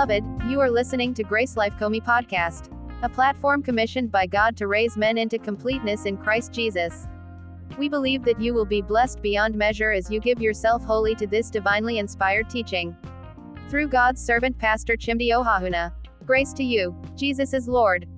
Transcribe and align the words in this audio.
Beloved, 0.00 0.24
you 0.48 0.60
are 0.60 0.70
listening 0.70 1.12
to 1.12 1.22
Grace 1.22 1.58
Life 1.58 1.74
Comi 1.78 2.02
Podcast, 2.02 2.74
a 3.02 3.08
platform 3.10 3.62
commissioned 3.62 4.10
by 4.10 4.26
God 4.26 4.56
to 4.56 4.66
raise 4.66 4.96
men 4.96 5.18
into 5.18 5.38
completeness 5.38 6.06
in 6.06 6.16
Christ 6.16 6.54
Jesus. 6.54 7.06
We 7.76 7.90
believe 7.90 8.24
that 8.24 8.40
you 8.40 8.54
will 8.54 8.64
be 8.64 8.80
blessed 8.80 9.20
beyond 9.20 9.54
measure 9.54 9.90
as 9.90 10.10
you 10.10 10.18
give 10.18 10.40
yourself 10.40 10.82
wholly 10.82 11.14
to 11.16 11.26
this 11.26 11.50
divinely 11.50 11.98
inspired 11.98 12.48
teaching. 12.48 12.96
Through 13.68 13.88
God's 13.88 14.24
servant 14.24 14.56
Pastor 14.56 14.96
Chimdi 14.96 15.32
Ohahuna. 15.32 15.92
Grace 16.24 16.54
to 16.54 16.64
you. 16.64 16.96
Jesus 17.14 17.52
is 17.52 17.68
Lord. 17.68 18.08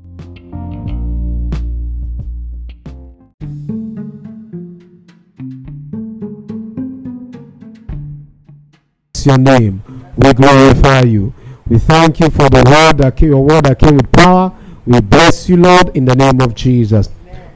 your 9.24 9.38
name. 9.38 9.82
We 10.16 10.32
glorify 10.34 11.02
you. 11.02 11.32
We 11.72 11.78
thank 11.78 12.20
you 12.20 12.28
for 12.28 12.50
the 12.50 12.62
word 12.68 12.98
that 12.98 13.16
came, 13.16 13.30
your 13.30 13.42
word 13.42 13.64
that 13.64 13.78
came 13.78 13.96
with 13.96 14.12
power. 14.12 14.52
We 14.84 15.00
bless 15.00 15.48
you, 15.48 15.56
Lord, 15.56 15.96
in 15.96 16.04
the 16.04 16.14
name 16.14 16.38
of 16.42 16.54
Jesus. 16.54 17.08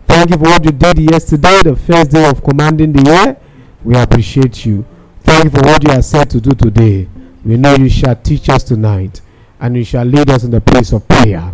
Thank 0.06 0.30
you 0.30 0.38
for 0.38 0.44
what 0.44 0.64
you 0.64 0.70
did 0.70 0.98
yesterday, 0.98 1.60
the 1.62 1.76
first 1.76 2.12
day 2.12 2.26
of 2.26 2.42
commanding 2.42 2.94
the 2.94 3.02
year. 3.02 3.36
We 3.84 3.94
appreciate 3.94 4.64
you. 4.64 4.86
Thank 5.20 5.44
you 5.44 5.50
for 5.50 5.60
what 5.66 5.84
you 5.84 5.90
are 5.90 6.00
set 6.00 6.30
to 6.30 6.40
do 6.40 6.52
today. 6.52 7.06
We 7.44 7.58
know 7.58 7.74
you 7.74 7.90
shall 7.90 8.16
teach 8.16 8.48
us 8.48 8.62
tonight 8.62 9.20
and 9.60 9.76
you 9.76 9.84
shall 9.84 10.06
lead 10.06 10.30
us 10.30 10.44
in 10.44 10.50
the 10.50 10.62
place 10.62 10.94
of 10.94 11.06
prayer. 11.06 11.52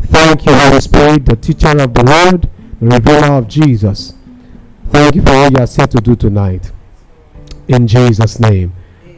Thank 0.00 0.44
you, 0.46 0.52
Holy 0.52 0.80
Spirit, 0.80 1.24
the 1.24 1.36
teacher 1.36 1.68
of 1.68 1.94
the 1.94 2.02
word, 2.02 2.50
the 2.80 2.96
revealer 2.96 3.34
of 3.34 3.46
Jesus. 3.46 4.14
Thank 4.90 5.14
you 5.14 5.22
for 5.22 5.30
what 5.30 5.52
you 5.52 5.62
are 5.62 5.68
set 5.68 5.92
to 5.92 5.98
do 5.98 6.16
tonight. 6.16 6.72
In 7.68 7.86
Jesus' 7.86 8.40
name. 8.40 8.72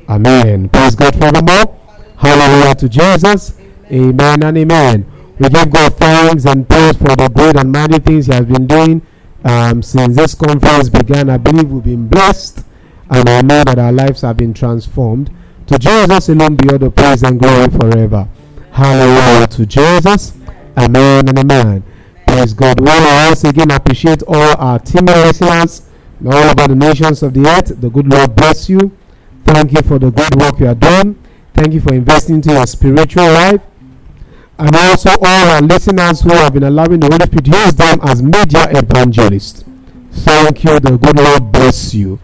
Amen. 0.06 0.68
Praise 0.68 0.94
God 0.94 1.14
forevermore. 1.16 1.80
Hallelujah 2.16 2.74
to 2.76 2.88
Jesus. 2.88 3.58
Amen 3.90 4.42
and 4.42 4.58
amen. 4.58 5.10
We 5.38 5.48
give 5.48 5.70
God 5.70 5.96
thanks 5.96 6.44
and 6.44 6.68
praise 6.68 6.96
for 6.96 7.16
the 7.16 7.28
great 7.34 7.56
and 7.56 7.72
mighty 7.72 7.98
things 7.98 8.26
He 8.26 8.32
has 8.32 8.46
been 8.46 8.66
doing 8.66 9.02
um, 9.44 9.82
since 9.82 10.16
this 10.16 10.34
conference 10.34 10.88
began. 10.88 11.28
I 11.28 11.36
believe 11.36 11.70
we've 11.70 11.84
been 11.84 12.08
blessed 12.08 12.64
and 13.10 13.28
I 13.28 13.42
know 13.42 13.64
that 13.64 13.78
our 13.78 13.92
lives 13.92 14.22
have 14.22 14.36
been 14.36 14.54
transformed. 14.54 15.30
To 15.66 15.78
Jesus 15.78 16.28
alone 16.28 16.56
be 16.56 16.70
all 16.70 16.78
the 16.78 16.90
praise 16.90 17.22
and 17.22 17.38
glory 17.40 17.68
forever. 17.70 18.28
Hallelujah 18.72 19.46
to 19.48 19.66
Jesus. 19.66 20.34
Amen 20.76 21.28
and 21.28 21.38
amen. 21.38 21.84
Praise 22.26 22.54
God. 22.54 22.80
We 22.80 22.86
will 22.86 23.26
once 23.26 23.44
again 23.44 23.70
appreciate 23.70 24.22
all 24.26 24.56
our 24.58 24.78
team 24.78 25.06
listeners 25.06 25.88
all 26.26 26.34
over 26.34 26.68
the 26.68 26.74
nations 26.74 27.22
of 27.22 27.34
the 27.34 27.46
earth. 27.46 27.80
The 27.80 27.88
good 27.88 28.06
Lord 28.10 28.34
bless 28.34 28.68
you. 28.68 28.96
Thank 29.44 29.72
you 29.72 29.82
for 29.82 29.98
the 29.98 30.10
good 30.10 30.34
work 30.36 30.58
you 30.58 30.66
are 30.68 30.74
doing. 30.74 31.18
Thank 31.54 31.72
you 31.72 31.80
for 31.80 31.94
investing 31.94 32.36
into 32.36 32.52
your 32.52 32.66
spiritual 32.66 33.24
life. 33.24 33.60
And 34.58 34.74
also 34.74 35.10
all 35.10 35.50
our 35.50 35.60
listeners 35.62 36.20
who 36.20 36.30
have 36.30 36.52
been 36.52 36.64
allowing 36.64 37.00
the 37.00 37.06
Holy 37.06 37.24
Spirit 37.26 37.46
use 37.46 37.74
them 37.74 37.98
as 38.02 38.22
media 38.22 38.66
evangelists. 38.70 39.64
Thank 40.10 40.64
you. 40.64 40.80
The 40.80 40.96
good 40.98 41.16
Lord 41.16 41.52
bless 41.52 41.94
you. 41.94 42.18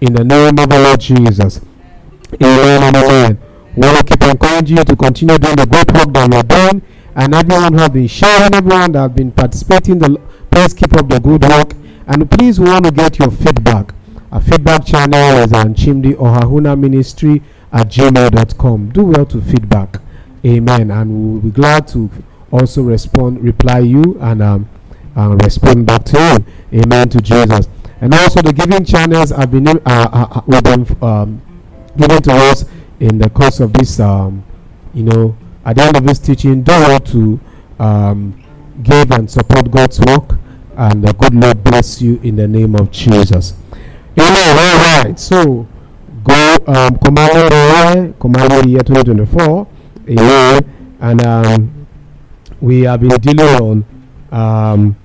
In 0.00 0.12
the 0.12 0.24
name 0.24 0.58
of 0.58 0.68
the 0.68 0.78
Lord 0.78 1.00
Jesus. 1.00 1.60
Amen 2.42 2.82
and 2.82 2.96
amen. 2.96 3.38
We 3.76 3.88
will 3.88 4.02
keep 4.02 4.22
encouraging 4.22 4.76
you 4.76 4.84
to 4.84 4.96
continue 4.96 5.38
doing 5.38 5.56
the 5.56 5.66
great 5.66 5.90
work 5.92 6.12
that 6.12 6.30
you 6.30 6.38
are 6.38 6.70
doing. 6.70 6.82
And 7.16 7.34
everyone 7.34 7.72
who 7.72 7.78
has 7.80 7.90
been 7.90 8.06
sharing, 8.06 8.54
everyone 8.54 8.92
that 8.92 9.00
has 9.00 9.12
been 9.12 9.32
participating, 9.32 9.98
the, 9.98 10.20
please 10.50 10.74
keep 10.74 10.92
up 10.94 11.08
the 11.08 11.20
good 11.20 11.42
work. 11.42 11.72
And 12.06 12.30
please, 12.30 12.60
we 12.60 12.66
want 12.66 12.84
to 12.84 12.90
get 12.90 13.18
your 13.18 13.30
feedback. 13.30 13.94
Our 14.32 14.40
feedback 14.40 14.84
channel 14.84 15.38
is 15.38 15.52
on 15.52 15.74
Chimdi 15.74 16.14
Ohahuna 16.14 16.78
Ministry 16.78 17.42
at 17.74 17.88
gmail.com. 17.88 18.90
Do 18.90 19.04
well 19.04 19.26
to 19.26 19.42
feedback. 19.42 20.00
Amen. 20.46 20.90
And 20.90 21.10
we 21.10 21.34
will 21.34 21.40
be 21.40 21.50
glad 21.50 21.88
to 21.88 22.08
also 22.52 22.82
respond, 22.82 23.42
reply 23.42 23.80
you, 23.80 24.16
and 24.20 24.40
um, 24.42 24.68
uh, 25.16 25.36
respond 25.42 25.86
back 25.86 26.04
to 26.04 26.46
you. 26.72 26.80
Amen 26.80 27.08
to 27.08 27.20
Jesus. 27.20 27.68
And 28.00 28.14
also 28.14 28.42
the 28.42 28.52
giving 28.52 28.84
channels 28.84 29.30
have 29.30 29.50
been 29.50 29.66
uh, 29.66 29.80
uh, 29.86 30.40
uh 30.46 31.04
um, 31.04 31.42
given 31.96 32.22
to 32.22 32.32
us 32.32 32.64
in 33.00 33.18
the 33.18 33.28
course 33.30 33.60
of 33.60 33.72
this. 33.72 33.98
Um, 33.98 34.44
you 34.92 35.02
know, 35.02 35.36
at 35.64 35.76
the 35.76 35.82
end 35.82 35.96
of 35.96 36.06
this 36.06 36.20
teaching, 36.20 36.62
do 36.62 36.72
well 36.72 37.00
to 37.00 37.40
um, 37.80 38.44
give 38.82 39.10
and 39.10 39.28
support 39.28 39.70
God's 39.70 39.98
work, 40.00 40.38
and 40.76 41.02
the 41.02 41.12
good 41.14 41.34
Lord 41.34 41.64
bless 41.64 42.00
you 42.00 42.20
in 42.22 42.36
the 42.36 42.46
name 42.46 42.76
of 42.76 42.92
Jesus. 42.92 43.54
Amen. 44.16 44.58
All 44.58 45.04
right. 45.04 45.18
So 45.18 45.66
go 46.24 46.56
um, 46.66 46.98
year, 47.04 48.14
commanding 48.18 48.62
the 48.62 48.68
year 48.68 48.80
2024. 48.80 49.66
Amen. 50.10 50.96
And 51.00 51.26
um, 51.26 51.86
we 52.60 52.82
have 52.82 53.00
been 53.00 53.10
dealing 53.20 53.62
on 53.62 53.84
um, 54.32 54.96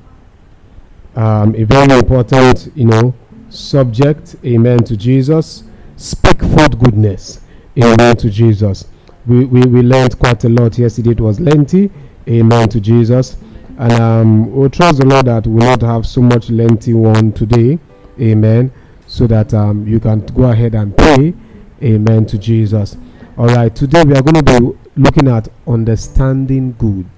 um, 1.15 1.55
a 1.55 1.63
very 1.63 1.93
important, 1.99 2.71
you 2.75 2.85
know, 2.85 3.13
subject. 3.49 4.37
Amen 4.45 4.79
to 4.85 4.95
Jesus. 4.95 5.63
Speak 5.97 6.41
forth 6.41 6.79
goodness. 6.79 7.41
Amen 7.77 8.15
to 8.17 8.29
Jesus. 8.29 8.87
We, 9.27 9.45
we, 9.45 9.61
we 9.61 9.81
learned 9.81 10.17
quite 10.17 10.43
a 10.45 10.49
lot 10.49 10.77
yesterday. 10.77 11.11
It 11.11 11.21
was 11.21 11.39
lengthy. 11.39 11.91
Amen 12.27 12.69
to 12.69 12.79
Jesus. 12.79 13.37
And 13.77 13.93
um, 13.93 14.51
we 14.55 14.69
trust 14.69 14.99
the 14.99 15.05
Lord 15.05 15.25
that 15.25 15.45
we 15.45 15.53
will 15.53 15.61
not 15.61 15.81
have 15.81 16.05
so 16.05 16.21
much 16.21 16.49
lengthy 16.49 16.93
one 16.93 17.31
today. 17.33 17.77
Amen 18.19 18.71
so 19.09 19.25
that 19.25 19.53
um, 19.55 19.87
you 19.87 19.99
can 19.99 20.23
go 20.27 20.43
ahead 20.43 20.75
and 20.75 20.95
pray. 20.95 21.33
Amen 21.81 22.27
to 22.27 22.37
Jesus. 22.37 22.95
All 23.37 23.47
right, 23.47 23.75
today 23.75 24.03
we 24.03 24.13
are 24.13 24.21
going 24.21 24.35
to 24.35 24.43
be 24.43 24.77
looking 24.95 25.27
at 25.27 25.47
understanding 25.67 26.73
good. 26.77 27.09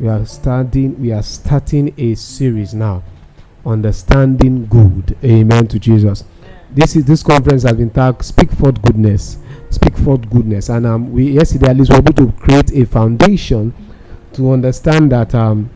We 0.00 0.08
are 0.08 0.24
starting. 0.24 0.98
We 1.00 1.12
are 1.12 1.22
starting 1.22 1.92
a 1.98 2.14
series 2.14 2.72
now, 2.72 3.02
understanding 3.66 4.66
good. 4.66 5.16
Amen 5.22 5.66
to 5.68 5.78
Jesus. 5.78 6.24
This 6.70 6.96
is 6.96 7.04
this 7.04 7.22
conference 7.22 7.64
has 7.64 7.74
been 7.74 7.90
tagged 7.90 8.24
"Speak 8.24 8.50
forth 8.50 8.80
goodness." 8.80 9.36
Speak 9.68 9.96
forth 9.98 10.28
goodness, 10.30 10.70
and 10.70 10.86
um, 10.86 11.12
we 11.12 11.32
yesterday 11.32 11.68
at 11.68 11.76
least 11.76 11.90
we 11.90 11.96
were 11.96 12.00
able 12.00 12.26
to 12.26 12.32
create 12.38 12.72
a 12.72 12.86
foundation 12.86 13.74
to 14.32 14.52
understand 14.52 15.12
that 15.12 15.34
um, 15.34 15.70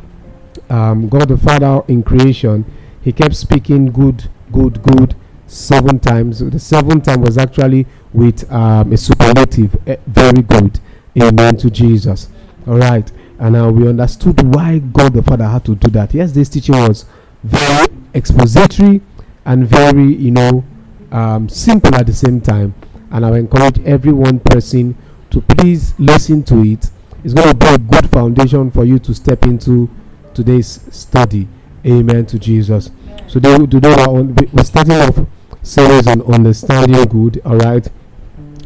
um, 0.71 1.09
God 1.09 1.29
the 1.29 1.37
Father 1.37 1.83
in 1.89 2.03
creation, 2.03 2.65
He 3.03 3.13
kept 3.13 3.37
speaking 3.37 3.87
good, 3.93 4.31
good, 4.51 4.83
good 4.83 5.15
seven 5.47 5.99
times. 5.99 6.41
The 6.41 6.59
seventh 6.59 7.05
time 7.05 7.23
was 7.23 7.39
actually 7.39 7.87
with 8.13 8.51
um, 8.53 8.93
a 8.93 8.97
superlative. 8.97 9.77
Uh, 9.89 9.97
very 10.07 10.43
good. 10.43 10.81
Amen 11.21 11.57
to 11.59 11.71
Jesus. 11.71 12.29
All 12.67 12.79
right. 12.79 13.11
And 13.39 13.55
now 13.55 13.71
we 13.71 13.89
understood 13.89 14.55
why 14.55 14.79
God 14.79 15.13
the 15.13 15.23
Father 15.23 15.47
had 15.47 15.65
to 15.67 15.75
do 15.75 15.91
that. 15.91 16.15
Yes, 16.15 16.33
this 16.33 16.49
teaching 16.49 16.77
was 16.77 17.05
very 17.45 17.87
expository 18.15 19.01
and 19.45 19.67
very, 19.67 20.15
you 20.15 20.31
know, 20.31 20.65
um, 21.13 21.49
simple 21.49 21.95
at 21.95 22.07
the 22.07 22.15
same 22.15 22.41
time. 22.41 22.75
And 23.11 23.25
I 23.25 23.39
encourage 23.39 23.79
every 23.81 24.13
one 24.13 24.41
person 24.41 24.97
to 25.31 25.41
please 25.41 25.95
listen 25.99 26.43
to 26.45 26.63
it. 26.63 26.91
It's 27.25 27.35
going 27.35 27.49
to 27.49 27.55
be 27.55 27.67
a 27.67 27.79
good 27.79 28.11
foundation 28.11 28.71
for 28.71 28.85
you 28.85 28.99
to 29.01 29.15
step 29.15 29.45
into 29.45 29.91
today's 30.35 30.81
study. 30.95 31.49
Amen 31.85 32.27
to 32.27 32.39
Jesus. 32.39 32.91
So 33.29 33.41
today 33.41 33.57
we're, 33.59 34.47
we're 34.53 34.63
starting 34.65 34.95
off 34.95 35.19
series 35.61 36.07
on 36.07 36.23
understanding 36.33 37.05
good. 37.07 37.43
All 37.45 37.57
right. 37.57 37.85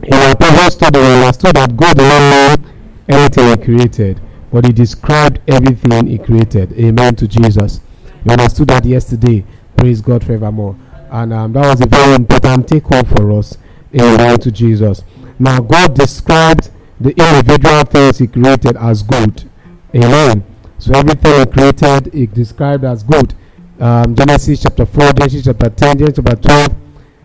In 0.02 0.12
our 0.12 0.36
previous 0.36 0.74
study, 0.74 0.98
we 0.98 1.06
understood 1.06 1.56
that 1.56 1.74
God 1.74 1.96
did 1.96 2.02
not 2.02 2.58
know 2.60 2.70
anything 3.08 3.48
He 3.58 3.64
created, 3.64 4.20
but 4.52 4.66
He 4.66 4.72
described 4.72 5.40
everything 5.48 6.08
He 6.08 6.18
created. 6.18 6.72
Amen 6.78 7.16
to 7.16 7.26
Jesus. 7.26 7.80
We 8.22 8.32
understood 8.32 8.68
that 8.68 8.84
yesterday. 8.84 9.46
Praise 9.78 10.02
God 10.02 10.22
forevermore. 10.22 10.76
And 11.10 11.32
um, 11.32 11.52
that 11.54 11.64
was 11.66 11.80
a 11.80 11.86
very 11.86 12.14
important 12.16 12.68
take 12.68 12.84
home 12.84 13.06
for 13.06 13.32
us. 13.32 13.56
Amen 13.98 14.38
to 14.40 14.52
Jesus. 14.52 15.02
Now, 15.38 15.60
God 15.60 15.94
described 15.94 16.70
the 17.00 17.10
individual 17.10 17.82
things 17.84 18.18
He 18.18 18.26
created 18.26 18.76
as 18.76 19.02
good. 19.02 19.50
Amen. 19.94 20.44
So 20.78 20.92
everything 20.92 21.40
He 21.40 21.46
created, 21.46 22.12
He 22.12 22.26
described 22.26 22.84
as 22.84 23.02
good. 23.02 23.34
Um, 23.80 24.14
Genesis 24.14 24.62
chapter 24.62 24.84
4, 24.84 25.12
Genesis 25.14 25.44
chapter 25.44 25.70
10, 25.70 25.98
Genesis 25.98 26.22
chapter 26.22 26.36
12, 26.36 26.76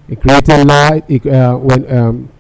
he 0.07 0.15
created 0.15 0.65
light. 0.65 1.03
He, 1.07 1.29
uh, 1.29 1.57
when 1.57 1.91
um, 1.91 2.31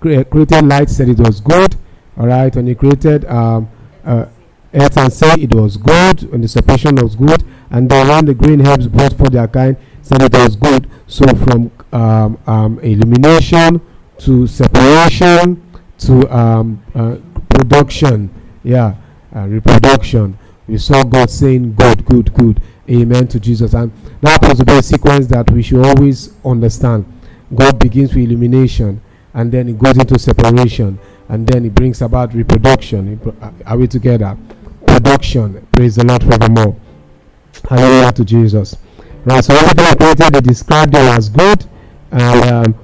cre 0.00 0.22
created 0.22 0.64
light, 0.66 0.88
said 0.88 1.08
it 1.08 1.18
was 1.18 1.40
good. 1.40 1.74
All 2.16 2.28
right. 2.28 2.54
When 2.54 2.66
he 2.68 2.74
created 2.76 3.24
um, 3.24 3.68
uh, 4.04 4.26
earth 4.72 4.96
and 4.96 5.12
said 5.12 5.40
it 5.40 5.52
was 5.54 5.76
good. 5.76 6.30
When 6.30 6.42
the 6.42 6.48
separation 6.48 6.94
was 6.94 7.16
good, 7.16 7.42
and 7.70 7.90
then 7.90 8.06
when 8.06 8.26
the 8.26 8.34
green 8.34 8.64
herbs 8.64 8.86
brought 8.86 9.12
forth 9.14 9.32
their 9.32 9.48
kind, 9.48 9.76
said 10.02 10.22
it 10.22 10.32
was 10.32 10.54
good. 10.54 10.88
So 11.08 11.26
from 11.26 11.72
um, 11.92 12.38
um, 12.46 12.78
illumination 12.80 13.80
to 14.18 14.46
separation 14.46 15.62
to 15.98 16.36
um, 16.36 16.82
uh, 16.94 17.16
production, 17.48 18.30
yeah, 18.62 18.94
uh, 19.34 19.46
reproduction. 19.48 20.38
We 20.68 20.78
saw 20.78 21.04
God 21.04 21.30
saying, 21.30 21.74
"Good, 21.74 22.04
good, 22.04 22.34
good." 22.34 22.60
Amen 22.88 23.26
to 23.28 23.40
Jesus. 23.40 23.74
And 23.74 23.90
that 24.20 24.42
was 24.42 24.58
the 24.58 24.82
sequence 24.82 25.26
that 25.28 25.50
we 25.50 25.62
should 25.62 25.84
always 25.84 26.32
understand. 26.44 27.04
God 27.54 27.78
begins 27.78 28.14
with 28.14 28.24
illumination 28.24 29.00
and 29.34 29.52
then 29.52 29.68
it 29.68 29.78
goes 29.78 29.96
into 29.98 30.18
separation. 30.18 30.98
and 31.28 31.46
then 31.46 31.64
it 31.64 31.74
brings 31.74 32.02
about 32.02 32.34
reproduction. 32.34 33.20
Uh, 33.42 33.50
are 33.66 33.76
we 33.76 33.86
together? 33.86 34.36
Production. 34.86 35.66
Praise 35.72 35.96
the 35.96 36.04
Lord 36.04 36.22
forevermore. 36.22 36.76
Hallelujah 37.68 38.12
to 38.12 38.24
Jesus. 38.24 38.76
Right, 39.24 39.44
so 39.44 39.54
everything 39.54 39.86
he 39.86 39.96
created, 39.96 40.34
they 40.34 40.40
described 40.40 40.94
it 40.94 41.00
as 41.00 41.28
good. 41.28 41.66
And 42.12 42.50
um, 42.50 42.74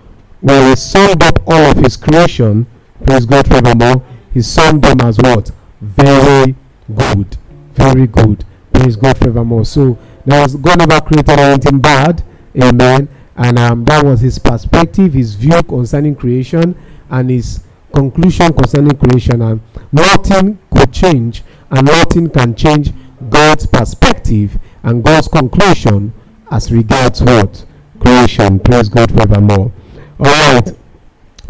when 0.40 0.70
he 0.70 0.76
summed 0.76 1.22
up 1.22 1.38
all 1.46 1.70
of 1.70 1.76
his 1.76 1.96
creation, 1.96 2.66
praise 3.06 3.26
God 3.26 3.46
forevermore, 3.46 4.04
he 4.34 4.42
summed 4.42 4.82
them 4.82 5.00
as 5.02 5.18
what? 5.18 5.52
Very 5.80 6.56
good. 6.94 7.36
Very 7.74 8.06
good. 8.06 8.44
Praise 8.72 8.96
God 8.96 9.16
forevermore. 9.18 9.64
So 9.64 9.98
there 10.24 10.40
was 10.42 10.56
God 10.56 10.78
never 10.78 11.00
created 11.00 11.38
anything 11.38 11.80
bad. 11.80 12.22
Amen. 12.60 13.08
And 13.36 13.58
um, 13.58 13.84
that 13.86 14.04
was 14.04 14.20
his 14.20 14.38
perspective, 14.38 15.14
his 15.14 15.34
view 15.34 15.62
concerning 15.62 16.14
creation, 16.14 16.74
and 17.10 17.30
his 17.30 17.64
conclusion 17.94 18.52
concerning 18.52 18.96
creation. 18.96 19.40
And 19.42 19.60
nothing 19.90 20.58
could 20.70 20.92
change, 20.92 21.42
and 21.70 21.86
nothing 21.86 22.28
can 22.28 22.54
change 22.54 22.92
God's 23.30 23.66
perspective 23.66 24.58
and 24.82 25.02
God's 25.02 25.28
conclusion 25.28 26.12
as 26.50 26.72
regards 26.72 27.22
what? 27.22 27.64
Creation. 28.00 28.58
Praise 28.58 28.88
God 28.88 29.10
forevermore. 29.10 29.72
Alright. 30.20 30.76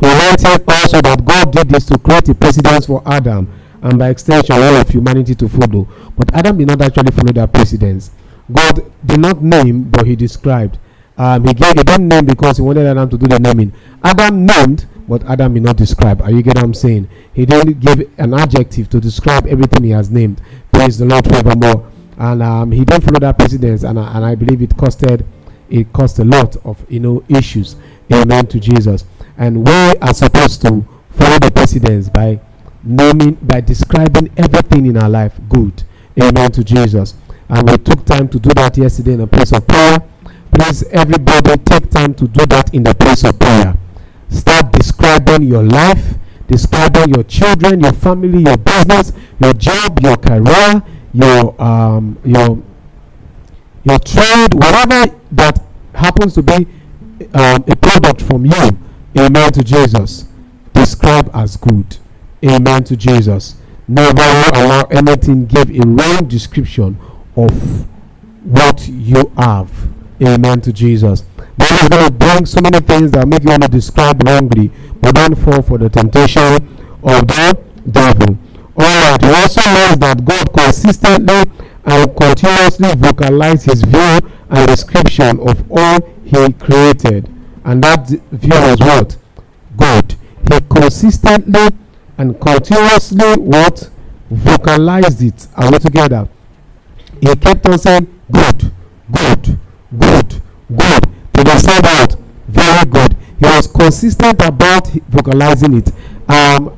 We 0.01 0.09
learned 0.09 0.45
also 0.69 1.01
that 1.01 1.23
God 1.25 1.53
did 1.53 1.69
this 1.69 1.87
to 1.87 1.99
create 1.99 2.29
a 2.29 2.35
precedence 2.35 2.87
for 2.87 3.03
Adam 3.07 3.53
and 3.83 3.99
by 3.99 4.09
extension 4.11 4.57
all 4.57 4.77
of 4.77 4.89
humanity 4.89 5.35
to 5.35 5.49
follow. 5.49 5.89
But 6.17 6.35
Adam 6.35 6.59
did 6.59 6.69
not 6.69 6.81
actually 6.83 7.11
follow 7.13 7.33
that 7.33 7.53
precedence. 7.53 8.11
God 8.53 8.93
did 9.05 9.21
not 9.21 9.43
name, 9.43 9.85
but 9.85 10.07
he 10.07 10.17
described. 10.17 10.79
Um, 11.19 11.47
he 11.47 11.55
gave 11.55 11.75
he 11.77 11.83
didn't 11.83 12.09
name 12.09 12.25
because 12.25 12.57
he 12.57 12.63
wanted 12.63 12.87
Adam 12.87 13.09
to 13.11 13.19
do 13.19 13.27
the 13.27 13.39
naming. 13.39 13.73
Adam 14.03 14.47
named, 14.47 14.87
but 15.09 15.25
Adam 15.25 15.55
did 15.55 15.63
not 15.63 15.77
describe. 15.77 16.23
Are 16.23 16.31
you 16.31 16.43
getting 16.43 16.61
what 16.61 16.67
I'm 16.67 16.75
saying? 16.75 17.09
He 17.35 17.45
didn't 17.45 17.81
give 17.81 18.11
an 18.19 18.35
adjective 18.35 18.89
to 18.91 19.01
describe 19.01 19.47
everything 19.47 19.85
he 19.85 19.91
has 19.91 20.11
named. 20.11 20.41
Praise 20.73 20.99
the 20.99 21.05
Lord 21.05 21.25
forevermore 21.27 21.91
and 22.19 22.43
um, 22.43 22.71
he 22.71 22.85
didn't 22.85 23.03
follow 23.03 23.19
that 23.21 23.39
precedence, 23.39 23.83
and, 23.83 23.99
and 23.99 24.25
I 24.25 24.35
believe 24.35 24.63
it 24.63 24.71
costed 24.77 25.25
it 25.73 25.91
cost 25.93 26.19
a 26.19 26.25
lot 26.25 26.55
of 26.65 26.85
you 26.91 27.01
know 27.01 27.25
issues. 27.29 27.77
Amen 28.13 28.47
to 28.49 28.61
Jesus. 28.61 29.05
And 29.39 29.67
we 29.67 29.73
are 29.73 30.13
supposed 30.13 30.61
to 30.63 30.87
follow 31.11 31.39
the 31.39 31.51
precedence 31.53 32.11
by 32.11 32.39
naming, 32.83 33.35
by 33.43 33.61
describing 33.61 34.31
everything 34.37 34.87
in 34.87 34.97
our 34.97 35.09
life 35.09 35.39
good. 35.49 35.83
Amen 36.21 36.51
to 36.53 36.65
Jesus. 36.65 37.15
And 37.49 37.69
we 37.69 37.77
took 37.79 38.05
time 38.05 38.29
to 38.29 38.39
do 38.39 38.51
that 38.51 38.77
yesterday 38.77 39.15
in 39.15 39.21
a 39.21 39.27
place 39.27 39.53
of 39.53 39.67
prayer. 39.67 39.99
Please, 40.53 40.83
everybody, 40.85 41.57
take 41.65 41.91
time 41.91 42.15
to 42.15 42.29
do 42.29 42.47
that 42.47 42.75
in 42.75 42.83
the 42.83 42.95
place 42.95 43.25
of 43.25 43.39
prayer. 43.39 43.75
Start 44.29 44.73
describing 44.73 45.43
your 45.45 45.63
life, 45.63 46.15
describing 46.47 47.15
your 47.15 47.25
children, 47.25 47.81
your 47.81 47.93
family, 47.93 48.43
your 48.43 48.57
business, 48.59 49.13
your 49.41 49.53
job, 49.55 49.99
your 50.01 50.17
career, 50.17 50.83
your 51.13 51.61
um, 51.63 52.19
your 52.25 52.63
your 53.85 53.99
trade, 53.99 54.55
whatever 54.55 55.15
that 55.33 55.63
happens 55.95 56.35
to 56.35 56.43
be 56.43 56.67
um, 57.35 57.65
a 57.69 57.77
product 57.77 58.23
from 58.23 58.47
you, 58.47 58.79
amen 59.19 59.53
to 59.53 59.63
Jesus. 59.63 60.27
Describe 60.73 61.31
as 61.35 61.57
good, 61.57 61.99
amen 62.45 62.85
to 62.85 62.97
Jesus. 62.97 63.57
Never 63.89 64.23
allow 64.55 64.83
anything 64.91 65.47
give 65.47 65.71
a 65.71 65.87
wrong 65.87 66.29
description 66.29 66.99
of 67.37 67.87
what 68.45 68.89
you 68.89 69.33
have, 69.37 69.71
amen 70.23 70.61
to 70.63 70.73
Jesus. 70.73 71.25
God 71.59 71.83
is 71.83 71.89
going 71.89 72.05
to 72.07 72.13
bring 72.13 72.47
so 72.47 72.61
many 72.61 72.81
things 72.81 73.11
that 73.13 73.27
make 73.29 73.43
you 73.43 73.51
want 73.51 73.63
to 73.63 73.69
describe 73.69 74.23
wrongly, 74.27 74.71
but 75.01 75.15
don't 75.15 75.37
fall 75.37 75.63
for 75.63 75.79
the 75.79 75.89
temptation 75.89 76.55
of 77.03 77.27
the 77.27 77.59
devil. 77.91 78.39
Alright, 78.77 79.23
we 79.23 79.29
also 79.29 79.61
learned 79.71 80.01
that 80.01 80.25
God 80.25 80.53
consistently 80.53 81.43
and 81.85 82.17
continuously 82.17 82.95
vocalized 82.97 83.67
his 83.67 83.83
view 83.83 84.21
and 84.49 84.67
description 84.69 85.41
of 85.41 85.71
all 85.71 86.01
he 86.25 86.53
created. 86.55 87.29
And 87.65 87.83
that 87.85 88.09
view 88.09 88.51
was 88.51 88.81
what? 88.81 89.17
God. 89.77 90.15
He 90.51 90.61
consistently 90.69 91.69
and 92.19 92.39
continuously 92.41 93.35
what? 93.37 93.91
Vocalized 94.31 95.23
it. 95.23 95.47
All 95.57 95.73
together. 95.73 96.29
He 97.21 97.35
kept 97.37 97.67
on 97.67 97.79
saying, 97.79 98.07
good, 98.31 98.73
good, 99.11 99.59
good, 99.99 100.43
good. 100.77 101.03
To 101.35 101.45
the 101.45 101.59
said 101.59 101.85
out, 101.85 102.17
very 102.49 102.85
good. 102.87 103.17
He 103.39 103.47
was 103.47 103.67
consistent 103.67 104.43
about 104.43 104.89
vocalizing 105.09 105.77
it. 105.79 105.91
Um, 106.29 106.77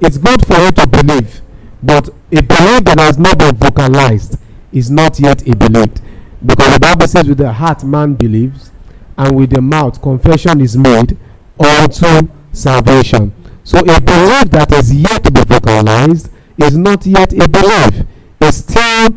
it's 0.00 0.18
good 0.18 0.46
for 0.46 0.56
you 0.58 0.70
to 0.72 0.86
believe, 0.86 1.40
but 1.82 2.08
a 2.08 2.42
belief 2.42 2.84
that 2.84 2.96
has 2.98 3.18
not 3.18 3.38
been 3.38 3.54
vocalized 3.56 4.38
is 4.72 4.90
not 4.90 5.18
yet 5.20 5.46
a 5.48 5.54
belief. 5.56 5.90
Because 6.44 6.74
the 6.74 6.80
Bible 6.80 7.06
says, 7.06 7.28
with 7.28 7.38
the 7.38 7.52
heart 7.52 7.84
man 7.84 8.14
believes, 8.14 8.70
and 9.16 9.36
with 9.36 9.50
the 9.50 9.62
mouth 9.62 10.00
confession 10.02 10.60
is 10.60 10.76
made 10.76 11.16
unto 11.58 12.28
salvation. 12.52 13.32
So 13.64 13.78
a 13.80 14.00
belief 14.00 14.50
that 14.50 14.72
is 14.72 14.94
yet 14.94 15.24
to 15.24 15.32
be 15.32 15.40
vocalized 15.42 16.30
is 16.58 16.76
not 16.76 17.04
yet 17.06 17.32
a 17.32 17.48
belief. 17.48 18.06
It's 18.40 18.58
still 18.58 19.08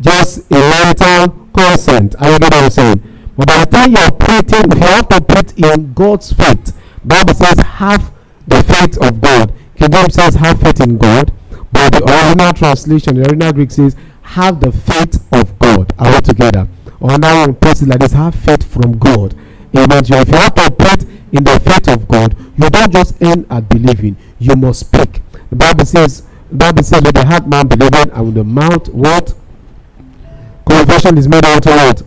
just 0.00 0.50
a 0.50 0.54
mental 0.54 1.48
consent. 1.52 2.14
You 2.22 2.38
get 2.38 2.42
what 2.42 2.54
I'm 2.54 2.70
saying? 2.70 3.02
But 3.36 3.46
by 3.46 3.64
the 3.64 3.70
time 3.70 3.90
you're 3.92 4.10
putting, 4.12 4.72
if 4.72 4.78
you 4.78 4.86
have 4.86 5.08
to 5.08 5.20
put 5.20 5.58
in 5.58 5.92
God's 5.92 6.32
faith, 6.32 6.76
Bible 7.04 7.34
says 7.34 7.58
have 7.58 8.12
the 8.46 8.62
faith 8.62 8.98
of 8.98 9.20
God. 9.20 9.52
King 9.76 9.90
James 9.92 10.14
says, 10.14 10.34
have 10.34 10.60
faith 10.60 10.80
in 10.80 10.98
God. 10.98 11.32
But 11.72 11.92
the 11.92 12.02
original 12.04 12.52
translation, 12.52 13.14
the 13.16 13.22
original 13.22 13.52
Greek 13.52 13.70
says, 13.70 13.96
have 14.22 14.60
the 14.60 14.72
faith 14.72 15.26
of 15.32 15.58
God. 15.58 15.92
Are 15.98 16.12
we 16.12 16.20
together? 16.20 16.68
Or 17.00 17.16
now 17.18 17.46
one 17.46 17.56
it 17.62 17.82
like 17.88 18.00
this, 18.00 18.12
have 18.12 18.34
faith 18.34 18.62
from 18.62 18.98
God. 18.98 19.34
Amen. 19.76 20.02
If 20.04 20.28
you 20.28 20.34
have 20.34 20.54
to 20.54 20.70
put 20.70 21.02
in 21.32 21.44
the 21.44 21.60
faith 21.60 21.88
of 21.88 22.08
God, 22.08 22.36
you 22.56 22.68
don't 22.70 22.92
just 22.92 23.20
end 23.22 23.46
at 23.50 23.68
believing, 23.68 24.16
you 24.38 24.56
must 24.56 24.80
speak. 24.80 25.22
The 25.50 25.56
Bible 25.56 25.84
says, 25.84 26.26
the 26.50 26.56
Bible 26.56 26.82
says, 26.82 27.02
with 27.02 27.14
the 27.14 27.24
heart 27.24 27.46
man 27.46 27.68
believing, 27.68 28.10
and 28.10 28.26
with 28.26 28.34
the 28.34 28.44
mouth, 28.44 28.88
what? 28.88 29.34
Conversion 30.68 31.18
is 31.18 31.28
made 31.28 31.44
out 31.44 31.66
of 31.66 31.72
what? 31.74 32.02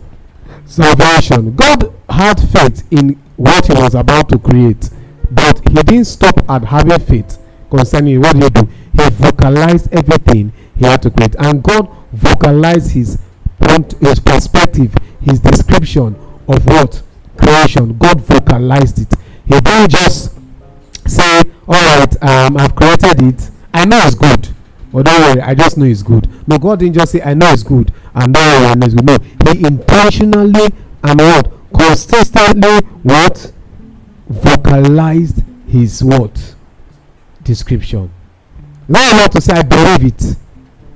Salvation. 0.66 1.54
God 1.56 1.92
had 2.08 2.40
faith 2.50 2.86
in 2.90 3.20
what 3.36 3.66
he 3.66 3.74
was 3.74 3.94
about 3.94 4.28
to 4.28 4.38
create, 4.38 4.90
but 5.30 5.60
he 5.68 5.74
didn't 5.82 6.04
stop 6.04 6.38
at 6.50 6.64
having 6.64 6.98
faith 7.00 7.38
concerning 7.70 8.20
what 8.20 8.36
he 8.36 8.48
do. 8.50 8.68
He 8.92 9.10
vocalized 9.10 9.92
everything 9.92 10.52
he 10.76 10.84
had 10.84 11.02
to 11.02 11.10
create, 11.10 11.34
and 11.38 11.62
God 11.62 11.88
vocalized 12.12 12.92
his 12.92 13.18
point, 13.58 13.94
his 14.00 14.20
perspective, 14.20 14.94
his 15.20 15.40
description 15.40 16.14
of 16.46 16.64
what 16.66 17.02
creation. 17.36 17.96
God 17.98 18.20
vocalized 18.20 19.00
it. 19.00 19.14
He 19.46 19.60
didn't 19.60 19.90
just 19.90 20.32
say, 21.06 21.42
"All 21.68 21.74
right, 21.74 22.22
um, 22.22 22.56
I've 22.56 22.74
created 22.74 23.22
it. 23.22 23.50
I 23.72 23.84
know 23.84 24.00
it's 24.04 24.14
good." 24.14 24.48
But 24.92 25.06
don't 25.06 25.20
worry, 25.22 25.40
I 25.42 25.54
just 25.54 25.76
know 25.76 25.86
it's 25.86 26.02
good. 26.04 26.28
No, 26.46 26.56
God 26.56 26.78
didn't 26.78 26.94
just 26.94 27.10
say, 27.10 27.20
I 27.20 27.34
know 27.34 27.50
it's 27.50 27.64
good, 27.64 27.92
and 28.14 28.32
don't 28.32 28.44
worry, 28.44 28.66
I 28.66 28.74
know 28.74 28.86
it's 28.86 28.94
good. 28.94 29.04
No, 29.04 29.18
He 29.52 29.66
intentionally 29.66 30.68
and 31.02 31.20
what? 31.20 31.52
Consistently 31.76 32.78
what? 33.02 33.52
Vocalized 34.28 35.42
His 35.66 36.02
what? 36.04 36.54
description. 37.42 38.10
Not 38.88 39.12
enough 39.14 39.30
to 39.30 39.40
say 39.40 39.54
I 39.54 39.62
believe 39.62 40.04
it. 40.12 40.22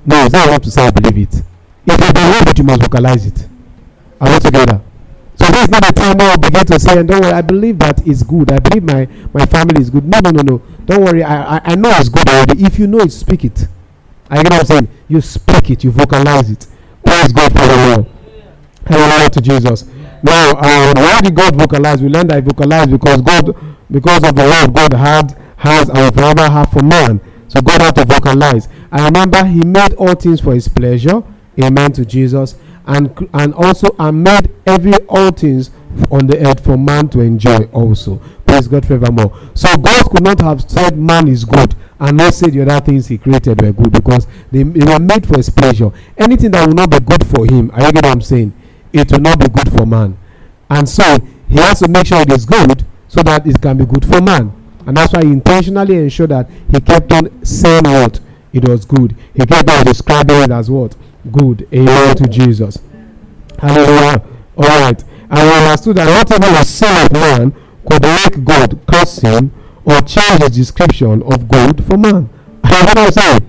No, 0.05 0.23
it's 0.25 0.33
not 0.33 0.47
enough 0.47 0.61
to 0.61 0.71
say 0.71 0.87
I 0.87 0.91
believe 0.91 1.17
it. 1.17 1.35
If 1.85 2.07
you 2.07 2.13
believe 2.13 2.47
it, 2.47 2.57
you 2.57 2.63
must 2.63 2.81
vocalize 2.81 3.25
it. 3.25 3.47
Are 4.21 4.31
we 4.31 4.39
together? 4.39 4.81
So 5.39 5.45
this 5.47 5.63
is 5.63 5.69
not 5.69 5.83
the 5.85 5.93
time 5.93 6.17
where 6.17 6.31
I 6.31 6.35
begin 6.35 6.65
to 6.65 6.79
say, 6.79 6.99
and 6.99 7.07
don't 7.07 7.21
worry, 7.21 7.31
I 7.31 7.41
believe 7.41 7.79
that 7.79 8.05
is 8.05 8.23
good. 8.23 8.51
I 8.51 8.59
believe 8.59 8.83
my, 8.83 9.07
my 9.33 9.45
family 9.45 9.81
is 9.81 9.89
good. 9.89 10.05
No, 10.05 10.19
no, 10.23 10.31
no, 10.31 10.41
no. 10.41 10.61
Don't 10.85 11.03
worry, 11.03 11.23
I, 11.23 11.57
I, 11.57 11.61
I 11.63 11.75
know 11.75 11.89
it's 11.95 12.09
good 12.09 12.27
already. 12.27 12.63
If 12.63 12.77
you 12.77 12.87
know 12.87 12.99
it, 12.99 13.11
speak 13.11 13.45
it. 13.45 13.67
I 14.29 14.43
get 14.43 14.51
what 14.51 14.59
I'm 14.59 14.65
saying? 14.65 14.87
You 15.07 15.21
speak 15.21 15.71
it, 15.71 15.83
you 15.83 15.91
vocalize 15.91 16.51
it. 16.51 16.67
Praise 17.05 17.31
God 17.31 17.51
for 17.51 17.65
the 17.65 17.95
Lord. 17.95 18.07
Hallelujah 18.85 19.29
to 19.29 19.41
Jesus. 19.41 19.85
Now, 20.21 20.51
um, 20.51 20.93
why 20.95 21.21
did 21.23 21.35
God 21.35 21.55
vocalize? 21.55 22.01
We 22.01 22.09
learned 22.09 22.31
that 22.31 22.35
he 22.35 22.41
vocalized 22.41 22.91
because 22.91 23.21
God, 23.21 23.55
because 23.89 24.23
of 24.23 24.35
the 24.35 24.45
love 24.45 24.73
God 24.73 24.93
had 24.93 25.37
has 25.59 25.89
and 25.89 26.13
forever 26.13 26.49
have 26.49 26.71
for 26.71 26.81
man. 26.81 27.21
So 27.47 27.61
God 27.61 27.81
had 27.81 27.95
to 27.95 28.05
vocalize. 28.05 28.67
I 28.91 29.05
remember 29.05 29.43
He 29.45 29.63
made 29.63 29.93
all 29.93 30.15
things 30.15 30.39
for 30.39 30.53
His 30.53 30.67
pleasure. 30.67 31.23
Amen 31.61 31.91
to 31.93 32.05
Jesus. 32.05 32.55
And 32.89 33.29
and 33.33 33.53
also 33.53 33.95
I 33.99 34.11
made 34.11 34.49
every 34.65 34.93
all 35.07 35.31
things 35.31 35.69
on 36.11 36.27
the 36.27 36.37
earth 36.45 36.63
for 36.65 36.77
man 36.77 37.07
to 37.09 37.19
enjoy 37.19 37.69
also. 37.71 38.17
Praise 38.45 38.67
God 38.67 38.85
forevermore. 38.85 39.31
So 39.53 39.69
God 39.77 40.05
could 40.09 40.23
not 40.23 40.41
have 40.41 40.69
said 40.69 40.97
man 40.97 41.27
is 41.27 41.45
good 41.45 41.75
and 41.99 42.17
not 42.17 42.33
say 42.33 42.49
the 42.49 42.61
other 42.63 42.83
things 42.83 43.07
He 43.07 43.17
created 43.17 43.61
were 43.61 43.71
good 43.71 43.91
because 43.91 44.25
they, 44.51 44.63
they 44.63 44.91
were 44.91 44.99
made 44.99 45.25
for 45.27 45.37
His 45.37 45.49
pleasure. 45.49 45.91
Anything 46.17 46.51
that 46.51 46.67
will 46.67 46.73
not 46.73 46.89
be 46.89 46.99
good 46.99 47.25
for 47.27 47.45
Him, 47.45 47.69
are 47.71 47.81
you 47.85 47.91
get 47.91 48.03
what 48.03 48.11
I'm 48.11 48.21
saying? 48.21 48.53
It 48.91 49.11
will 49.11 49.19
not 49.19 49.39
be 49.39 49.49
good 49.49 49.71
for 49.71 49.85
man. 49.85 50.17
And 50.69 50.89
so 50.89 51.03
He 51.47 51.55
has 51.57 51.79
to 51.79 51.87
make 51.87 52.07
sure 52.07 52.21
it 52.21 52.31
is 52.31 52.45
good 52.45 52.85
so 53.07 53.21
that 53.23 53.45
it 53.45 53.61
can 53.61 53.77
be 53.77 53.85
good 53.85 54.05
for 54.05 54.19
man. 54.21 54.51
And 54.85 54.97
that's 54.97 55.13
why 55.13 55.23
he 55.23 55.31
intentionally 55.31 55.97
ensured 55.97 56.31
that 56.31 56.49
he 56.71 56.79
kept 56.81 57.11
on 57.11 57.45
saying 57.45 57.83
what? 57.83 58.19
It 58.53 58.67
was 58.67 58.85
good. 58.85 59.15
He 59.35 59.45
kept 59.45 59.69
on 59.69 59.85
describing 59.85 60.37
it 60.43 60.51
as 60.51 60.71
what? 60.71 60.95
Good. 61.31 61.67
Amen 61.73 62.15
to 62.15 62.27
Jesus. 62.27 62.79
Hallelujah. 63.59 64.23
All 64.57 64.81
right. 64.81 65.03
And 65.29 65.47
we 65.47 65.53
understood 65.65 65.97
that 65.97 66.05
not 66.05 66.31
even 66.31 66.53
the 66.53 66.63
sin 66.63 67.05
of 67.05 67.11
man 67.11 67.51
could 67.89 68.01
make 68.03 68.43
God 68.43 68.79
curse 68.87 69.19
him 69.19 69.51
or 69.85 69.99
change 70.01 70.41
his 70.41 70.51
description 70.51 71.21
of 71.23 71.47
good 71.47 71.83
for 71.85 71.97
man. 71.97 72.25
what 72.61 72.97
I'm 72.97 73.11
saying? 73.11 73.45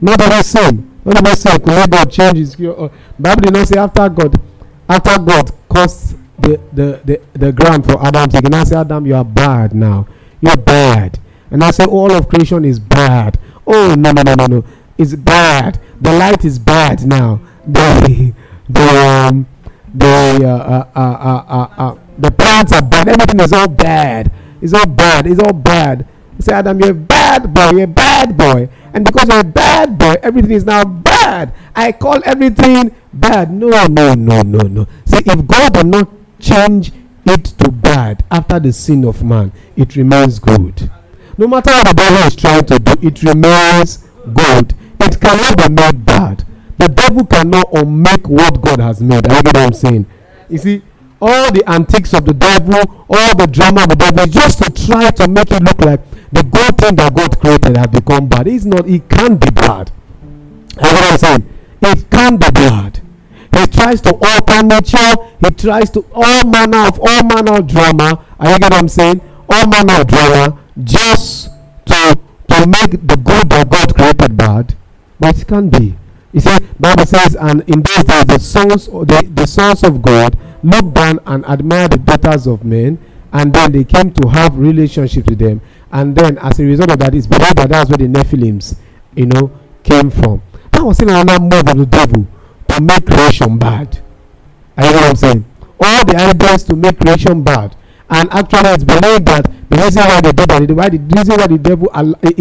Not 0.00 0.20
even 0.20 0.42
sin. 0.42 1.00
Not 1.04 1.18
even 1.18 1.36
sin 1.36 1.58
could 1.60 1.74
make 1.74 1.90
God 1.90 2.10
change 2.10 2.38
his. 2.38 2.60
Uh, 2.60 2.88
Bible 3.18 3.42
did 3.42 3.52
not 3.54 3.68
say 3.68 3.78
after 3.78 4.08
God, 4.08 4.40
after 4.88 5.22
God 5.22 5.50
cursed 5.72 6.16
the, 6.38 6.60
the, 6.72 7.00
the, 7.04 7.20
the 7.32 7.52
ground 7.52 7.84
for 7.84 8.04
Adam, 8.04 8.30
he 8.30 8.40
cannot 8.40 8.66
say, 8.66 8.76
Adam, 8.76 9.06
you 9.06 9.14
are 9.14 9.24
bad 9.24 9.74
now. 9.74 10.06
You're 10.40 10.56
bad. 10.56 11.18
And 11.50 11.64
I 11.64 11.70
say, 11.70 11.84
all 11.84 12.12
of 12.12 12.28
creation 12.28 12.64
is 12.64 12.78
bad. 12.78 13.38
Oh, 13.66 13.94
no, 13.98 14.12
no, 14.12 14.22
no, 14.22 14.34
no, 14.34 14.46
no. 14.46 14.64
It's 14.98 15.14
bad. 15.14 15.80
The 16.00 16.12
light 16.12 16.44
is 16.44 16.58
bad 16.58 17.06
now. 17.06 17.40
The, 17.66 18.34
the, 18.68 18.80
um, 18.82 19.46
the, 19.94 20.40
uh, 20.44 20.88
uh, 20.94 21.44
uh, 21.48 21.68
uh, 21.76 21.98
the 22.18 22.30
plants 22.32 22.72
are 22.72 22.82
bad. 22.82 23.08
Everything 23.08 23.40
is 23.40 23.52
all 23.52 23.68
bad. 23.68 24.32
It's 24.60 24.74
all 24.74 24.86
bad. 24.86 25.26
It's 25.26 25.40
all 25.40 25.52
bad. 25.52 26.06
You 26.36 26.42
say, 26.42 26.52
Adam, 26.52 26.80
you're 26.80 26.90
a 26.90 26.94
bad 26.94 27.54
boy. 27.54 27.70
You're 27.70 27.84
a 27.84 27.86
bad 27.86 28.36
boy. 28.36 28.68
And 28.92 29.04
because 29.04 29.28
you're 29.28 29.40
a 29.40 29.44
bad 29.44 29.98
boy, 29.98 30.16
everything 30.22 30.50
is 30.52 30.64
now 30.64 30.84
bad. 30.84 31.54
I 31.76 31.92
call 31.92 32.20
everything 32.24 32.94
bad. 33.12 33.52
No, 33.52 33.86
no, 33.86 34.14
no, 34.14 34.42
no, 34.42 34.60
no. 34.60 34.86
See, 35.06 35.22
if 35.24 35.46
God 35.46 35.76
will 35.76 35.84
not 35.84 36.08
change 36.40 36.92
it 37.24 37.44
to 37.44 37.70
bad 37.70 38.24
after 38.30 38.58
the 38.58 38.72
sin 38.72 39.04
of 39.04 39.22
man, 39.22 39.52
it 39.76 39.94
remains 39.94 40.38
good. 40.38 40.90
No 41.36 41.46
matter 41.46 41.70
what 41.70 41.86
the 41.86 41.94
devil 41.94 42.26
is 42.26 42.34
trying 42.34 42.64
to 42.66 42.78
do, 42.78 42.94
it 43.06 43.22
remains 43.22 44.07
good. 44.34 44.74
It 45.00 45.20
cannot 45.20 45.56
be 45.56 45.68
made 45.68 46.04
bad. 46.04 46.44
The 46.78 46.88
devil 46.88 47.26
cannot 47.26 47.68
unmake 47.72 48.28
what 48.28 48.60
God 48.62 48.80
has 48.80 49.00
made. 49.00 49.26
I 49.26 49.42
get 49.42 49.54
what 49.54 49.56
I'm 49.56 49.72
saying? 49.72 50.06
You 50.48 50.58
see, 50.58 50.82
all 51.20 51.50
the 51.50 51.68
antics 51.68 52.14
of 52.14 52.24
the 52.24 52.34
devil, 52.34 53.04
all 53.10 53.36
the 53.36 53.46
drama 53.46 53.82
of 53.82 53.88
the 53.88 53.96
devil, 53.96 54.26
just 54.26 54.62
to 54.62 54.70
try 54.70 55.10
to 55.10 55.28
make 55.28 55.50
it 55.50 55.62
look 55.62 55.80
like 55.80 56.00
the 56.30 56.42
good 56.42 56.78
thing 56.78 56.96
that 56.96 57.14
God 57.14 57.38
created 57.40 57.76
has 57.76 57.88
become 57.88 58.28
bad. 58.28 58.46
It's 58.46 58.64
not, 58.64 58.88
it 58.88 59.08
can't 59.08 59.40
be 59.40 59.50
bad. 59.50 59.90
You 60.76 60.82
know 60.82 60.92
what 60.92 61.12
I'm 61.12 61.18
saying? 61.18 61.54
It 61.82 62.10
can't 62.10 62.40
be 62.40 62.50
bad. 62.50 63.00
He 63.56 63.66
tries 63.66 64.00
to 64.02 64.14
alter 64.14 64.62
nature. 64.62 65.16
He 65.44 65.50
tries 65.50 65.90
to 65.90 66.04
all 66.12 66.44
manner 66.44 66.86
of 66.86 67.00
all 67.00 67.24
manner 67.24 67.58
of 67.58 67.66
drama. 67.66 68.24
Are 68.38 68.52
you 68.52 68.58
get 68.58 68.70
what 68.70 68.74
I'm 68.74 68.88
saying? 68.88 69.20
All 69.48 69.66
manner 69.66 70.02
of 70.02 70.06
drama 70.06 70.60
just 70.84 71.47
to 72.58 72.66
make 72.66 72.90
the 72.90 73.16
good 73.16 73.48
that 73.50 73.70
God 73.70 73.94
created 73.94 74.36
bad. 74.36 74.74
But 75.20 75.40
it 75.40 75.46
can't 75.46 75.70
be. 75.70 75.96
You 76.32 76.40
see, 76.40 76.58
Bible 76.78 77.06
says, 77.06 77.36
and 77.36 77.62
in 77.68 77.82
those 77.82 78.04
days 78.04 78.24
the 78.26 78.38
sons 78.38 78.86
the, 78.86 79.30
the 79.34 79.46
sons 79.46 79.82
of 79.82 80.02
God 80.02 80.36
looked 80.62 80.94
down 80.94 81.20
and 81.26 81.44
admired 81.46 81.92
the 81.92 81.98
daughters 81.98 82.46
of 82.46 82.64
men, 82.64 82.98
and 83.32 83.52
then 83.52 83.72
they 83.72 83.84
came 83.84 84.12
to 84.12 84.28
have 84.28 84.58
relationship 84.58 85.26
with 85.26 85.38
them. 85.38 85.60
And 85.92 86.14
then 86.14 86.36
as 86.38 86.58
a 86.58 86.64
result 86.64 86.90
of 86.90 86.98
that, 86.98 87.14
it's 87.14 87.26
believed 87.26 87.56
that 87.56 87.70
that's 87.70 87.90
where 87.90 87.98
the 87.98 88.06
Nephilims, 88.06 88.76
you 89.14 89.26
know, 89.26 89.50
came 89.82 90.10
from. 90.10 90.42
That 90.72 90.82
was 90.84 90.96
still 90.96 91.08
another 91.08 91.40
move 91.40 91.68
of 91.68 91.78
the 91.78 91.86
devil 91.86 92.26
to 92.68 92.80
make 92.82 93.06
creation 93.06 93.58
bad. 93.58 94.00
Are 94.76 94.84
you 94.84 94.92
know 94.92 94.98
what 94.98 95.10
I'm 95.10 95.16
saying? 95.16 95.44
All 95.80 96.04
the 96.04 96.16
ideas 96.16 96.64
to 96.64 96.76
make 96.76 96.98
creation 97.00 97.42
bad. 97.42 97.74
And 98.10 98.28
actually, 98.32 98.70
it's 98.70 98.84
believed 98.84 99.26
that 99.26 99.50
the 99.68 99.76
reason 99.76 100.02
why 100.02 100.20
that, 100.20 100.72
why 100.74 100.88
the 100.88 100.98
reason 100.98 101.36
why 101.36 101.46
the 101.46 101.58
devil 101.58 101.88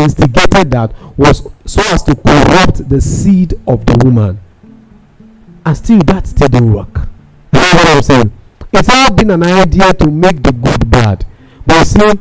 instigated 0.01 0.71
that 0.71 0.93
was 1.17 1.47
so 1.65 1.81
as 1.93 2.03
to 2.03 2.15
corrupt 2.15 2.87
the 2.87 3.01
seed 3.01 3.53
of 3.67 3.85
the 3.85 3.99
woman. 4.03 4.39
And 5.65 5.77
still, 5.77 5.99
that 6.03 6.27
still 6.27 6.47
didn't 6.47 6.73
work. 6.73 7.09
You 7.51 7.59
know 7.59 7.67
what 7.73 7.87
I'm 7.97 8.01
saying? 8.01 8.31
It's 8.71 8.89
all 8.89 9.11
been 9.11 9.31
an 9.31 9.43
idea 9.43 9.93
to 9.93 10.09
make 10.09 10.41
the 10.41 10.53
good 10.53 10.89
bad. 10.89 11.25
But 11.65 11.83
see, 11.83 12.13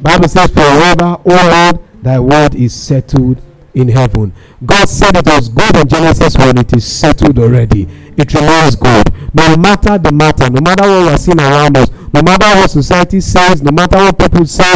Bible 0.00 0.28
says, 0.28 0.50
Forever, 0.50 1.18
O 1.24 1.70
Lord, 1.72 1.80
thy 2.02 2.18
word 2.18 2.54
is 2.54 2.72
settled 2.72 3.42
in 3.74 3.88
heaven. 3.88 4.32
God 4.64 4.88
said 4.88 5.16
it 5.16 5.26
was 5.26 5.48
good 5.48 5.76
in 5.76 5.88
Genesis 5.88 6.36
when 6.36 6.58
it 6.58 6.72
is 6.74 6.84
settled 6.86 7.38
already. 7.38 7.88
It 8.16 8.32
remains 8.34 8.76
good. 8.76 9.12
No 9.34 9.56
matter 9.56 9.98
the 9.98 10.12
matter, 10.12 10.50
no 10.50 10.60
matter 10.60 10.82
what 10.82 11.06
we're 11.06 11.16
seeing 11.18 11.40
around 11.40 11.76
us, 11.76 11.90
no 12.12 12.22
matter 12.22 12.46
what 12.60 12.70
society 12.70 13.20
says, 13.20 13.62
no 13.62 13.70
matter 13.70 13.96
what 13.98 14.18
people 14.18 14.46
say, 14.46 14.74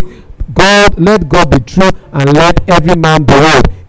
God, 0.55 0.99
let 0.99 1.29
God 1.29 1.51
be 1.51 1.61
true 1.61 1.91
and 2.13 2.33
let 2.35 2.69
every 2.69 2.97
man 2.97 3.25
be? 3.25 3.35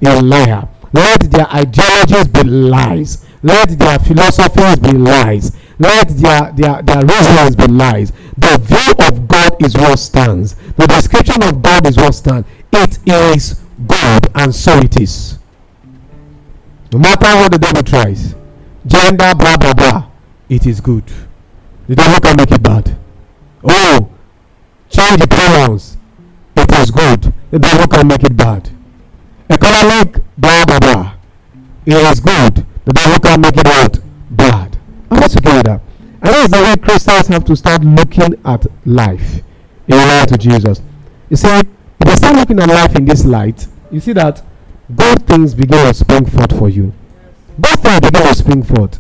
A 0.06 0.22
liar. 0.22 0.68
Let 0.92 1.32
their 1.32 1.48
ideologies 1.48 2.28
be 2.28 2.44
lies. 2.44 3.26
Let 3.42 3.70
their 3.80 4.00
philosophies 4.00 4.80
be 4.80 4.92
lies. 4.92 5.56
Let 5.80 6.10
their, 6.10 6.52
their, 6.54 6.82
their 6.82 7.06
reasons 7.06 7.56
be 7.56 7.68
lies. 7.68 8.12
The 8.38 8.58
view 8.62 9.08
of 9.08 9.28
God 9.28 9.64
is 9.64 9.76
what 9.76 10.00
stands. 10.00 10.56
The 10.76 10.88
description 10.88 11.44
of 11.44 11.62
God 11.62 11.88
is 11.88 11.98
what 11.98 12.14
stands. 12.16 12.48
It 12.72 13.00
is 13.08 13.63
good, 13.88 14.28
and 14.36 14.54
so 14.54 14.78
it 14.78 15.00
is. 15.00 15.40
No 16.92 17.00
matter 17.00 17.26
what 17.38 17.52
the 17.52 17.58
devil 17.58 17.84
tries, 17.84 18.36
gender, 18.86 19.34
blah, 19.36 19.58
blah, 19.58 19.74
blah, 19.74 20.10
it 20.50 20.66
is 20.66 20.80
good. 20.80 21.04
The 21.88 21.96
devil 21.96 22.20
can 22.20 22.38
make 22.38 22.52
it 22.52 22.62
bad. 22.62 22.98
Oh, 23.64 24.10
change 24.90 25.22
the 25.22 25.28
pronouns. 25.28 25.98
It 26.56 26.72
is 26.80 26.92
good. 26.92 27.34
The 27.52 27.60
devil 27.60 27.88
can 27.88 28.08
make 28.08 28.24
it 28.24 28.38
bad. 28.38 28.70
Economic, 29.50 30.24
blah, 30.38 30.66
blah, 30.66 30.80
blah. 30.80 31.14
It 31.86 31.94
is 31.94 32.20
good. 32.20 32.66
The 32.86 32.94
devil 32.94 33.20
can 33.20 33.42
make 33.42 33.58
it 33.58 33.66
what? 33.68 34.00
Bad. 34.32 34.78
And 35.10 35.20
let's 35.20 35.36
together. 35.36 35.82
And 36.22 36.34
that's 36.34 36.52
the 36.52 36.62
way 36.62 36.76
Christians 36.78 37.28
have 37.28 37.44
to 37.46 37.56
start 37.56 37.84
looking 37.84 38.36
at 38.46 38.66
life 38.86 39.42
in 39.88 39.98
light 39.98 40.30
to 40.30 40.38
Jesus. 40.38 40.82
You 41.30 41.36
see, 41.36 41.62
if 42.00 42.10
you 42.10 42.18
start 42.18 42.36
looking 42.36 42.60
at 42.60 42.70
life 42.70 42.96
in 42.96 43.06
this 43.06 43.26
light, 43.26 43.68
you 43.92 44.00
see 44.00 44.14
that 44.14 44.42
good 44.96 45.26
things 45.28 45.54
begin 45.54 45.86
to 45.88 45.94
spring 45.94 46.26
forth 46.26 46.58
for 46.58 46.70
you. 46.70 46.94
Good 47.60 47.80
things 47.80 48.00
begin 48.02 48.24
to 48.24 48.36
spring 48.36 48.64
forth. 48.64 49.00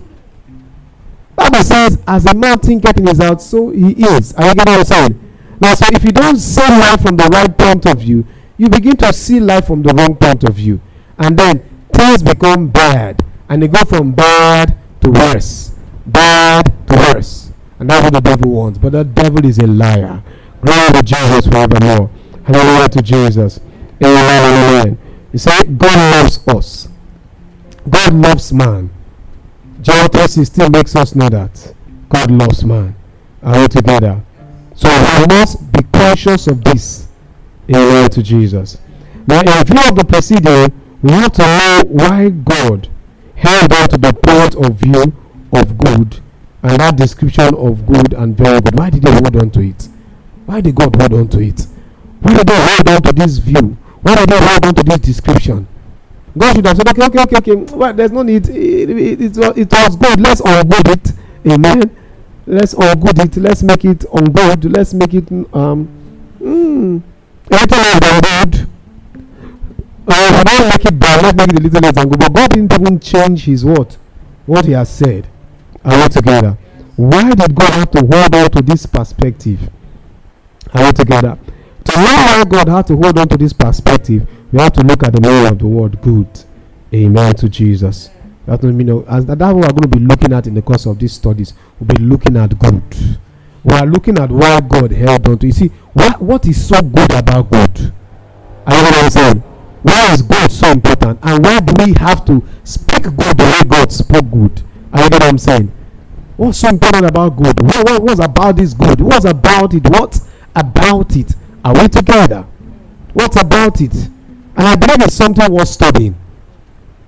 Bible 1.36 1.64
says, 1.64 2.02
as 2.08 2.26
a 2.26 2.34
man 2.34 2.60
thinketh 2.60 2.98
in 2.98 3.08
his 3.08 3.18
heart, 3.20 3.42
so 3.42 3.72
he 3.72 3.92
is. 3.92 4.34
Are 4.36 4.48
you 4.48 4.56
getting 4.56 4.74
what 4.74 4.80
I'm 4.80 4.86
saying? 4.86 5.32
Now, 5.60 5.74
so 5.74 5.86
if 5.92 6.04
you 6.04 6.12
don't 6.12 6.38
see 6.38 6.62
life 6.62 7.02
from 7.02 7.18
the 7.18 7.26
right 7.26 7.58
point 7.58 7.86
of 7.86 8.00
view, 8.00 8.26
you 8.58 8.70
begin 8.70 8.96
to 8.98 9.12
see 9.14 9.40
life 9.40 9.68
from 9.68 9.82
the 9.82 9.94
wrong 9.94 10.16
point 10.16 10.44
of 10.44 10.56
view. 10.56 10.80
And 11.18 11.38
then 11.38 11.64
things 11.92 12.22
become 12.22 12.70
bad. 12.70 13.24
And 13.50 13.62
they 13.62 13.68
go 13.68 13.84
from 13.86 14.14
bad 14.14 14.78
to 15.02 15.12
worse. 15.12 15.76
Bad 16.06 16.72
to 16.88 16.96
worse. 16.96 17.52
And 17.80 17.90
that's 17.90 18.04
what 18.04 18.14
the 18.14 18.22
devil 18.22 18.52
wants. 18.52 18.78
But 18.78 18.92
the 18.92 19.04
devil 19.04 19.46
is 19.46 19.58
a 19.58 19.68
liar. 19.68 20.24
Glory 20.62 20.92
to 20.94 21.04
Jesus 21.04 21.48
forevermore. 21.48 22.10
Hallelujah 22.46 22.90
to 22.90 23.02
Jesus. 23.02 23.60
Amen. 24.04 24.86
Amen. 24.86 24.98
You 25.32 25.40
say 25.40 25.64
God 25.64 26.24
loves 26.24 26.48
us. 26.48 26.88
God 27.90 28.14
loves 28.14 28.54
man. 28.54 28.90
John 29.82 30.08
3.16 30.08 30.72
makes 30.72 30.96
us 30.96 31.16
know 31.16 31.30
that. 31.30 31.74
God 32.10 32.32
loves 32.32 32.64
man. 32.64 32.96
Are 33.42 33.60
we 33.60 33.68
together? 33.68 34.22
So 34.76 34.90
we 34.90 35.26
must 35.28 35.72
be 35.72 35.84
conscious 35.94 36.48
of 36.48 36.64
this 36.64 37.08
order 37.68 38.10
to 38.10 38.24
Jesus. 38.24 38.78
Now, 39.28 39.40
in 39.40 39.66
view 39.66 39.90
of 39.90 39.96
the 39.96 40.06
procedure, 40.08 40.68
we 41.02 41.12
have 41.12 41.32
to 41.34 41.42
know 41.42 41.84
why 41.88 42.30
God 42.30 42.88
held 43.36 43.74
on 43.74 43.90
to 43.90 43.98
the 43.98 44.14
point 44.14 44.56
of 44.56 44.76
view 44.76 45.14
of 45.52 45.78
good 45.78 46.20
and 46.62 46.80
that 46.80 46.96
description 46.96 47.54
of 47.56 47.86
good 47.86 48.14
and 48.14 48.38
very 48.38 48.62
good. 48.62 48.78
Why 48.78 48.90
did 48.90 49.06
he 49.06 49.12
hold 49.12 49.36
on 49.36 49.52
to 49.52 49.60
it? 49.62 49.90
Why 50.46 50.62
did 50.62 50.76
God 50.76 50.96
hold 50.96 51.14
on 51.14 51.28
to 51.30 51.40
it? 51.40 51.68
Why 52.24 52.38
did 52.38 52.50
he 52.50 52.56
hold 52.56 52.90
on 52.90 53.02
to 53.02 53.12
this 53.14 53.38
view? 53.38 53.78
Why 54.02 54.16
did 54.16 54.30
he 54.32 54.38
hold 54.38 54.66
on 54.66 54.76
to 54.76 54.84
this 54.84 55.00
description? 55.00 55.68
God 56.38 56.56
should 56.56 56.66
have 56.66 56.78
said, 56.78 56.88
okay, 56.88 57.06
okay, 57.06 57.20
okay, 57.20 57.54
okay. 57.54 57.76
Well, 57.76 57.94
there's 57.94 58.12
no 58.12 58.24
need. 58.24 58.48
It, 58.48 58.90
it, 58.90 59.22
it, 59.22 59.58
it 59.58 59.72
was 59.72 59.96
good. 59.98 60.20
Let's 60.22 60.42
ungood 60.42 60.94
it. 60.94 61.52
Amen. 61.52 61.96
Let's 62.48 62.74
ungood 62.74 63.24
it. 63.24 63.38
Let's 63.38 63.62
make 63.62 63.84
it 63.86 64.00
ungood. 64.00 64.74
Let's 64.74 64.94
make 64.94 65.14
it 65.14 65.30
um. 65.54 65.88
Mm, 66.40 67.02
everything 67.52 67.80
is 67.80 68.00
ungood. 68.00 68.70
Uh, 70.08 70.44
don't 70.44 70.70
make 70.70 70.86
it 70.86 71.00
bad. 71.00 71.24
Let's 71.24 71.38
make 71.38 71.50
it 71.50 71.60
a 71.60 71.62
little 71.62 71.82
less 71.82 71.94
ungood. 71.94 72.20
But 72.20 72.34
God 72.34 72.50
didn't 72.52 72.74
even 72.74 73.00
change 73.00 73.46
His 73.46 73.66
word. 73.66 73.96
What 74.46 74.66
He 74.66 74.72
has 74.72 74.90
said. 74.90 75.28
Are 75.84 76.02
we 76.02 76.08
together? 76.08 76.58
Why 76.96 77.30
did 77.34 77.54
God 77.54 77.74
have 77.74 77.92
to 77.92 78.00
hold 78.00 78.36
on 78.36 78.50
to 78.52 78.62
this 78.62 78.86
perspective? 78.86 79.70
Are 80.74 80.86
we 80.86 80.92
together? 80.94 81.38
Why 81.94 82.44
God 82.48 82.68
had 82.68 82.88
to 82.88 82.98
hold 82.98 83.20
on 83.20 83.28
to 83.30 83.38
this 83.38 83.54
perspective, 83.54 84.28
we 84.52 84.60
have 84.60 84.74
to 84.74 84.82
look 84.82 85.04
at 85.04 85.14
the 85.14 85.22
meaning 85.22 85.46
of 85.48 85.60
the 85.60 85.68
word 85.68 86.02
good. 86.02 86.28
Amen 86.94 87.36
to 87.36 87.50
Jesus. 87.50 88.10
What 88.46 88.64
you 88.64 88.72
know. 88.72 89.06
As 89.08 89.26
that's 89.26 89.40
what 89.40 89.56
we're 89.56 89.62
going 89.62 89.82
to 89.82 89.88
be 89.88 90.00
looking 90.00 90.34
at 90.34 90.48
in 90.48 90.54
the 90.54 90.62
course 90.62 90.86
of 90.86 91.00
these 91.00 91.14
studies. 91.14 91.54
We'll 91.80 91.96
be 91.96 92.04
looking 92.04 92.36
at 92.36 92.58
good. 92.60 92.84
we 93.64 93.74
are 93.74 93.86
looking 93.86 94.18
at 94.20 94.30
why 94.30 94.60
God 94.62 94.92
held 94.92 95.28
on 95.28 95.38
to. 95.40 95.48
You 95.48 95.54
see, 95.54 95.68
what, 95.94 96.22
what 96.22 96.46
is 96.46 96.68
so 96.68 96.82
good 96.82 97.14
about 97.14 97.50
God? 97.50 97.94
Are 98.66 98.76
you 98.76 98.82
know 98.82 98.90
what 98.90 99.04
I'm 99.04 99.10
saying? 99.10 99.40
Why 99.84 100.14
is 100.14 100.22
God 100.22 100.52
so 100.52 100.72
important? 100.72 101.20
And 101.24 101.44
why 101.46 101.60
do 101.60 101.86
we 101.86 101.94
have 101.94 102.26
to 102.26 102.44
speak 102.64 103.04
good 103.04 103.38
the 103.38 103.44
way 103.44 103.70
God 103.70 103.92
spoke 103.92 104.30
good? 104.32 104.62
Are 104.92 105.04
you 105.04 105.10
know 105.10 105.18
what 105.18 105.24
I'm 105.24 105.38
saying? 105.38 105.72
What's 106.36 106.58
so 106.60 106.70
important 106.70 107.06
about 107.06 107.38
good? 107.38 107.62
What, 107.62 107.90
what 107.90 108.02
was 108.04 108.20
about 108.20 108.58
this 108.58 108.74
good? 108.74 109.00
What's 109.00 109.26
about 109.26 109.74
it? 109.74 109.84
What 109.90 110.20
about 110.56 111.16
it? 111.16 111.36
Are 111.64 111.74
we 111.74 111.88
together? 111.88 112.46
What 113.14 113.40
about 113.42 113.80
it? 113.80 113.94
And 113.96 114.68
I 114.68 114.76
believe 114.76 115.02
it's 115.02 115.16
something 115.16 115.52
worth 115.52 115.70
studying 115.70 116.16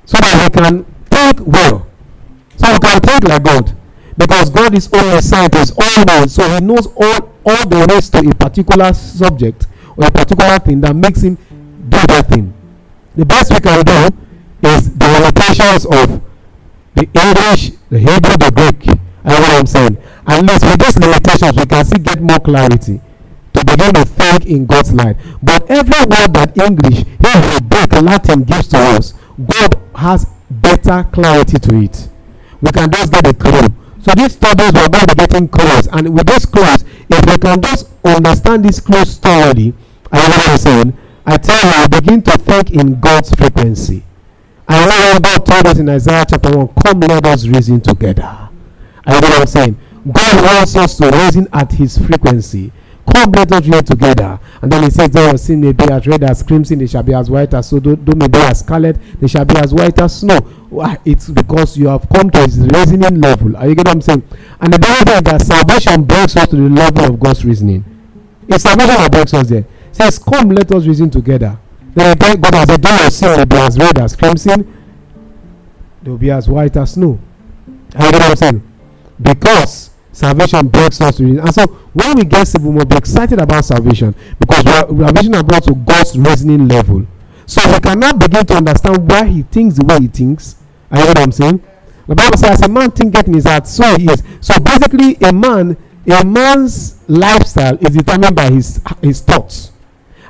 so 0.05 0.17
that 0.17 0.43
we 0.43 0.61
can 0.61 0.85
think 1.09 1.45
well. 1.45 1.87
So 2.55 2.71
we 2.71 2.79
can 2.79 2.99
think 3.01 3.23
like 3.25 3.43
God. 3.43 3.77
Because 4.17 4.49
God 4.49 4.73
is 4.73 4.89
only 4.93 5.17
a 5.17 5.21
scientist, 5.21 5.73
all 5.77 6.05
knows, 6.05 6.33
so 6.33 6.47
he 6.47 6.61
knows 6.61 6.87
all, 6.87 7.33
all 7.45 7.67
the 7.67 7.85
ways 7.89 8.09
to 8.11 8.19
a 8.19 8.33
particular 8.33 8.93
subject 8.93 9.67
or 9.97 10.05
a 10.05 10.11
particular 10.11 10.57
thing 10.59 10.79
that 10.81 10.95
makes 10.95 11.21
him 11.21 11.35
do 11.89 11.99
that 12.07 12.29
thing. 12.29 12.53
The 13.15 13.25
best 13.25 13.51
we 13.51 13.59
can 13.59 13.83
do 13.83 14.15
is 14.69 14.95
the 14.95 15.07
limitations 15.19 15.85
of 15.85 16.21
the 16.95 17.09
English, 17.13 17.71
the 17.89 17.99
Hebrew, 17.99 18.37
the 18.39 18.51
Greek. 18.55 18.97
I 19.25 19.33
know 19.33 19.41
what 19.41 19.59
I'm 19.59 19.67
saying. 19.67 19.97
Unless 20.25 20.63
with 20.63 20.79
these 20.79 20.97
limitations, 20.97 21.57
we 21.57 21.65
can 21.65 21.83
still 21.83 21.99
get 21.99 22.21
more 22.21 22.39
clarity 22.39 23.01
begin 23.65 23.93
to 23.93 24.05
think 24.05 24.45
in 24.45 24.65
God's 24.65 24.93
light. 24.93 25.17
But 25.41 25.69
every 25.69 25.99
word 26.05 26.33
that 26.33 26.57
English, 26.57 26.99
Hebrew, 26.99 27.69
Greek, 27.69 28.01
Latin 28.01 28.43
gives 28.43 28.67
to 28.69 28.77
us, 28.77 29.13
God 29.37 29.75
has 29.95 30.25
better 30.49 31.07
clarity 31.11 31.57
to 31.59 31.75
it. 31.81 32.09
We 32.61 32.71
can 32.71 32.91
just 32.91 33.11
get 33.11 33.27
a 33.27 33.33
clue. 33.33 33.67
So 34.01 34.11
these 34.15 34.33
studies 34.33 34.71
we're 34.71 34.87
to 34.87 35.15
getting 35.15 35.47
clues, 35.47 35.87
and 35.91 36.13
with 36.13 36.27
these 36.27 36.45
clues, 36.45 36.85
if 37.09 37.25
we 37.25 37.37
can 37.37 37.61
just 37.61 37.89
understand 38.03 38.65
these 38.65 38.79
clues 38.79 39.17
thoroughly, 39.17 39.73
I 40.11 40.29
know 40.29 40.37
what 40.37 40.49
I'm 40.49 40.57
saying. 40.57 40.97
I 41.25 41.37
tell 41.37 41.55
you, 41.55 41.71
I 41.71 41.87
begin 41.87 42.21
to 42.21 42.31
think 42.37 42.71
in 42.71 42.99
God's 42.99 43.33
frequency. 43.33 44.03
I 44.67 44.85
know 44.85 45.13
what 45.13 45.23
God 45.23 45.45
told 45.45 45.67
us 45.67 45.79
in 45.79 45.89
Isaiah 45.89 46.25
chapter 46.29 46.55
1 46.55 46.67
come, 46.83 46.99
let 47.01 47.25
us 47.25 47.47
reason 47.47 47.81
together. 47.81 48.49
I 49.05 49.11
know 49.11 49.27
what 49.27 49.41
I'm 49.41 49.47
saying. 49.47 49.79
God 50.11 50.43
wants 50.43 50.75
us 50.75 50.97
to 50.97 51.09
reason 51.09 51.47
at 51.51 51.71
His 51.71 51.97
frequency. 51.97 52.71
Come, 53.13 53.31
let 53.31 53.51
us 53.51 53.67
read 53.67 53.85
together. 53.85 54.39
And 54.61 54.71
then 54.71 54.83
he 54.83 54.89
says, 54.89 55.09
Though 55.09 55.27
your 55.27 55.37
sin 55.37 55.61
may 55.61 55.73
be 55.73 55.85
as 55.85 56.07
red 56.07 56.23
as 56.23 56.41
crimson, 56.41 56.79
they 56.79 56.87
shall 56.87 57.03
be 57.03 57.13
as 57.13 57.29
white 57.29 57.53
as 57.53 57.69
snow. 57.69 57.79
Though 57.79 58.15
may 58.15 58.27
be 58.27 58.39
as 58.39 58.59
scarlet, 58.59 58.97
they 59.19 59.27
shall 59.27 59.45
be 59.45 59.55
as 59.57 59.73
white 59.73 59.99
as 59.99 60.19
snow. 60.19 60.39
Why? 60.69 60.97
It's 61.05 61.29
because 61.29 61.77
you 61.77 61.87
have 61.87 62.07
come 62.09 62.29
to 62.31 62.39
his 62.39 62.59
reasoning 62.59 63.21
level. 63.21 63.55
Are 63.57 63.67
you 63.67 63.75
getting 63.75 63.89
what 63.89 63.95
I'm 63.95 64.01
saying? 64.01 64.23
And 64.59 64.73
the 64.73 64.79
Bible 64.79 65.05
says 65.05 65.21
that 65.23 65.41
salvation 65.41 66.03
brings 66.03 66.35
us 66.35 66.49
to 66.49 66.55
the 66.55 66.69
level 66.69 67.13
of 67.13 67.19
God's 67.19 67.45
reasoning. 67.45 67.85
It's 68.47 68.63
salvation 68.63 68.95
that 68.95 69.11
brings 69.11 69.33
us 69.33 69.49
there. 69.49 69.59
It 69.59 69.67
says, 69.91 70.19
Come, 70.19 70.49
let 70.49 70.71
us 70.71 70.85
reason 70.85 71.09
together. 71.09 71.57
Then 71.93 72.17
God 72.17 72.53
has 72.53 72.67
said, 72.67 72.81
Though 72.81 73.01
your 73.01 73.09
sin 73.11 73.37
may 73.37 73.45
be 73.45 73.55
as 73.57 73.77
red 73.79 73.99
as 73.99 74.15
crimson, 74.15 74.83
they 76.01 76.11
will 76.11 76.17
be 76.17 76.31
as 76.31 76.49
white 76.49 76.75
as 76.75 76.93
snow. 76.93 77.19
Are 77.95 78.05
you 78.05 78.11
getting 78.11 78.19
what 78.19 78.29
I'm 78.31 78.35
saying? 78.35 78.71
Because 79.21 79.91
salvation 80.15 80.65
breaks 80.69 81.01
us 81.01 81.17
to 81.17 81.25
and 81.25 81.53
so 81.53 81.67
when 81.91 82.15
we 82.15 82.23
get 82.23 82.47
saved 82.47 82.63
we 82.63 82.71
must 82.71 82.87
be 82.87 82.95
excited 82.95 83.37
about 83.37 83.65
salvation 83.65 84.15
because 84.39 84.63
salvation 84.63 85.35
are 85.35 85.43
brought 85.43 85.63
to 85.63 85.75
god's 85.75 86.17
reasoning 86.17 86.69
level. 86.69 87.05
So 87.45 87.61
we 87.69 87.79
can 87.81 87.99
now 87.99 88.13
begin 88.13 88.45
to 88.45 88.55
understand 88.55 89.11
why 89.11 89.25
he 89.25 89.43
thinks 89.43 89.75
the 89.75 89.83
way 89.85 89.99
he 89.99 90.07
thinks. 90.07 90.55
Are 90.89 91.01
you 91.01 91.07
what 91.07 91.19
i'm 91.19 91.33
saying? 91.33 91.61
The 92.07 92.15
bible 92.15 92.37
says 92.37 92.61
a 92.61 92.69
man 92.69 92.91
thinketh 92.91 93.27
in 93.27 93.33
his 93.33 93.43
heart 93.45 93.67
so 93.67 93.97
he 93.97 94.05
is. 94.05 94.23
So 94.39 94.57
basically 94.57 95.17
a 95.21 95.33
man 95.33 95.75
a 96.07 96.23
man's 96.23 96.97
lifestyle 97.09 97.75
is 97.85 97.89
determined 97.89 98.37
by 98.37 98.51
his 98.51 98.79
his 99.01 99.19
thoughts. 99.19 99.73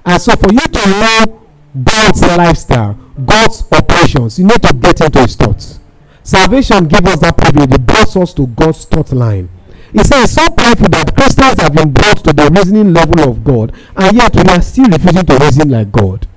And 0.03 0.19
so 0.19 0.35
for 0.35 0.51
you 0.51 0.61
to 0.61 0.89
know 0.89 1.47
god's 1.83 2.23
lifestyle 2.23 2.97
god's 3.23 3.63
operations 3.71 4.39
you 4.39 4.45
need 4.45 4.63
to 4.63 4.73
get 4.73 4.99
into 4.99 5.21
his 5.21 5.35
thoughts. 5.35 5.79
Salvation 6.23 6.87
gives 6.87 7.07
us 7.07 7.19
that 7.19 7.37
privilege. 7.37 7.71
It 7.71 7.85
brings 7.85 8.15
us 8.15 8.33
to 8.33 8.47
god's 8.47 8.83
thought 8.85 9.11
line 9.11 9.47
he 9.95 10.03
says, 10.03 10.33
so 10.35 10.43
powerful 10.49 10.89
that 10.89 11.15
Christians 11.15 11.61
have 11.61 11.73
been 11.73 11.93
brought 11.93 12.19
to 12.25 12.33
the 12.33 12.51
reasoning 12.51 12.93
level 12.93 13.31
of 13.31 13.45
God, 13.45 13.71
and 13.95 14.17
yet 14.17 14.35
we 14.35 14.43
are 14.51 14.61
still 14.61 14.91
refusing 14.91 15.25
to 15.25 15.37
reason 15.37 15.69
like 15.69 15.89
God. 15.89 16.27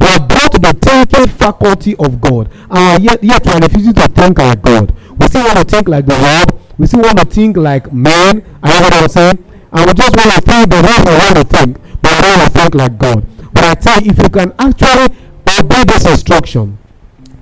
We 0.00 0.06
are 0.08 0.26
brought 0.26 0.50
to 0.50 0.58
the 0.58 0.74
thinking 0.82 1.28
faculty 1.28 1.94
of 1.94 2.20
God, 2.20 2.50
and 2.70 3.04
yet, 3.04 3.22
yet 3.22 3.46
we 3.46 3.52
are 3.52 3.60
refusing 3.60 3.94
to 3.94 4.08
think 4.08 4.36
like 4.36 4.62
God. 4.62 4.90
We 5.16 5.28
still 5.28 5.44
want 5.46 5.58
to 5.58 5.64
think 5.64 5.86
like 5.86 6.06
the 6.06 6.18
world. 6.18 6.60
We 6.76 6.88
still 6.88 7.02
want 7.02 7.18
to 7.20 7.24
think 7.24 7.56
like 7.56 7.92
men. 7.92 8.42
I 8.64 8.74
know 8.74 8.80
what 8.82 8.94
I'm 8.94 9.08
saying. 9.08 9.38
And 9.70 9.86
we 9.86 9.94
just 9.94 10.16
want 10.16 10.34
to 10.34 10.40
think 10.42 10.70
the 10.70 10.82
way 10.82 10.96
we 11.06 11.14
want 11.22 11.36
to 11.38 11.44
think, 11.44 11.78
but 12.02 12.10
we 12.10 12.18
don't 12.18 12.38
want 12.38 12.52
to 12.52 12.58
think 12.58 12.74
like 12.74 12.98
God. 12.98 13.26
But 13.54 13.64
I 13.64 13.74
tell 13.74 14.02
you, 14.02 14.10
if 14.10 14.18
you 14.18 14.28
can 14.28 14.52
actually 14.58 15.14
obey 15.46 15.84
this 15.86 16.04
instruction, 16.04 16.78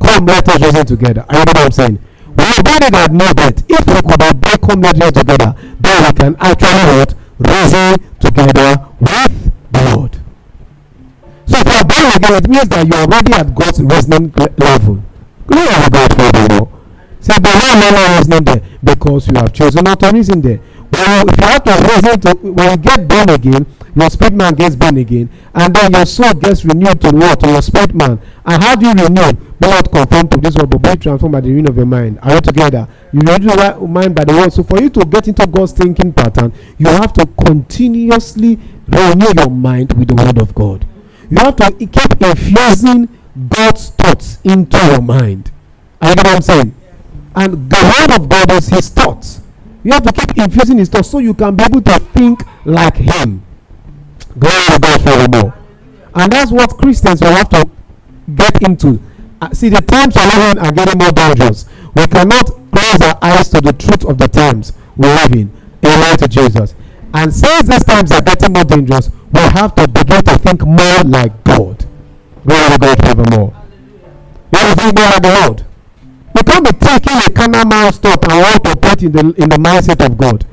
come 0.05 0.26
let 0.26 0.46
us 0.46 0.61
reason 0.61 0.85
together. 0.85 1.24
I 1.31 1.33
know 1.33 1.44
what 1.48 1.57
I'm 1.57 1.72
saying 1.72 1.98
provided 2.40 2.94
that 2.94 3.12
know 3.12 3.31
that 3.37 3.62
if 3.68 3.85
we 3.87 4.00
could 4.00 4.22
obey 4.22 4.57
community 4.61 5.11
together, 5.12 5.55
then 5.81 5.98
we 6.05 6.12
can 6.12 6.37
actually 6.40 6.85
what? 6.96 7.14
Reason 7.40 7.96
together 8.20 8.70
with 9.00 9.53
the 9.72 9.83
Lord. 9.94 10.12
So 11.46 11.59
if 11.59 11.66
you 11.66 11.72
are 11.72 11.85
born 11.85 12.07
again, 12.16 12.35
it 12.37 12.48
means 12.48 12.68
that 12.68 12.87
you 12.87 12.94
are 12.94 13.05
already 13.05 13.33
at 13.35 13.55
God's 13.55 13.81
reasoning 13.81 14.33
level. 14.59 15.03
Glory 15.46 15.66
to 15.66 15.90
God 15.90 16.11
for 16.12 16.29
the 16.33 16.46
Lord. 16.55 16.68
Say, 17.20 17.35
but 17.37 17.53
why 17.53 17.90
not 17.90 18.16
reasoning 18.16 18.44
there? 18.44 18.62
Because 18.83 19.29
you 19.29 19.35
have 19.37 19.53
chosen 19.53 19.85
not 19.85 20.00
to 20.00 20.11
reason 20.11 20.40
there. 20.40 20.61
You 21.00 21.46
have 21.46 21.64
to 21.64 21.72
reason 21.88 22.20
to, 22.20 22.52
when 22.52 22.70
you 22.70 22.76
get 22.76 23.08
born 23.08 23.30
again, 23.30 23.66
your 23.94 24.10
spirit 24.10 24.34
man 24.34 24.54
gets 24.54 24.76
born 24.76 24.96
again, 24.98 25.28
and 25.54 25.74
then 25.74 25.92
your 25.92 26.06
soul 26.06 26.32
gets 26.34 26.64
renewed 26.64 27.00
to 27.00 27.10
what? 27.10 27.40
To 27.40 27.48
your 27.48 27.62
spirit 27.62 27.94
man. 27.94 28.20
And 28.44 28.62
how 28.62 28.76
do 28.76 28.86
you 28.86 28.92
renew? 28.92 29.50
not 29.60 29.90
conform 29.90 30.28
to 30.28 30.38
this 30.38 30.56
world, 30.56 30.70
but 30.70 30.82
be 30.82 30.96
transformed 30.96 31.32
by 31.32 31.40
the 31.40 31.48
renewing 31.48 31.68
of 31.68 31.76
your 31.76 31.86
mind. 31.86 32.18
Are 32.22 32.34
you 32.34 32.40
together? 32.40 32.88
You 33.12 33.20
renew 33.20 33.52
your 33.52 33.88
mind 33.88 34.14
by 34.14 34.24
the 34.24 34.32
word. 34.32 34.52
So 34.52 34.62
for 34.62 34.80
you 34.80 34.88
to 34.90 35.04
get 35.04 35.28
into 35.28 35.46
God's 35.46 35.72
thinking 35.72 36.12
pattern, 36.12 36.52
you 36.78 36.86
have 36.86 37.12
to 37.14 37.26
continuously 37.26 38.58
renew 38.88 39.32
your 39.36 39.50
mind 39.50 39.92
with 39.94 40.08
the 40.08 40.14
word 40.14 40.38
of 40.38 40.54
God. 40.54 40.86
You 41.30 41.36
have 41.38 41.56
to 41.56 41.70
keep 41.72 42.22
infusing 42.22 43.08
God's 43.48 43.90
thoughts 43.90 44.38
into 44.44 44.78
your 44.86 45.02
mind. 45.02 45.50
Are 46.00 46.10
you 46.10 46.16
get 46.16 46.24
what 46.26 46.36
I'm 46.36 46.42
saying? 46.42 46.74
And 47.36 47.70
the 47.70 47.94
word 48.08 48.16
of 48.18 48.28
God 48.28 48.50
is 48.52 48.68
his 48.68 48.88
thoughts. 48.88 49.39
You 49.83 49.93
have 49.93 50.03
to 50.03 50.12
keep 50.12 50.37
infusing 50.37 50.79
his 50.79 50.88
thoughts 50.88 51.11
so 51.11 51.19
you 51.19 51.35
can 51.35 51.57
be 51.57 51.64
able 51.64 51.83
to 51.83 51.99
think 51.99 52.43
like 52.64 52.97
him. 52.97 53.43
Glory 54.38 54.66
to 54.66 54.79
God 54.79 55.03
forevermore. 55.03 55.55
And 56.14 56.33
that's 56.33 56.51
what 56.51 56.77
Christians 56.79 57.21
will 57.21 57.33
have 57.33 57.49
to 57.51 57.69
get 58.35 58.62
into 58.62 59.01
uh, 59.40 59.51
see 59.55 59.69
the 59.71 59.81
times 59.81 60.14
we 60.14 60.23
live 60.23 60.53
in 60.53 60.59
are 60.59 60.73
getting 60.73 60.99
more 60.99 61.12
dangerous. 61.12 61.64
We 61.95 62.07
cannot 62.07 62.47
close 62.71 63.01
our 63.01 63.19
eyes 63.23 63.49
to 63.51 63.61
the 63.61 63.73
truth 63.73 64.05
of 64.05 64.19
the 64.19 64.29
times 64.29 64.73
we 64.97 65.09
live 65.09 65.33
in 65.33 65.51
light 65.83 66.21
of 66.23 66.29
Jesus. 66.29 66.75
And 67.14 67.33
since 67.33 67.69
these 67.69 67.85
times 67.85 68.12
are 68.12 68.21
getting 68.21 68.53
more 68.53 68.64
dangerous, 68.64 69.11
we 69.33 69.40
have 69.40 69.75
to 69.77 69.88
begin 69.88 70.23
to 70.25 70.38
think 70.38 70.62
more 70.66 71.03
like 71.05 71.33
God. 71.45 71.85
Glory 72.45 72.71
to 72.71 72.79
God 72.79 72.99
forevermore. 73.01 73.55
We 74.53 74.59
have 74.59 74.77
to 74.77 74.83
think 74.83 74.99
more 74.99 75.09
like 75.09 75.23
the 75.23 75.40
Lord. 75.40 75.64
We 76.35 76.43
can't 76.43 76.64
be 76.64 76.73
taking 76.73 77.16
a 77.19 77.31
carnal 77.31 77.64
man's 77.66 77.99
thought 77.99 78.25
and 78.31 78.40
want 78.40 78.64
to 78.64 78.77
put 78.77 79.03
in 79.03 79.12
the 79.12 79.21
in 79.37 79.49
the 79.49 79.57
mindset 79.57 80.05
of 80.05 80.16
God. 80.16 80.45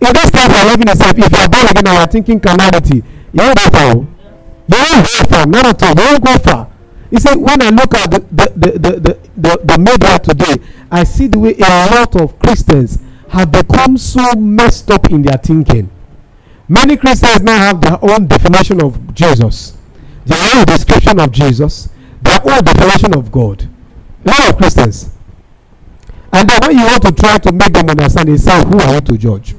In 0.00 0.12
this 0.12 0.30
time 0.30 0.50
we're 0.50 0.70
living 0.70 0.88
itself, 0.88 1.16
if 1.16 1.30
you're 1.30 1.48
born 1.48 1.66
again 1.70 1.86
and 1.86 1.96
you're 1.98 2.06
thinking 2.06 2.40
carnality, 2.40 2.96
you 2.96 3.40
won't 3.40 3.56
go 3.56 3.70
far. 3.70 3.94
You 3.94 4.78
won't 4.78 5.08
go 5.08 5.24
far, 5.30 5.46
not 5.46 5.66
at 5.66 5.82
all. 5.82 5.94
You 6.04 6.10
won't 6.10 6.24
go 6.24 6.38
far. 6.38 6.72
He 7.10 7.20
said, 7.20 7.36
when 7.36 7.60
I 7.60 7.68
look 7.68 7.94
at 7.94 8.10
the, 8.10 8.20
the, 8.32 8.52
the, 8.56 8.70
the, 8.78 9.00
the, 9.00 9.18
the, 9.36 9.60
the 9.64 9.78
media 9.78 10.18
today, 10.18 10.56
I 10.90 11.04
see 11.04 11.26
the 11.26 11.38
way 11.38 11.54
a 11.58 11.90
lot 11.94 12.18
of 12.20 12.38
Christians 12.38 12.98
have 13.28 13.52
become 13.52 13.98
so 13.98 14.32
messed 14.32 14.90
up 14.90 15.10
in 15.10 15.22
their 15.22 15.36
thinking. 15.36 15.90
Many 16.68 16.96
Christians 16.96 17.42
now 17.42 17.58
have 17.58 17.80
their 17.82 17.98
own 18.02 18.26
definition 18.26 18.82
of 18.82 19.14
Jesus, 19.14 19.76
their 20.24 20.56
own 20.56 20.64
description 20.64 21.20
of 21.20 21.30
Jesus, 21.32 21.90
their 22.22 22.40
own 22.44 22.64
definition 22.64 23.14
of 23.14 23.30
God. 23.30 23.68
A 24.24 24.28
lot 24.30 24.50
of 24.50 24.56
Christians. 24.56 25.10
And 26.32 26.48
then 26.48 26.60
when 26.62 26.78
you 26.78 26.84
want 26.84 27.02
to 27.02 27.12
try 27.12 27.38
to 27.38 27.52
make 27.52 27.72
them 27.72 27.90
understand, 27.90 28.28
they 28.28 28.36
say, 28.36 28.64
Who 28.64 28.78
are 28.78 28.94
you 28.94 29.00
to 29.00 29.18
judge? 29.18 29.54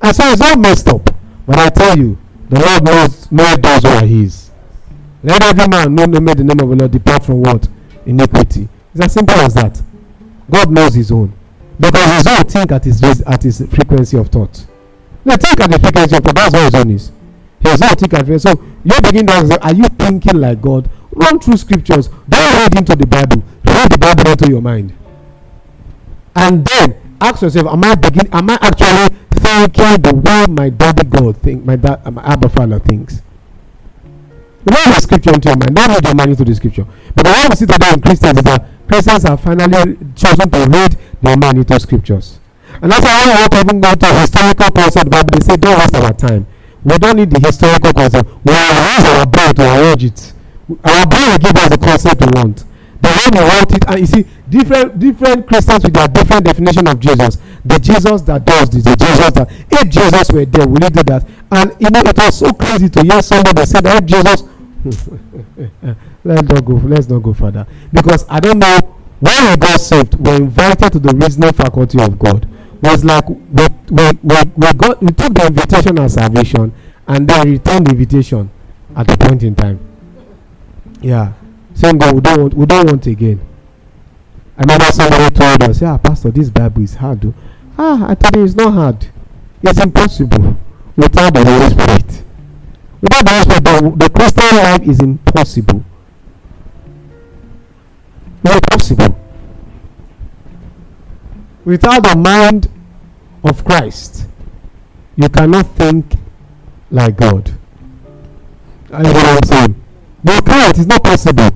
And 0.00 0.16
so 0.16 0.24
it's 0.26 0.40
all 0.40 0.56
messed 0.56 0.88
up. 0.88 1.08
But 1.46 1.58
I 1.58 1.68
tell 1.68 1.96
you, 1.96 2.18
the 2.48 2.60
Lord 2.60 2.84
knows, 2.84 3.30
knows 3.30 3.56
those 3.58 3.82
who 3.82 3.88
are 3.88 4.06
His. 4.06 4.50
Let 5.22 5.42
every 5.42 5.68
man 5.68 5.94
know 5.94 6.06
the 6.06 6.20
name 6.20 6.50
of 6.60 6.68
the 6.68 6.76
Lord 6.76 6.90
depart 6.90 7.24
from 7.24 7.42
what? 7.42 7.68
Iniquity. 8.06 8.68
It's 8.92 9.04
as 9.04 9.12
simple 9.12 9.36
as 9.36 9.54
that. 9.54 9.80
God 10.50 10.70
knows 10.70 10.94
his 10.94 11.12
own. 11.12 11.32
Because 11.78 12.16
his 12.16 12.26
own 12.26 12.44
think 12.44 12.72
at 12.72 12.84
his 12.84 13.22
at 13.22 13.42
his 13.42 13.58
frequency 13.68 14.18
of 14.18 14.28
thought. 14.28 14.66
Now 15.24 15.36
think 15.36 15.60
at 15.60 15.70
the 15.70 15.78
frequency 15.78 16.16
of 16.16 16.24
thought. 16.24 16.34
That's 16.34 16.52
what 16.52 16.62
his 16.64 16.74
own 16.74 16.90
is. 16.90 17.12
His 17.60 17.82
own 17.82 17.94
think 17.96 18.14
at 18.14 18.26
frequency. 18.26 18.48
So 18.48 18.62
you 18.84 19.00
begin 19.00 19.26
to 19.28 19.32
ask, 19.32 19.64
are 19.64 19.74
you 19.74 19.84
thinking 19.84 20.40
like 20.40 20.60
God? 20.60 20.90
Run 21.12 21.38
through 21.38 21.56
scriptures. 21.56 22.08
Don't 22.28 22.54
read 22.54 22.76
into 22.76 22.96
the 22.96 23.06
Bible. 23.06 23.42
Read 23.64 23.90
the 23.92 23.98
Bible 23.98 24.30
into 24.30 24.50
your 24.50 24.60
mind. 24.60 24.92
And 26.34 26.64
then 26.64 27.16
ask 27.20 27.42
yourself, 27.42 27.66
am 27.68 27.84
I 27.84 27.94
begin 27.94 28.28
am 28.32 28.50
I 28.50 28.58
actually 28.60 29.16
thinking 29.42 30.02
the 30.02 30.14
way 30.14 30.46
my 30.52 30.70
daddy 30.70 31.04
God 31.04 31.36
think, 31.38 31.64
my 31.64 31.76
dad, 31.76 32.04
my 32.12 32.22
Abba 32.22 32.48
Father 32.48 32.78
thinks. 32.78 33.22
Read 34.64 34.94
the 34.94 35.00
scripture 35.00 35.34
into 35.34 35.48
your 35.48 35.58
mind. 35.58 35.74
Don't 35.74 35.88
read 35.90 36.04
your 36.04 36.14
mind 36.14 36.30
into 36.30 36.44
the 36.44 36.54
scripture. 36.54 36.86
But 37.14 37.26
what 37.26 37.50
we 37.50 37.56
see 37.56 37.66
today 37.66 37.90
in 37.92 38.00
Christians 38.00 38.38
is 38.38 38.44
that 38.44 38.64
Christians 38.88 39.22
have 39.24 39.40
finally 39.40 39.98
chosen 40.14 40.48
to 40.50 40.58
read 40.70 40.96
their 41.20 41.36
mind 41.36 41.58
into 41.58 41.80
scriptures. 41.80 42.38
And 42.80 42.90
that's 42.90 43.04
why 43.04 43.32
I 43.34 43.40
want 43.40 43.52
to 43.52 43.58
even 43.60 43.80
go 43.80 43.94
to 43.94 44.06
historical 44.20 44.70
concept, 44.70 45.10
but 45.10 45.26
they 45.32 45.40
say 45.40 45.56
don't 45.56 45.78
waste 45.78 45.94
our 45.96 46.12
time. 46.12 46.46
We 46.84 46.98
don't 46.98 47.16
need 47.16 47.30
the 47.30 47.40
historical 47.40 47.92
concept. 47.92 48.28
We 48.44 48.52
use 48.52 49.06
our 49.06 49.26
brain 49.26 49.54
to 49.54 49.62
arrange 49.62 50.04
it. 50.04 50.32
Our 50.84 51.06
brain 51.06 51.30
will 51.30 51.38
give 51.38 51.56
us 51.56 51.68
the 51.68 51.78
concept 51.78 52.20
we 52.20 52.28
want. 52.40 52.64
The 53.02 53.08
way 53.08 53.26
we 53.34 53.44
want 53.44 53.72
it, 53.74 53.84
and 53.88 53.98
you 54.00 54.06
see, 54.06 54.24
different 54.48 54.98
different 54.98 55.46
Christians 55.46 55.82
with 55.82 55.94
their 55.94 56.06
different 56.08 56.44
definition 56.46 56.86
of 56.86 57.00
Jesus. 57.00 57.38
The 57.64 57.78
Jesus 57.78 58.22
that 58.22 58.44
does 58.44 58.70
this, 58.70 58.84
the 58.84 58.94
Jesus 58.96 59.30
that 59.32 59.50
if 59.70 59.88
Jesus 59.90 60.30
were 60.30 60.44
there, 60.46 60.66
will 60.66 60.80
he 60.80 60.88
do 60.88 61.02
that? 61.04 61.26
And 61.50 61.74
you 61.80 61.90
know, 61.90 62.00
it 62.00 62.16
was 62.16 62.38
so 62.38 62.52
crazy 62.52 62.88
to 62.88 63.02
hear 63.02 63.20
somebody 63.22 63.66
say 63.66 63.80
that 63.80 64.02
if 64.02 64.06
Jesus 64.06 64.48
let's 66.24 66.42
not 66.42 66.64
go 66.64 66.74
let's 66.74 67.08
not 67.08 67.22
go 67.22 67.34
further. 67.34 67.66
Because 67.92 68.24
I 68.28 68.40
don't 68.40 68.58
know 68.58 68.78
when 69.20 69.50
we 69.50 69.56
got 69.56 69.80
saved, 69.80 70.14
we're 70.14 70.36
invited 70.36 70.92
to 70.92 70.98
the 70.98 71.14
reasoning 71.14 71.52
faculty 71.52 72.00
of 72.02 72.18
God. 72.18 72.48
Was 72.82 73.04
like 73.04 73.28
we, 73.28 73.66
we, 73.90 74.10
we, 74.22 74.36
we 74.56 74.72
got 74.74 75.00
we 75.02 75.12
took 75.12 75.34
the 75.34 75.46
invitation 75.46 75.98
as 75.98 76.14
salvation 76.14 76.72
and 77.06 77.28
then 77.28 77.50
returned 77.52 77.86
the 77.86 77.92
invitation 77.92 78.50
at 78.96 79.10
a 79.10 79.16
point 79.16 79.42
in 79.42 79.54
time. 79.54 79.78
Yeah. 81.00 81.32
Saying 81.74 81.98
God 81.98 82.14
we 82.14 82.20
don't 82.20 82.40
want 82.40 82.54
we 82.54 82.66
don't 82.66 82.86
want 82.86 83.06
again. 83.06 83.40
I 84.56 84.62
remember 84.62 84.84
somebody 84.86 85.34
told 85.34 85.62
us, 85.62 85.80
Yeah, 85.80 85.96
Pastor, 85.96 86.30
this 86.30 86.50
Bible 86.50 86.82
is 86.82 86.94
hard. 86.94 87.20
Though. 87.20 87.34
Ah, 87.78 88.10
I 88.10 88.14
tell 88.14 88.38
you 88.38 88.44
it's 88.44 88.54
not 88.54 88.72
hard. 88.72 89.06
It's 89.62 89.80
impossible 89.80 90.56
without 90.96 91.34
the 91.34 91.44
Holy 91.44 91.70
Spirit. 91.70 92.24
Without 93.00 93.24
the 93.24 93.30
Holy 93.30 93.42
Spirit, 93.42 93.64
the, 93.64 94.04
the 94.04 94.10
Christian 94.10 94.56
life 94.56 94.82
is 94.88 95.00
impossible. 95.00 95.84
It's 98.44 98.54
impossible. 98.54 99.18
Without 101.64 102.02
the 102.02 102.16
mind 102.16 102.68
of 103.44 103.64
Christ, 103.64 104.26
you 105.16 105.28
cannot 105.28 105.66
think 105.76 106.14
like 106.90 107.16
God. 107.16 107.52
I 108.92 109.02
know 109.02 109.12
what 109.12 109.26
I'm 109.26 109.44
saying. 109.44 109.82
Can't. 110.26 110.78
It's 110.78 110.86
not 110.86 111.02
possible. 111.02 111.50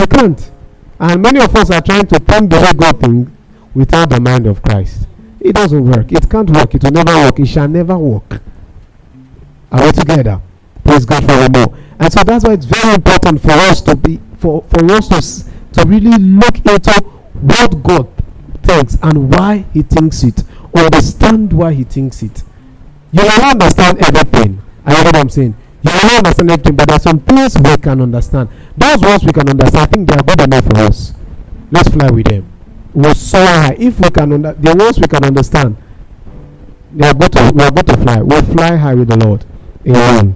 You 0.00 0.06
can't. 0.06 0.50
And 0.98 1.20
many 1.20 1.40
of 1.40 1.54
us 1.54 1.70
are 1.70 1.82
trying 1.82 2.06
to 2.06 2.18
think 2.18 2.50
the 2.50 2.56
way 2.56 2.72
God 2.72 3.00
thinks 3.00 3.30
without 3.74 4.08
the 4.08 4.18
mind 4.18 4.46
of 4.46 4.62
Christ. 4.62 5.06
It 5.40 5.54
doesn't 5.54 5.84
work. 5.84 6.10
It 6.10 6.30
can't 6.30 6.48
work. 6.48 6.74
It 6.74 6.84
will 6.84 6.90
never 6.92 7.14
work. 7.16 7.38
It 7.38 7.46
shall 7.46 7.68
never 7.68 7.98
work. 7.98 8.40
Are 9.70 9.84
we 9.84 9.92
together? 9.92 10.40
Praise 10.84 11.04
God 11.04 11.22
for 11.24 11.48
more. 11.50 11.78
And 11.98 12.10
so 12.10 12.22
that's 12.24 12.44
why 12.46 12.54
it's 12.54 12.64
very 12.64 12.94
important 12.94 13.42
for 13.42 13.52
us 13.52 13.82
to 13.82 13.94
be 13.94 14.18
for, 14.38 14.62
for 14.70 14.82
us 14.90 15.08
to, 15.08 15.82
to 15.82 15.86
really 15.86 16.16
look 16.16 16.56
into 16.56 17.04
what 17.34 17.82
God 17.82 18.08
thinks 18.62 18.96
and 19.02 19.30
why 19.34 19.66
he 19.74 19.82
thinks 19.82 20.22
it. 20.22 20.42
Understand 20.74 21.52
why 21.52 21.74
he 21.74 21.84
thinks 21.84 22.22
it. 22.22 22.42
You 23.12 23.22
will 23.22 23.44
understand 23.44 23.98
everything. 23.98 24.62
I 24.86 24.94
know 24.94 25.02
what 25.02 25.16
I'm 25.16 25.28
saying. 25.28 25.54
You 25.82 25.90
will 25.92 26.02
not 26.02 26.18
understand 26.18 26.50
everything, 26.50 26.76
but 26.76 26.88
there 26.88 26.96
are 26.96 27.00
some 27.00 27.20
things 27.20 27.56
we 27.58 27.76
can 27.76 28.00
understand. 28.00 28.48
Those 28.76 29.00
ones 29.00 29.24
we 29.24 29.32
can 29.32 29.48
understand, 29.48 29.82
I 29.82 29.86
think 29.86 30.08
they 30.08 30.16
are 30.16 30.22
good 30.22 30.40
enough 30.42 30.64
for 30.64 30.78
us. 30.78 31.14
Let's 31.70 31.88
fly 31.88 32.10
with 32.10 32.26
them. 32.26 32.50
We'll 32.92 33.14
soar 33.14 33.46
high. 33.46 33.76
If 33.78 33.98
we 34.00 34.10
can 34.10 34.32
under 34.32 34.52
the 34.52 34.74
ones 34.74 34.98
we 34.98 35.06
can 35.06 35.24
understand, 35.24 35.76
they 36.92 37.06
are 37.06 37.14
good 37.14 37.32
to 37.32 37.52
we 37.54 37.62
are 37.62 37.70
good 37.70 37.86
to 37.86 37.96
fly. 37.96 38.20
We'll 38.20 38.42
fly 38.42 38.76
high 38.76 38.94
with 38.94 39.08
the 39.08 39.16
Lord. 39.16 39.44
Amen. 39.86 40.34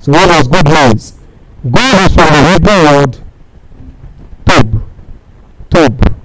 So 0.00 0.12
what 0.12 0.28
was 0.28 0.48
good 0.48 0.64
means? 0.66 1.18
Good 1.62 2.06
is 2.06 2.14
from 2.14 2.26
the 2.32 2.52
Hebrew 2.52 2.84
word 2.84 3.18
tob. 4.46 4.82
Tob. 5.70 6.16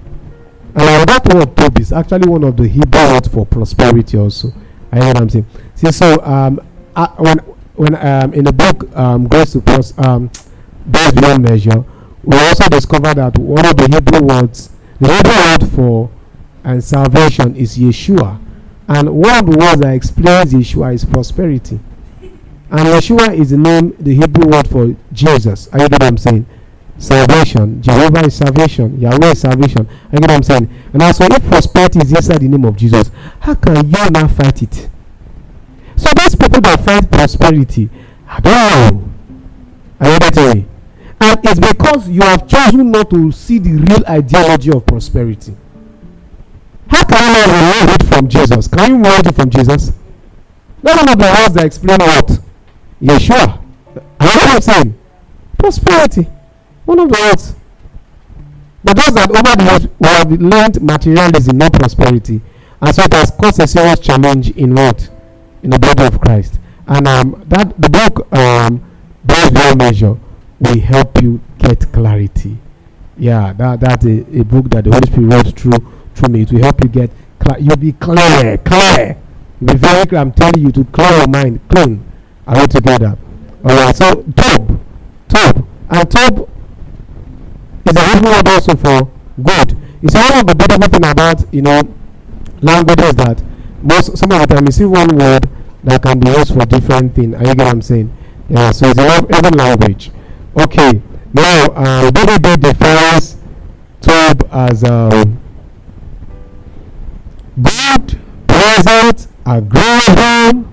And 0.74 1.08
that 1.08 1.34
word 1.34 1.56
tob 1.56 1.78
is 1.78 1.92
actually 1.92 2.28
one 2.28 2.44
of 2.44 2.56
the 2.56 2.68
Hebrew 2.68 3.00
words 3.12 3.28
for 3.28 3.44
prosperity 3.44 4.16
also. 4.16 4.52
I 4.92 5.00
know 5.00 5.08
what 5.08 5.16
I'm 5.16 5.28
saying. 5.28 5.46
See, 5.74 5.90
so 5.90 6.22
um, 6.24 6.60
uh, 6.94 7.08
when 7.16 7.40
when 7.74 7.94
um, 7.94 8.34
in 8.34 8.44
the 8.44 8.52
book 8.52 8.94
um, 8.96 9.26
Grace 9.28 9.52
to 9.52 9.60
Pros, 9.60 9.96
um, 9.98 10.30
Grace 10.90 11.12
Beyond 11.12 11.42
Measure, 11.44 11.84
we 12.24 12.36
also 12.36 12.68
discovered 12.68 13.16
that 13.16 13.36
one 13.38 13.66
of 13.66 13.76
the 13.76 13.88
Hebrew 13.90 14.26
words, 14.26 14.70
the 15.00 15.12
Hebrew 15.12 15.32
word 15.32 15.74
for 15.74 16.10
and 16.64 16.82
salvation 16.82 17.56
is 17.56 17.76
Yeshua, 17.76 18.40
and 18.88 19.10
one 19.10 19.38
of 19.38 19.50
the 19.50 19.58
words 19.58 19.80
that 19.80 19.94
explains 19.94 20.52
Yeshua 20.52 20.94
is 20.94 21.04
prosperity. 21.04 21.80
And 22.70 22.88
Yeshua 22.88 23.36
is 23.38 23.50
the 23.50 23.58
name, 23.58 23.94
the 23.98 24.14
Hebrew 24.14 24.48
word 24.48 24.68
for 24.68 24.94
Jesus. 25.12 25.68
Are 25.68 25.80
you 25.80 25.88
know 25.88 25.96
what 25.96 26.02
I'm 26.04 26.18
saying? 26.18 26.46
Salvation. 26.98 27.82
Jehovah 27.82 28.26
is 28.26 28.34
salvation. 28.34 29.00
Yahweh 29.00 29.32
is 29.32 29.40
salvation. 29.40 29.88
You 30.12 30.20
know 30.20 30.26
what 30.26 30.30
I'm 30.30 30.42
saying? 30.42 30.70
And 30.92 31.02
also, 31.02 31.24
if 31.24 31.42
prosperity 31.48 31.98
is 31.98 32.12
inside 32.12 32.38
the 32.40 32.48
name 32.48 32.64
of 32.64 32.76
Jesus, 32.76 33.10
how 33.40 33.54
can 33.56 33.90
you 33.90 34.10
not 34.10 34.30
fight 34.30 34.62
it? 34.62 34.88
So 35.96 36.10
those 36.16 36.34
people 36.34 36.60
that 36.62 36.84
fight 36.84 37.10
prosperity, 37.10 37.90
I 38.28 38.40
don't 38.40 38.52
know. 38.52 39.08
Are 40.00 40.12
you 40.12 40.18
getting 40.18 40.58
me? 40.58 40.66
And 41.20 41.38
it's 41.44 41.60
because 41.60 42.08
you 42.08 42.20
have 42.22 42.48
chosen 42.48 42.90
not 42.90 43.10
to 43.10 43.30
see 43.30 43.58
the 43.58 43.70
real 43.70 44.04
ideology 44.08 44.72
of 44.72 44.84
prosperity. 44.84 45.56
How 46.88 47.04
can 47.04 47.22
you 47.22 47.32
not 47.32 47.46
remove 47.46 47.94
it 47.94 48.06
from 48.08 48.28
Jesus? 48.28 48.68
Can 48.68 48.90
you 48.90 48.96
remove 48.96 49.26
it 49.26 49.34
from 49.34 49.50
Jesus? 49.50 49.92
No, 50.82 50.96
one 50.96 51.08
of 51.08 51.18
the 51.18 51.24
words 51.24 51.54
that 51.54 51.64
explain 51.64 51.98
what? 51.98 52.40
Yeshua. 53.00 53.62
I'm 54.18 54.60
saying. 54.60 54.98
Prosperity. 55.58 56.26
One 56.84 56.98
of 56.98 57.08
the 57.08 57.20
words. 57.22 57.54
But 58.84 58.96
those 58.96 59.14
that 59.14 59.30
over 59.30 59.56
the 59.56 59.64
years 59.70 59.88
we 59.98 60.08
have 60.08 60.42
learned 60.42 60.82
materialism, 60.82 61.56
not 61.58 61.72
prosperity. 61.72 62.40
And 62.80 62.94
so 62.94 63.04
it 63.04 63.14
has 63.14 63.30
caused 63.30 63.60
a 63.60 63.68
serious 63.68 64.00
challenge 64.00 64.50
in 64.50 64.74
what? 64.74 65.08
In 65.62 65.70
the 65.70 65.78
body 65.78 66.04
of 66.04 66.20
Christ. 66.20 66.58
And 66.86 67.06
um, 67.06 67.44
that 67.48 67.80
the 67.80 67.88
book 67.88 68.32
um 68.36 68.84
God's 69.24 69.54
Real 69.56 69.76
Measure 69.76 70.18
will 70.58 70.80
help 70.80 71.22
you 71.22 71.40
get 71.58 71.92
clarity. 71.92 72.58
Yeah, 73.16 73.52
that 73.52 73.80
that's 73.80 74.04
a, 74.04 74.40
a 74.40 74.44
book 74.44 74.70
that 74.70 74.84
the 74.84 74.90
Holy 74.90 75.06
Spirit 75.06 75.32
wrote 75.32 75.58
through 75.58 75.92
through 76.14 76.28
me. 76.32 76.42
It 76.42 76.52
will 76.52 76.62
help 76.62 76.82
you 76.82 76.88
get. 76.88 77.10
You'll 77.58 77.76
be 77.76 77.92
clear, 77.92 78.58
clear. 78.58 79.16
You'll 79.60 79.74
be 79.74 79.78
very 79.78 80.06
clear. 80.06 80.20
I'm 80.20 80.32
telling 80.32 80.60
you 80.60 80.72
to 80.72 80.84
clear 80.84 81.10
your 81.18 81.28
mind, 81.28 81.60
clean. 81.68 82.04
Are 82.46 82.60
we 82.60 82.66
together? 82.66 83.16
Alright, 83.64 83.94
so 83.94 84.22
tob, 84.36 84.80
tob, 85.28 85.66
and 85.88 86.10
tob 86.10 86.48
is 87.86 87.96
a 87.96 88.14
Hebrew 88.14 88.30
word 88.30 88.48
also 88.48 88.74
for 88.76 89.10
good. 89.40 89.76
It's 90.02 90.14
one 90.14 90.40
of 90.40 90.46
the 90.46 90.54
beautiful 90.56 90.88
thing 90.88 91.08
about 91.08 91.54
you 91.54 91.62
know 91.62 91.82
languages 92.60 93.14
that 93.14 93.42
most 93.82 94.16
some 94.16 94.30
of 94.32 94.40
the 94.40 94.54
time 94.54 94.66
you 94.66 94.72
see 94.72 94.84
one 94.84 95.16
word 95.16 95.48
that 95.84 96.02
can 96.02 96.20
be 96.20 96.28
used 96.28 96.54
for 96.54 96.64
different 96.66 97.14
thing. 97.14 97.34
Are 97.34 97.40
you 97.40 97.54
get 97.54 97.58
what 97.58 97.68
I'm 97.68 97.82
saying? 97.82 98.16
Yeah, 98.48 98.70
so 98.70 98.88
it's 98.88 98.98
a 98.98 99.36
every 99.36 99.50
language. 99.56 100.10
Okay, 100.56 101.02
now 101.32 101.66
uh, 101.72 102.10
BDB 102.10 102.60
defines 102.60 103.36
tob 104.00 104.48
as 104.52 104.84
um, 104.84 105.40
good, 107.60 108.20
present, 108.46 109.28
agreeable, 109.46 110.68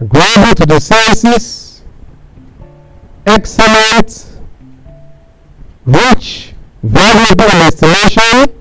agreeable 0.00 0.54
to 0.54 0.66
the 0.66 0.80
senses, 0.80 1.82
excellent, 3.26 4.40
rich, 5.84 6.54
valuable 6.82 7.44
in 7.44 7.62
estimation, 7.62 8.56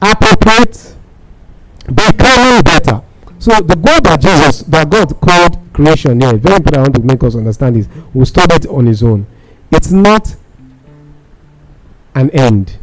appropriate, 0.00 0.96
becoming 1.86 2.62
better. 2.62 3.02
So 3.38 3.50
the 3.60 3.76
God 3.76 4.04
that 4.04 4.20
Jesus, 4.20 4.62
that 4.62 4.88
God 4.88 5.20
called 5.20 5.58
creation 5.72 6.20
here, 6.20 6.36
very 6.36 6.56
important 6.56 6.76
I 6.76 6.80
want 6.80 6.94
to 6.94 7.02
make 7.02 7.22
us 7.24 7.34
understand 7.34 7.76
this. 7.76 7.88
We 8.14 8.22
it 8.22 8.66
on 8.66 8.86
his 8.86 9.02
own. 9.02 9.26
It's 9.70 9.90
not 9.90 10.34
an 12.14 12.30
end. 12.30 12.78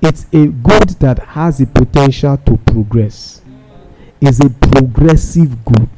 It's 0.00 0.26
a 0.32 0.46
good 0.46 0.90
that 1.00 1.18
has 1.18 1.58
the 1.58 1.66
potential 1.66 2.36
to 2.36 2.56
progress. 2.58 3.42
It's 4.20 4.40
a 4.40 4.50
progressive 4.50 5.64
good. 5.64 5.88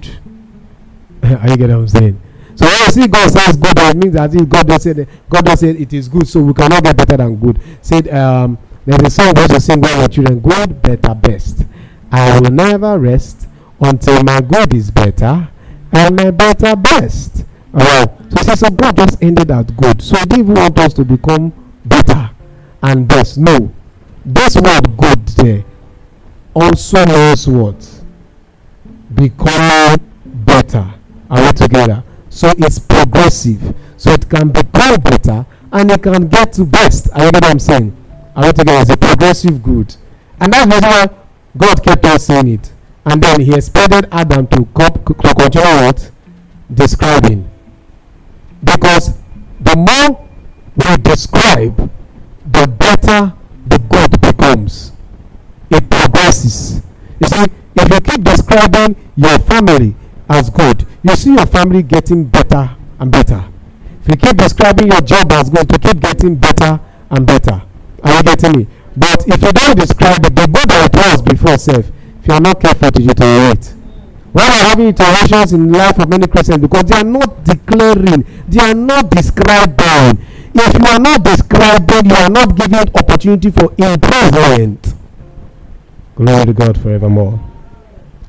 Are 1.22 1.48
you 1.50 1.56
getting 1.56 1.76
what 1.76 1.82
I'm 1.82 1.88
saying? 1.88 2.22
So 2.54 2.66
when 2.66 2.78
you 2.78 2.86
see 2.86 3.08
God 3.08 3.30
says 3.30 3.56
good, 3.56 3.72
it 3.76 3.96
means 3.96 4.14
that 4.14 4.48
God 4.48 4.66
does 4.66 4.82
say 4.82 5.06
God 5.28 5.44
does 5.44 5.60
say 5.60 5.70
it 5.70 5.92
is 5.92 6.08
good, 6.08 6.26
so 6.28 6.40
we 6.40 6.52
cannot 6.54 6.82
get 6.82 6.96
better 6.96 7.16
than 7.16 7.36
good. 7.36 7.60
Said 7.80 8.08
um, 8.08 8.58
there's 8.90 9.06
a 9.06 9.10
song 9.10 9.38
also 9.38 9.58
sing 9.58 9.80
when 9.80 9.98
your 9.98 10.08
children 10.08 10.40
good, 10.40 10.82
better, 10.82 11.14
best. 11.14 11.64
I 12.10 12.40
will 12.40 12.50
never 12.50 12.98
rest 12.98 13.46
until 13.80 14.22
my 14.22 14.40
good 14.40 14.74
is 14.74 14.90
better 14.90 15.48
and 15.92 16.16
my 16.16 16.30
better 16.30 16.74
best. 16.76 17.44
Alright. 17.72 18.10
So 18.30 18.42
see, 18.42 18.56
so 18.56 18.70
God 18.70 18.96
just 18.96 19.22
ended 19.22 19.50
at 19.50 19.76
good. 19.76 20.02
So 20.02 20.16
he 20.16 20.26
didn't 20.26 20.54
want 20.54 20.78
us 20.78 20.94
to 20.94 21.04
become 21.04 21.52
better 21.84 22.30
and 22.82 23.06
best. 23.06 23.38
No. 23.38 23.72
This 24.24 24.56
word 24.56 24.96
good 24.96 25.26
there 25.28 25.64
also 26.54 27.04
knows 27.04 27.46
what? 27.46 28.02
Becoming 29.14 29.98
better. 30.24 30.92
Are 31.30 31.46
we 31.46 31.52
together? 31.52 32.02
So 32.28 32.52
it's 32.58 32.78
progressive. 32.78 33.74
So 33.96 34.10
it 34.10 34.28
can 34.28 34.48
become 34.48 35.00
better 35.00 35.46
and 35.72 35.90
it 35.90 36.02
can 36.02 36.28
get 36.28 36.52
to 36.54 36.64
best. 36.64 37.08
Are 37.12 37.24
you 37.26 37.30
get 37.30 37.42
what 37.42 37.50
I'm 37.50 37.58
saying? 37.58 37.96
Are 38.40 38.46
we 38.46 38.52
together? 38.54 38.80
It's 38.80 38.90
a 38.90 38.96
progressive 38.96 39.62
good. 39.62 39.94
And 40.40 40.50
that's 40.50 40.80
why 40.80 41.10
God 41.58 41.84
kept 41.84 42.06
on 42.06 42.18
saying 42.18 42.48
it. 42.48 42.72
And 43.04 43.22
then 43.22 43.42
he 43.42 43.54
expected 43.54 44.08
Adam 44.10 44.46
to, 44.46 44.64
to 44.64 45.34
continue 45.34 45.84
what? 45.84 46.10
Describing. 46.72 47.50
Because 48.64 49.18
the 49.60 49.76
more 49.76 50.26
we 50.74 50.96
describe, 51.02 51.76
the 52.50 52.66
better 52.66 53.34
the 53.66 53.78
God 53.90 54.18
becomes. 54.22 54.92
It 55.70 55.90
progresses. 55.90 56.82
You 57.20 57.28
see, 57.28 57.44
if 57.76 57.92
you 57.92 58.00
keep 58.00 58.24
describing 58.24 58.96
your 59.16 59.38
family 59.40 59.94
as 60.30 60.48
good, 60.48 60.86
you 61.02 61.14
see 61.14 61.34
your 61.34 61.46
family 61.46 61.82
getting 61.82 62.24
better 62.24 62.74
and 63.00 63.12
better. 63.12 63.44
If 64.00 64.08
you 64.08 64.16
keep 64.16 64.38
describing 64.38 64.90
your 64.90 65.02
job 65.02 65.30
as 65.32 65.50
good, 65.50 65.68
to 65.68 65.78
keep 65.78 66.00
getting 66.00 66.36
better 66.36 66.80
and 67.10 67.26
better. 67.26 67.64
Are 68.02 68.16
you 68.16 68.22
getting 68.22 68.56
me? 68.56 68.66
But 68.96 69.26
if 69.28 69.42
you 69.42 69.52
don't 69.52 69.78
describe 69.78 70.24
it, 70.24 70.34
the 70.34 70.46
good 70.46 70.68
that 70.68 70.90
it 70.92 70.96
was 70.96 71.22
before 71.22 71.58
self, 71.58 71.86
if 72.20 72.26
you 72.26 72.34
are 72.34 72.40
not 72.40 72.60
careful 72.60 72.90
to 72.90 73.02
deteriorate. 73.02 73.74
Why 74.32 74.46
are 74.46 74.68
having 74.70 74.88
iterations 74.88 75.52
in 75.52 75.72
life 75.72 75.98
of 75.98 76.08
many 76.08 76.26
Christians? 76.26 76.58
Because 76.58 76.84
they 76.84 76.96
are 76.96 77.04
not 77.04 77.44
declaring, 77.44 78.24
they 78.48 78.60
are 78.60 78.74
not 78.74 79.10
describing. 79.10 80.24
If 80.54 80.74
you 80.74 80.86
are 80.86 80.98
not 80.98 81.24
describing, 81.24 82.10
you 82.10 82.16
are 82.16 82.30
not 82.30 82.56
giving 82.56 82.78
opportunity 82.94 83.50
for 83.50 83.74
improvement. 83.78 84.94
Glory 86.14 86.46
to 86.46 86.52
God 86.52 86.80
forevermore. 86.80 87.40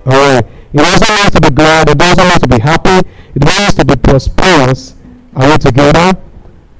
Alright. 0.05 0.45
It 0.73 0.79
also 0.79 1.13
wants 1.13 1.35
to 1.35 1.41
be 1.41 1.49
glad, 1.49 1.89
it 1.89 2.01
also 2.01 2.23
wants 2.23 2.39
to 2.39 2.47
be 2.47 2.59
happy, 2.59 3.07
it 3.35 3.43
wants 3.43 3.75
to 3.75 3.85
be 3.85 3.95
prosperous. 3.95 4.95
Are 5.35 5.49
we 5.51 5.57
together? 5.57 6.17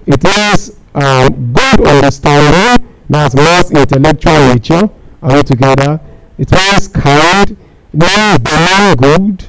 It 0.08 0.24
is 0.24 0.78
uh, 0.94 1.30
good 1.30 1.88
understanding, 1.88 2.88
that's 3.10 3.36
most 3.36 3.72
intellectual 3.72 4.54
nature. 4.54 4.90
Are 5.22 5.36
we 5.36 5.44
together? 5.44 6.00
It 6.38 6.52
means 6.52 6.88
kind, 6.88 7.52
it 7.52 7.58
means 7.94 8.40
doing 8.40 8.96
good, 8.96 9.48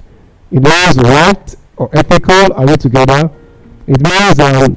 it 0.50 0.62
means 0.62 0.96
right 0.98 1.54
or 1.76 1.88
ethical. 1.92 2.52
Are 2.52 2.66
we 2.66 2.76
together? 2.76 3.30
It 3.86 4.00
means 4.00 4.38
um, 4.38 4.76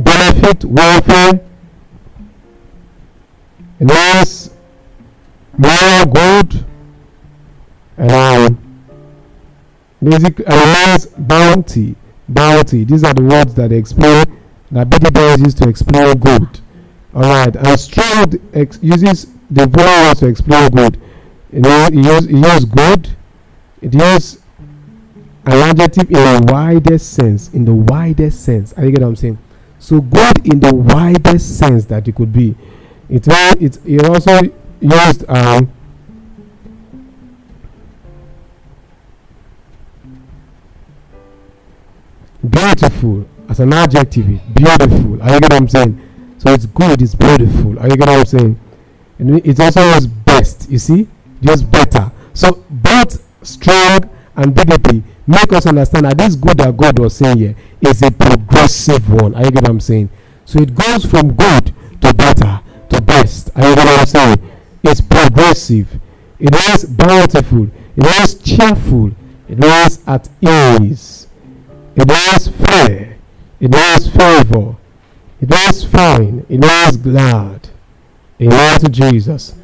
benefit, 0.00 0.64
welfare. 0.64 1.40
It 3.80 3.88
means 3.88 4.50
moral 5.56 6.06
good. 6.06 6.64
And 7.96 8.12
um, 8.12 8.94
basic, 10.02 10.40
it 10.40 10.88
means 10.88 11.06
bounty. 11.06 11.96
Bounty. 12.28 12.84
These 12.84 13.04
are 13.04 13.14
the 13.14 13.22
words 13.22 13.54
that 13.54 13.70
explain 13.72 14.24
that 14.74 14.90
Betty 14.90 15.08
Does 15.10 15.40
used 15.40 15.58
to 15.58 15.68
explain 15.68 16.18
good. 16.18 16.60
Alright, 17.14 17.54
and 17.54 17.78
Stroud 17.78 18.40
ex- 18.52 18.80
uses 18.82 19.32
the 19.48 19.68
words 19.68 20.18
to 20.18 20.26
explain 20.26 20.68
good. 20.70 21.00
You 21.52 21.60
know, 21.60 21.88
he 21.92 21.98
uses 21.98 22.28
use 22.28 22.64
good. 22.64 23.08
It 23.80 23.94
uses 23.94 24.42
an 25.46 25.52
adjective 25.52 26.10
in 26.10 26.14
the 26.14 26.48
widest 26.52 27.12
sense. 27.12 27.54
In 27.54 27.64
the 27.64 27.74
widest 27.74 28.44
sense. 28.44 28.72
Are 28.72 28.84
you 28.84 28.90
get 28.90 29.02
what 29.02 29.08
I'm 29.08 29.16
saying? 29.16 29.38
So 29.78 30.00
good 30.00 30.44
in 30.44 30.58
the 30.58 30.74
widest 30.74 31.56
sense 31.56 31.84
that 31.84 32.08
it 32.08 32.16
could 32.16 32.32
be. 32.32 32.56
It 33.08 33.28
it 33.28 33.78
it 33.86 34.04
also 34.04 34.40
used 34.80 35.24
um, 35.28 35.72
beautiful 42.50 43.24
as 43.48 43.60
an 43.60 43.72
adjective. 43.72 44.26
Beautiful. 44.54 45.22
Are 45.22 45.34
you 45.34 45.40
get 45.40 45.52
what 45.52 45.52
I'm 45.54 45.68
saying? 45.68 46.00
So 46.38 46.52
it's 46.52 46.66
good. 46.66 47.00
It's 47.00 47.14
beautiful. 47.14 47.78
Are 47.78 47.88
you 47.88 47.96
get 47.96 48.08
what 48.08 48.18
I'm 48.18 48.24
saying? 48.26 48.60
And 49.18 49.46
it's 49.46 49.60
also 49.60 49.82
used 49.94 50.24
best. 50.24 50.70
You 50.70 50.78
see 50.78 51.08
just 51.40 51.70
better. 51.70 52.10
So 52.32 52.64
both 52.70 53.24
strong 53.46 54.10
and 54.36 54.54
BDB 54.54 55.02
make 55.26 55.52
us 55.52 55.66
understand 55.66 56.06
that 56.06 56.18
this 56.18 56.34
good 56.34 56.58
that 56.58 56.76
God 56.76 56.98
was 56.98 57.16
saying 57.16 57.38
here 57.38 57.56
is 57.80 58.02
a 58.02 58.10
progressive 58.10 59.08
one. 59.10 59.34
Are 59.34 59.44
you 59.44 59.50
get 59.50 59.62
what 59.62 59.70
I'm 59.70 59.80
saying? 59.80 60.10
So 60.44 60.60
it 60.60 60.74
goes 60.74 61.04
from 61.04 61.34
good 61.34 61.72
to 62.02 62.14
better 62.14 62.60
to 62.90 63.00
best. 63.02 63.50
Are 63.56 63.68
you 63.68 63.74
get 63.74 63.86
what 63.86 64.00
I'm 64.00 64.06
saying? 64.06 64.50
It's 64.82 65.00
progressive. 65.00 66.00
It 66.38 66.54
is 66.54 66.84
bountiful. 66.84 67.70
It 67.96 68.06
is 68.22 68.34
cheerful. 68.34 69.12
It 69.48 69.62
is 69.62 70.00
at 70.06 70.28
ease. 70.42 71.28
It 71.96 72.10
is 72.10 72.48
fair. 72.48 73.13
It 73.60 73.74
is 73.74 74.08
favor. 74.08 74.76
It 75.40 75.52
is 75.52 75.84
fine. 75.84 76.44
It 76.48 76.64
is 76.64 76.96
glad. 76.96 77.68
Amen 78.40 78.80
to 78.80 78.88
Jesus. 78.88 79.54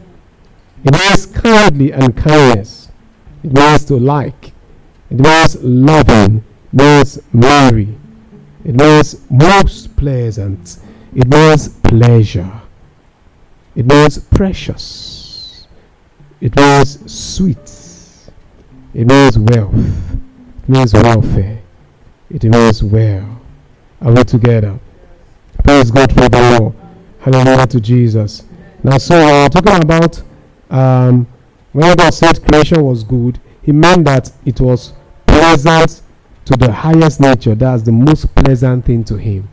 It 0.85 0.93
means 0.93 1.27
kindly 1.27 1.93
and 1.93 2.17
kindness. 2.17 2.89
It 3.43 3.53
means 3.53 3.85
to 3.87 3.97
like. 3.97 4.53
It 5.11 5.19
means 5.19 5.57
loving. 5.63 6.45
It 6.73 6.75
means 6.75 7.19
merry. 7.33 7.99
It 8.65 8.75
means 8.75 9.29
most 9.31 9.97
pleasant. 9.97 10.79
It 11.15 11.27
means 11.27 11.69
pleasure. 11.69 12.61
It 13.75 13.87
means 13.87 14.19
precious. 14.19 15.67
It 16.41 16.55
means 16.57 17.13
sweet. 17.13 17.71
It 18.95 19.07
means 19.07 19.39
wealth. 19.39 19.75
It 20.63 20.69
means 20.69 20.93
welfare. 20.93 21.61
It 22.31 22.45
means 22.45 22.83
well. 22.83 23.40
Are 24.01 24.13
we 24.13 24.25
together? 24.25 24.79
Praise 25.63 25.91
God 25.91 26.13
for 26.13 26.29
the 26.29 26.59
Lord. 26.59 26.75
Hallelujah 27.21 27.67
to 27.67 27.81
Jesus. 27.81 28.45
Now, 28.83 28.97
so 28.97 29.15
we're 29.15 29.49
talking 29.51 29.83
about 29.83 30.23
um, 30.71 31.27
when 31.73 31.95
God 31.97 32.15
said 32.15 32.43
creation 32.47 32.83
was 32.83 33.05
good, 33.05 33.39
He 33.63 33.73
meant 33.73 34.07
that 34.07 34.33
it 34.47 34.61
was 34.61 34.95
pleasant 35.27 36.03
to 36.47 36.57
the 36.57 36.73
highest 36.73 37.21
nature. 37.21 37.55
That's 37.55 37.83
the 37.83 37.93
most 37.93 38.35
pleasant 38.35 38.87
thing 38.87 39.05
to 39.05 39.17
Him. 39.17 39.49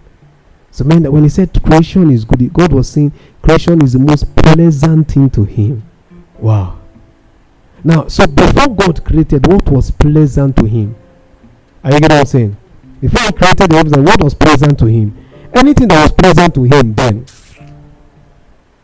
So, 0.72 0.86
meant 0.86 1.04
that 1.04 1.12
when 1.12 1.24
He 1.24 1.30
said 1.30 1.62
creation 1.62 2.10
is 2.10 2.24
good, 2.24 2.54
God 2.54 2.72
was 2.72 2.90
saying 2.90 3.12
creation 3.42 3.84
is 3.84 3.94
the 3.94 4.00
most 4.00 4.34
pleasant 4.36 5.12
thing 5.12 5.30
to 5.32 5.44
Him. 5.44 5.84
Wow. 6.40 6.80
Now, 7.84 8.08
so 8.08 8.26
before 8.26 8.74
God 8.74 9.04
created, 9.04 9.46
what 9.46 9.70
was 9.70 9.92
pleasant 9.92 10.56
to 10.58 10.66
Him? 10.66 10.96
Are 11.84 11.92
you 11.92 12.00
getting 12.00 12.16
what 12.16 12.22
I'm 12.22 12.26
saying? 12.26 12.58
Before 13.02 13.26
He 13.26 13.32
created 13.32 13.70
the 13.72 13.76
heavens, 13.78 13.98
what 13.98 14.22
was 14.22 14.34
pleasant 14.34 14.80
to 14.80 14.86
Him? 14.86 15.18
Anything 15.54 15.88
that 15.90 16.04
was 16.04 16.12
pleasant 16.12 16.56
to 16.56 16.64
Him 16.64 16.94
then 16.94 17.26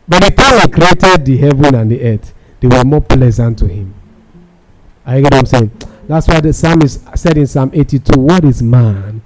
but 0.08 0.22
the 0.22 0.32
time 0.32 0.60
he 0.60 0.68
created 0.68 1.26
the 1.26 1.38
heaven 1.38 1.76
and 1.76 1.92
the 1.92 2.04
earth, 2.04 2.34
they 2.60 2.68
were 2.68 2.84
more 2.84 3.02
pleasant 3.02 3.58
to 3.60 3.68
him. 3.68 3.94
I 5.06 5.22
get 5.22 5.32
what 5.32 5.40
I'm 5.40 5.46
saying? 5.46 5.72
That's 6.08 6.28
why 6.28 6.42
the 6.42 6.52
psalmist 6.52 7.18
said 7.18 7.38
in 7.38 7.48
Psalm 7.48 7.72
82, 7.74 8.20
What 8.20 8.44
is 8.44 8.62
man 8.62 9.22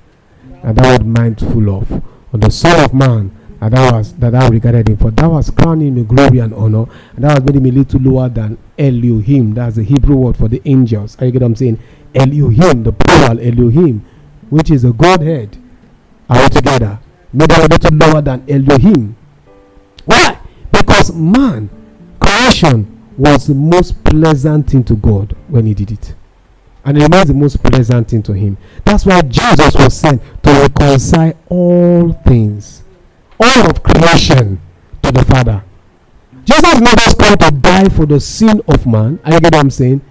that 0.64 0.76
thou 0.76 0.92
art 0.92 1.06
mindful 1.06 1.76
of? 1.76 1.92
Or 1.92 2.40
the 2.40 2.52
Son 2.52 2.84
of 2.84 2.94
Man 2.94 3.36
that 3.60 3.72
thou, 3.72 3.98
was, 3.98 4.14
that 4.14 4.32
thou 4.32 4.48
regarded 4.50 4.90
him. 4.90 4.98
For 4.98 5.10
thou 5.10 5.32
was 5.32 5.50
crowning 5.50 5.96
with 5.96 6.10
glory 6.10 6.40
and 6.40 6.54
honor, 6.54 6.86
and 7.16 7.24
thou 7.24 7.30
hast 7.30 7.46
made 7.46 7.56
him 7.56 7.66
a 7.66 7.72
little 7.72 8.00
lower 8.02 8.30
than 8.30 8.58
Elohim. 8.78 9.56
That's 9.56 9.78
the 9.78 9.84
Hebrew 9.84 10.16
word 10.16 10.38
for 10.38 10.48
the 10.48 10.62
angels. 10.66 11.18
You 11.20 11.32
get 11.32 11.42
what 11.42 11.48
I'm 11.48 11.56
saying? 11.56 11.80
Elohim, 12.14 12.84
the 12.84 12.92
plural 12.92 13.40
Elohim, 13.40 14.06
which 14.50 14.72
is 14.72 14.84
a 14.84 14.92
Godhead. 14.92 15.58
Are 16.30 16.50
together? 16.50 17.00
Made 17.34 17.52
him 17.52 17.66
a 17.66 17.68
little 17.68 17.98
lower 17.98 18.22
than 18.22 18.44
Elohim. 18.50 19.16
Why? 20.06 20.40
Because 20.72 21.14
man, 21.14 21.70
creation 22.20 23.12
was 23.18 23.48
the 23.48 23.56
most 23.56 24.04
pleasant 24.04 24.70
thing 24.70 24.84
to 24.86 24.96
God 24.96 25.36
when 25.48 25.66
he 25.66 25.74
did 25.74 25.92
it. 25.92 26.16
And 26.86 26.98
it 26.98 27.04
remains 27.04 27.28
the 27.28 27.34
most 27.34 27.62
pleasant 27.64 28.10
thing 28.10 28.24
to 28.24 28.34
him. 28.34 28.58
That's 28.86 29.06
why 29.06 29.22
Jesus 29.22 29.76
was 29.76 29.98
sent 29.98 30.22
to 30.44 30.52
reconcile 30.52 31.34
all 31.50 32.14
things, 32.26 32.84
all 33.40 33.70
of 33.70 33.84
creation 33.84 34.62
to 35.04 35.12
the 35.12 35.26
Father. 35.26 35.64
Jesus 36.46 36.80
not 36.80 36.98
just 36.98 37.20
come 37.20 37.38
to 37.38 37.52
die 37.52 37.90
for 37.90 38.06
the 38.06 38.22
sin 38.22 38.62
of 38.70 38.88
man. 38.88 39.20
Are 39.26 39.34
you 39.34 39.40
get 39.42 39.54
what 39.54 39.60
I'm 39.60 39.70
saying? 39.70 40.02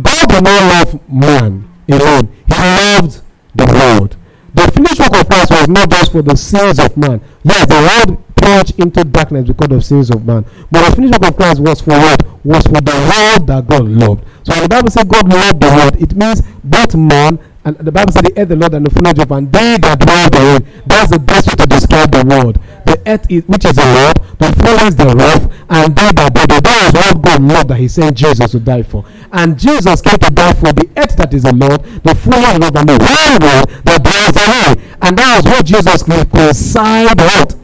God 0.00 0.28
did 0.28 0.42
not 0.42 0.62
love 0.72 1.08
man 1.08 1.68
alone. 1.88 2.32
He 2.48 2.54
loved 2.54 3.22
the 3.54 3.66
world. 3.66 4.16
The 4.54 4.70
finished 4.72 5.00
work 5.00 5.20
of 5.20 5.28
Christ 5.28 5.50
was 5.50 5.68
not 5.68 5.90
just 5.90 6.12
for 6.12 6.22
the 6.22 6.36
sins 6.36 6.78
of 6.78 6.96
man. 6.96 7.20
Yes, 7.42 7.66
the 7.66 7.80
world 7.80 8.22
plunged 8.36 8.78
into 8.78 9.04
darkness 9.04 9.46
because 9.48 9.72
of 9.72 9.84
sins 9.84 10.10
of 10.10 10.26
man. 10.26 10.44
But 10.70 10.88
the 10.90 10.96
finished 10.96 11.20
work 11.20 11.30
of 11.30 11.36
Christ 11.36 11.60
was 11.60 11.80
for 11.80 11.90
what? 11.90 12.44
Was 12.44 12.64
for 12.64 12.80
the 12.80 12.92
world 12.92 13.46
that 13.46 13.66
God 13.66 13.84
loved. 13.84 14.24
So 14.42 14.52
when 14.52 14.62
the 14.64 14.68
Bible 14.68 14.90
says 14.90 15.04
God 15.04 15.28
loved 15.32 15.60
the 15.60 15.68
world, 15.68 16.02
it 16.02 16.14
means 16.16 16.42
both 16.64 16.94
man 16.94 17.38
And 17.64 17.76
the 17.78 17.92
Bible 17.92 18.10
said, 18.10 18.24
"The 18.24 18.40
earth, 18.40 18.48
the 18.48 18.56
Lord, 18.56 18.74
and 18.74 18.86
the 18.86 18.90
fullness 18.90 19.18
of, 19.22 19.30
and 19.30 19.52
they 19.52 19.78
that 19.78 20.00
dwell 20.00 20.28
therein." 20.30 20.66
That's 20.86 21.12
the 21.12 21.18
best 21.20 21.46
way 21.46 21.54
to 21.54 21.66
describe 21.66 22.10
the 22.10 22.24
world. 22.26 22.58
The 22.86 23.00
earth, 23.06 23.26
is, 23.28 23.44
which 23.46 23.64
is 23.64 23.74
the 23.74 23.86
Lord, 23.86 24.18
the 24.38 24.50
fullness 24.58 24.94
thereof, 24.96 25.52
and 25.70 25.94
they 25.94 26.10
that 26.10 26.34
dwell 26.34 26.46
therein. 26.46 26.62
That 26.62 26.92
was 26.92 27.14
what 27.14 27.22
God 27.22 27.42
loved 27.42 27.68
that 27.68 27.78
He 27.78 27.86
sent 27.86 28.16
Jesus 28.16 28.50
to 28.50 28.58
die 28.58 28.82
for. 28.82 29.04
And 29.32 29.58
Jesus 29.58 30.02
came 30.02 30.18
to 30.18 30.30
die 30.30 30.52
for 30.52 30.72
the 30.74 30.86
earth 30.94 31.16
that 31.16 31.32
is 31.32 31.44
the 31.44 31.54
Lord, 31.56 31.82
the 32.04 32.12
thereof, 32.12 32.76
and 32.76 32.88
the 32.88 32.98
whole 33.00 33.38
world 33.40 33.68
that 33.88 34.04
dwells 34.04 34.36
therein. 34.36 34.76
And 35.00 35.16
that 35.16 35.40
was 35.40 35.44
what 35.48 35.64
Jesus 35.64 36.06
reconciled 36.06 37.16
what, 37.16 37.54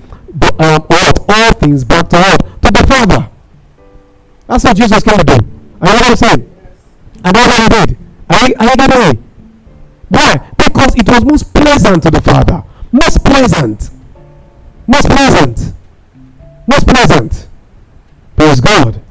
um, 0.65 0.83
what 0.89 1.19
all 1.29 1.53
things 1.61 1.85
back 1.85 2.09
to 2.09 2.17
what 2.17 2.63
to 2.63 2.73
the 2.73 2.87
Father. 2.89 3.31
That's 4.47 4.65
what 4.65 4.77
Jesus 4.79 5.03
came 5.03 5.19
to 5.19 5.25
do. 5.25 5.35
Are 5.83 5.93
you 5.93 6.01
what 6.01 6.09
I'm 6.09 6.17
saying? 6.17 6.57
And 7.23 7.37
that's 7.37 7.59
what 7.59 7.61
He 7.61 7.69
did. 7.69 7.99
Are 8.31 8.49
you, 8.49 8.55
are 8.59 8.65
you 8.65 8.77
getting 8.77 9.01
me? 9.13 9.25
Why? 10.09 10.51
Because 10.57 10.95
it 10.97 11.07
was 11.07 11.25
most 11.25 11.53
pleasant 11.53 12.03
to 12.05 12.11
the 12.11 12.23
Father. 12.23 12.65
Most 12.93 13.23
pleasant. 13.23 13.91
Most 14.87 15.07
pleasant. 15.07 15.75
Most 16.67 16.87
pleasant. 16.87 17.47
Praise 18.37 18.61
God. 18.61 19.03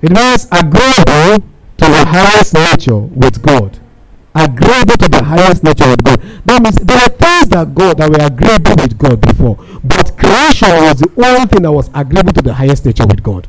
It 0.00 0.12
means 0.12 0.46
agreeable 0.52 1.55
to 1.86 1.92
the 1.92 2.04
highest 2.06 2.54
nature 2.54 2.96
with 2.98 3.42
God. 3.42 3.78
Agreeable 4.34 4.96
to 4.98 5.08
the 5.08 5.24
highest 5.24 5.64
nature 5.64 5.88
with 5.88 6.04
God. 6.04 6.20
That 6.44 6.62
means 6.62 6.76
there 6.76 6.96
were 6.96 7.14
things 7.16 7.48
that 7.48 7.74
God 7.74 7.98
that 7.98 8.10
were 8.10 8.24
agreeable 8.26 8.82
with 8.82 8.98
God 8.98 9.20
before, 9.20 9.56
but 9.82 10.16
creation 10.18 10.68
was 10.84 10.98
the 11.00 11.10
only 11.24 11.46
thing 11.46 11.62
that 11.62 11.72
was 11.72 11.88
agreeable 11.94 12.32
to 12.32 12.42
the 12.42 12.54
highest 12.54 12.84
nature 12.84 13.06
with 13.06 13.22
God. 13.22 13.48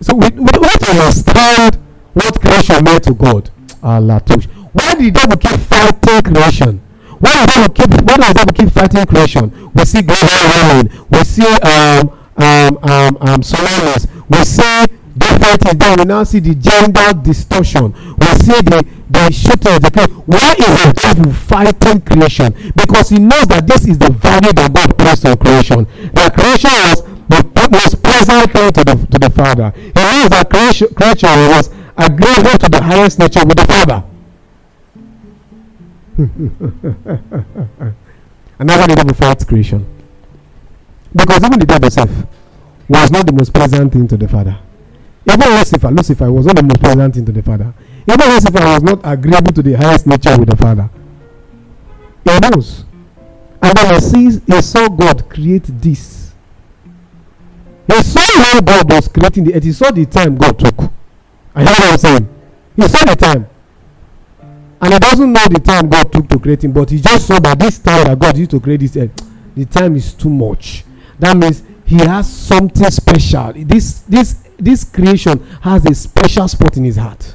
So 0.00 0.14
we, 0.14 0.30
don't 0.30 0.88
understand 0.88 1.76
what 2.14 2.40
creation 2.40 2.84
meant 2.84 3.04
to 3.04 3.14
God. 3.14 3.50
Allah 3.82 4.20
why 4.72 4.94
did 4.94 5.14
devil 5.14 5.36
keep 5.36 5.58
fighting 5.60 6.22
creation? 6.22 6.80
Why 7.18 7.32
does 7.32 7.54
devil 7.54 7.68
keep 7.74 7.90
why 8.02 8.16
does 8.16 8.34
devil 8.34 8.52
keep 8.52 8.70
fighting 8.70 9.06
creation? 9.06 9.70
We 9.74 9.84
see 9.84 10.02
global 10.02 10.88
we 11.10 11.24
see 11.24 11.46
um 11.46 12.10
um 12.36 12.78
um 12.82 13.18
um 13.20 13.40
tsunamis, 13.40 14.08
we 14.28 14.44
see 14.44 14.97
different 15.18 15.60
things. 15.62 15.76
Then 15.76 15.98
we 15.98 16.04
now 16.04 16.24
see 16.24 16.40
the 16.40 16.54
gender 16.54 17.12
distortion. 17.22 17.92
We 18.18 18.26
see 18.38 18.60
the 18.62 18.86
the 19.10 19.32
shooting 19.32 19.80
the 19.80 19.90
creation. 19.90 20.14
Why 20.26 20.54
is 20.58 20.84
the 20.84 20.92
devil 20.94 21.32
fighting 21.32 22.00
creation? 22.02 22.54
Because 22.76 23.08
he 23.08 23.18
knows 23.18 23.46
that 23.46 23.66
this 23.66 23.86
is 23.86 23.98
the 23.98 24.10
value 24.10 24.52
that 24.52 24.72
God 24.72 24.96
placed 24.98 25.26
on 25.26 25.36
creation. 25.36 25.86
That 26.12 26.34
creation 26.34 26.70
was 26.70 27.02
the 27.28 27.68
most 27.70 27.96
thing 28.52 28.72
to 28.72 28.84
the 28.84 28.94
to 29.10 29.18
the 29.18 29.30
Father. 29.30 29.72
He 29.76 29.92
knows 29.92 30.28
that 30.30 30.48
creation 30.50 30.88
creation 30.94 31.28
was 31.56 31.70
agreeable 31.96 32.58
to 32.58 32.68
the 32.68 32.82
highest 32.82 33.18
nature 33.18 33.44
with 33.44 33.56
the 33.56 33.66
Father. 33.66 34.04
and 38.58 38.68
that's 38.68 38.80
why 38.80 38.86
the 38.86 38.94
devil 38.96 39.46
creation. 39.46 39.86
Because 41.14 41.42
even 41.44 41.58
the 41.58 41.66
devil 41.66 41.82
himself 41.82 42.10
was 42.88 43.10
not 43.10 43.26
the 43.26 43.32
most 43.32 43.52
pleasant 43.54 43.92
thing 43.92 44.08
to 44.08 44.16
the 44.16 44.28
Father. 44.28 44.58
Even 45.30 45.50
Lucifer, 45.50 45.90
Lucifer 45.90 46.32
was 46.32 46.46
not 46.46 46.56
the 46.56 46.62
most 46.62 46.80
pleasant 46.80 47.14
thing 47.14 47.26
to 47.26 47.32
the 47.32 47.42
Father. 47.42 47.74
Even 48.08 48.28
Lucifer 48.30 48.64
was 48.64 48.82
not 48.82 49.00
agreeable 49.04 49.52
to 49.52 49.62
the 49.62 49.74
highest 49.74 50.06
nature 50.06 50.38
with 50.38 50.48
the 50.48 50.56
Father. 50.56 50.88
He 52.24 52.38
knows. 52.40 52.84
And 53.60 53.76
then 53.76 53.94
he 53.94 54.00
sees 54.00 54.40
he 54.46 54.62
saw 54.62 54.88
God 54.88 55.28
create 55.28 55.64
this. 55.64 56.32
He 57.86 58.02
saw 58.02 58.42
how 58.42 58.60
God 58.60 58.90
was 58.90 59.08
creating 59.08 59.44
the 59.44 59.54
earth. 59.54 59.64
He 59.64 59.72
saw 59.72 59.90
the 59.90 60.06
time 60.06 60.36
God 60.36 60.58
took. 60.58 60.78
I 61.54 61.64
hear 61.64 61.72
what 61.72 61.92
I'm 61.92 61.98
saying. 61.98 62.28
He 62.76 62.88
saw 62.88 63.04
the 63.04 63.16
time 63.16 63.48
and 64.80 64.92
he 64.92 64.98
doesn't 64.98 65.32
know 65.32 65.46
the 65.48 65.60
time 65.60 65.88
God 65.88 66.12
took 66.12 66.28
to 66.28 66.38
create 66.38 66.62
him, 66.62 66.72
but 66.72 66.90
he 66.90 67.00
just 67.00 67.26
saw 67.26 67.38
that 67.40 67.58
this 67.58 67.78
time 67.78 68.04
that 68.04 68.18
God 68.18 68.36
used 68.36 68.50
to 68.52 68.60
create 68.60 68.80
this 68.80 68.96
earth, 68.96 69.10
the 69.54 69.64
time 69.64 69.96
is 69.96 70.14
too 70.14 70.30
much. 70.30 70.84
That 71.18 71.36
means 71.36 71.64
he 71.84 71.96
has 71.96 72.32
something 72.32 72.90
special. 72.90 73.52
This 73.56 74.00
this 74.02 74.47
this 74.58 74.84
creation 74.84 75.38
has 75.62 75.86
a 75.86 75.94
special 75.94 76.48
spot 76.48 76.76
in 76.76 76.84
his 76.84 76.96
heart. 76.96 77.34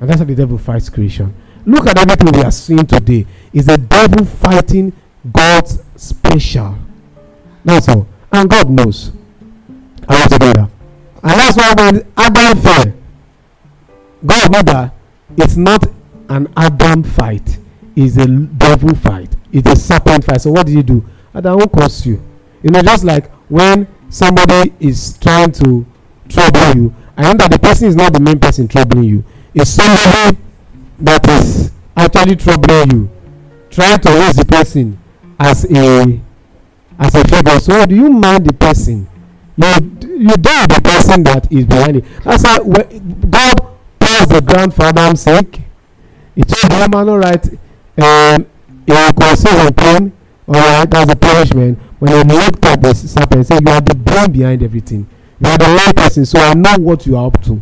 And 0.00 0.08
that's 0.08 0.18
how 0.18 0.24
the 0.24 0.34
devil 0.34 0.58
fights 0.58 0.88
creation. 0.88 1.34
Look 1.66 1.86
at 1.86 1.98
everything 1.98 2.32
we 2.32 2.44
are 2.44 2.50
seeing 2.50 2.86
today. 2.86 3.26
Is 3.52 3.66
the 3.66 3.76
devil 3.76 4.24
fighting 4.24 4.92
God's 5.30 5.82
special. 5.96 6.76
That's 7.64 7.88
all. 7.88 8.06
And 8.32 8.48
God 8.48 8.70
knows. 8.70 9.12
All 10.08 10.28
together. 10.28 10.70
And 11.22 11.32
that's 11.32 11.56
why 11.56 11.74
when 11.76 12.06
Adam 12.16 12.58
fell, 12.58 12.92
God 14.24 14.52
know 14.52 14.62
that 14.62 14.94
it's 15.36 15.56
not 15.56 15.84
an 16.28 16.48
Adam 16.56 17.02
fight, 17.02 17.58
it's 17.96 18.16
a 18.16 18.26
devil 18.26 18.94
fight, 18.94 19.34
it's 19.52 19.68
a 19.70 19.76
serpent 19.76 20.24
fight. 20.24 20.40
So 20.40 20.52
what 20.52 20.66
did 20.66 20.76
you 20.76 20.82
do? 20.82 21.04
Adam 21.34 21.56
will 21.56 21.68
curse 21.68 22.06
you. 22.06 22.22
You 22.62 22.70
know, 22.70 22.82
just 22.82 23.04
like 23.04 23.30
when 23.48 23.86
somebody 24.10 24.72
is 24.80 25.18
trying 25.18 25.52
to 25.52 25.86
trouble 26.28 26.80
you, 26.80 26.94
I 27.16 27.22
know 27.22 27.34
that 27.34 27.50
the 27.50 27.58
person 27.58 27.88
is 27.88 27.96
not 27.96 28.12
the 28.12 28.20
main 28.20 28.38
person 28.38 28.68
troubling 28.68 29.04
you. 29.04 29.24
It's 29.54 29.70
somebody 29.70 30.38
that 31.00 31.28
is 31.28 31.72
actually 31.96 32.36
troubling 32.36 32.90
you. 32.90 33.10
Try 33.70 33.96
to 33.96 34.08
raise 34.10 34.36
the 34.36 34.44
person 34.44 34.98
as 35.38 35.64
a 35.70 36.20
as 36.98 37.14
a 37.14 37.28
favor. 37.28 37.58
So 37.60 37.86
do 37.86 37.94
you 37.94 38.08
mind 38.10 38.46
the 38.46 38.52
person? 38.52 39.08
You 39.56 39.66
you 39.66 40.36
don't 40.36 40.68
the 40.68 40.80
person 40.82 41.24
that 41.24 41.50
is 41.50 41.66
behind 41.66 41.96
it. 41.98 42.04
That's 42.24 42.46
how 42.46 42.62
God 42.62 43.78
was 44.00 44.28
the 44.28 44.42
grandfather 44.44 45.00
I'm 45.00 45.16
sick. 45.16 45.60
He 46.34 46.42
told 46.42 46.70
the 46.70 46.96
all 46.96 47.18
right, 47.18 47.44
um, 47.98 48.46
he 48.86 48.92
will 48.92 49.12
conceive 49.12 49.66
in 49.66 49.74
pain. 49.74 50.12
All 50.46 50.54
right, 50.54 50.88
that's 50.88 51.10
the 51.10 51.16
punishment. 51.16 51.78
When 51.98 52.28
he 52.28 52.36
looked 52.36 52.64
at 52.64 52.80
the 52.80 52.94
serpent, 52.94 53.46
said, 53.46 53.66
You 53.66 53.72
are 53.72 53.80
the 53.80 53.94
brain 53.94 54.32
behind 54.32 54.62
everything. 54.62 55.08
You 55.40 55.48
are 55.50 55.58
the 55.58 55.64
right 55.64 55.96
person, 55.96 56.24
so 56.24 56.38
I 56.38 56.54
know 56.54 56.76
what 56.78 57.06
you 57.06 57.16
are 57.16 57.26
up 57.26 57.42
to. 57.44 57.60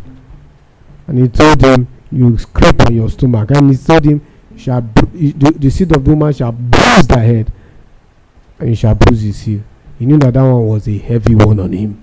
And 1.07 1.19
he 1.19 1.27
told 1.27 1.61
him, 1.61 1.87
You 2.11 2.37
scrape 2.37 2.81
on 2.81 2.93
your 2.93 3.09
stomach. 3.09 3.51
And 3.51 3.71
he 3.71 3.77
told 3.77 4.05
him, 4.05 4.21
shall 4.57 4.81
the, 4.81 5.55
the 5.57 5.69
seed 5.69 5.95
of 5.95 6.03
the 6.03 6.09
woman 6.09 6.33
shall 6.33 6.51
bruise 6.51 7.07
the 7.07 7.19
head, 7.19 7.51
and 8.59 8.77
shall 8.77 8.95
bruise 8.95 9.21
his 9.21 9.41
heel. 9.41 9.63
He 9.99 10.05
knew 10.05 10.17
that 10.19 10.33
that 10.33 10.41
one 10.41 10.67
was 10.67 10.87
a 10.87 10.97
heavy 10.97 11.35
one 11.35 11.59
on 11.59 11.71
him. 11.73 12.01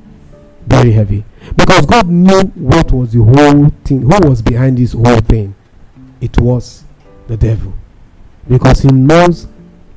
Very 0.67 0.93
heavy. 0.93 1.25
Because 1.57 1.85
God 1.87 2.09
knew 2.09 2.43
what 2.55 2.91
was 2.93 3.13
the 3.13 3.23
whole 3.23 3.71
thing, 3.85 4.03
who 4.03 4.29
was 4.29 4.41
behind 4.41 4.79
this 4.79 4.93
whole 4.93 5.21
thing. 5.21 5.55
It 6.21 6.39
was 6.39 6.85
the 7.27 7.37
devil. 7.37 7.75
Because 8.49 8.81
he 8.81 8.89
knows 8.89 9.47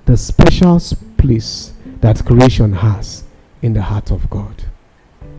the 0.06 0.18
special 0.18 0.80
place 1.18 1.74
that 2.02 2.24
creation 2.26 2.74
has 2.74 3.24
in 3.62 3.74
the 3.74 3.82
heart 3.82 4.12
of 4.12 4.30
God. 4.30 4.64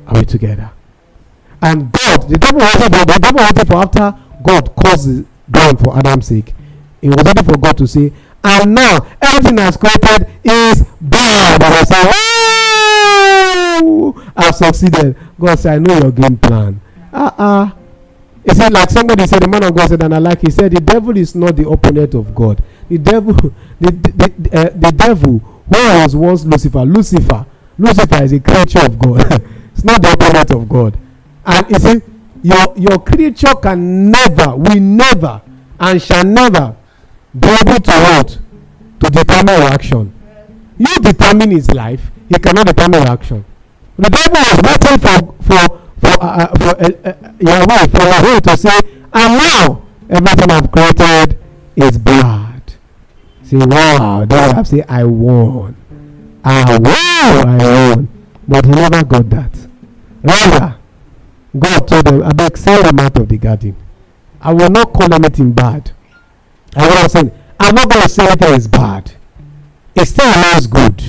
Are 0.06 0.18
we 0.18 0.24
together? 0.24 0.70
And 1.60 1.90
God, 1.92 2.28
the 2.28 2.38
devil 2.38 2.60
wanted 2.60 2.92
the 2.92 3.18
devil 3.20 3.42
wanted 3.42 3.66
for 3.66 3.76
after 3.76 4.14
God 4.42 4.74
caused 4.76 5.08
the 5.08 5.26
ground 5.50 5.80
for 5.80 5.96
Adam's 5.98 6.26
sake. 6.26 6.54
It 7.02 7.08
was 7.08 7.26
only 7.26 7.42
for 7.42 7.58
God 7.58 7.78
to 7.78 7.86
say, 7.86 8.12
and 8.44 8.74
now 8.74 8.98
everything 9.20 9.56
that's 9.56 9.76
created 9.76 10.28
is 10.44 10.84
bad. 11.00 11.62
And 11.62 11.74
I 11.74 11.84
say, 11.84 12.12
I've 14.36 14.54
succeeded. 14.54 15.16
God 15.38 15.58
said, 15.58 15.74
I 15.74 15.78
know 15.78 15.98
your 15.98 16.12
game 16.12 16.36
plan. 16.38 16.80
Uh 17.12 17.30
uh 17.38 17.70
He 18.44 18.54
said, 18.54 18.72
like 18.72 18.90
somebody 18.90 19.26
said, 19.26 19.42
the 19.42 19.48
man 19.48 19.64
of 19.64 19.74
God 19.74 19.88
said, 19.88 20.02
and 20.02 20.14
I 20.14 20.18
like, 20.18 20.40
he 20.40 20.50
said, 20.50 20.72
the 20.72 20.80
devil 20.80 21.16
is 21.16 21.34
not 21.34 21.56
the 21.56 21.68
opponent 21.68 22.14
of 22.14 22.34
God. 22.34 22.62
The 22.88 22.98
devil, 22.98 23.34
the, 23.80 23.90
the, 23.90 24.32
the, 24.38 24.58
uh, 24.58 24.70
the 24.70 24.92
devil, 24.92 25.42
who 25.68 26.00
was 26.00 26.16
once 26.16 26.44
Lucifer, 26.44 26.84
Lucifer, 26.84 27.46
Lucifer 27.78 28.22
is 28.24 28.32
a 28.32 28.40
creature 28.40 28.84
of 28.84 28.98
God. 28.98 29.20
it's 29.72 29.84
not 29.84 30.02
the 30.02 30.12
opponent 30.12 30.50
of 30.50 30.68
God. 30.68 30.98
And 31.46 31.66
he 31.66 31.74
said, 31.74 32.02
your, 32.42 32.74
your 32.76 32.98
creature 32.98 33.54
can 33.62 34.10
never, 34.10 34.56
will 34.56 34.80
never, 34.80 35.42
and 35.80 36.00
shall 36.00 36.24
never 36.24 36.76
be 37.38 37.48
able 37.48 37.80
to 37.80 37.90
what? 37.90 38.38
To 39.00 39.10
determine 39.10 39.60
your 39.60 39.70
action. 39.70 40.12
You 40.78 40.94
determine 41.00 41.50
his 41.50 41.70
life, 41.70 42.10
he 42.28 42.38
cannot 42.38 42.66
determine 42.66 43.02
your 43.02 43.10
action. 43.10 43.44
The 43.98 44.10
devil 44.10 44.38
was 44.38 44.60
waiting 44.62 44.98
for 44.98 45.34
for 45.42 45.80
for 45.98 46.22
uh, 46.22 46.46
uh 46.46 46.56
for 46.56 46.70
uh, 46.80 47.10
uh, 47.10 47.32
Yahweh 47.40 47.86
for 47.88 48.02
Yahweh 48.06 48.40
to 48.40 48.56
say, 48.56 48.78
and 49.12 49.34
now 49.34 49.82
everything 50.08 50.50
I've 50.52 50.70
created 50.70 51.36
is 51.74 51.98
bad. 51.98 52.47
Say, 53.48 53.56
wow, 53.56 54.26
then 54.26 54.58
I 54.58 54.62
say, 54.62 54.82
I 54.86 55.04
won. 55.04 55.74
I 56.44 56.76
won, 56.76 56.82
ah, 56.84 57.44
I 57.46 57.58
ah. 57.58 57.94
won. 57.94 58.08
But 58.46 58.66
he 58.66 58.72
never 58.72 59.04
got 59.04 59.30
that. 59.30 59.68
Rather, 60.22 60.76
God 61.58 61.88
told 61.88 62.04
them, 62.04 62.22
I 62.24 62.32
beg, 62.34 62.58
send 62.58 62.84
them 62.84 63.00
out 63.00 63.16
of 63.16 63.26
the 63.26 63.38
garden. 63.38 63.74
I 64.42 64.52
will 64.52 64.68
not 64.68 64.92
call 64.92 65.14
anything 65.14 65.52
bad. 65.52 65.92
I 66.76 66.86
will 66.88 66.94
not 67.24 67.32
I'm 67.58 67.74
not 67.74 67.88
going 67.88 68.02
to 68.02 68.08
say 68.10 68.26
anything 68.26 68.52
is 68.52 68.68
bad. 68.68 69.12
It 69.94 70.04
still 70.04 70.30
remains 70.30 70.66
good. 70.66 71.02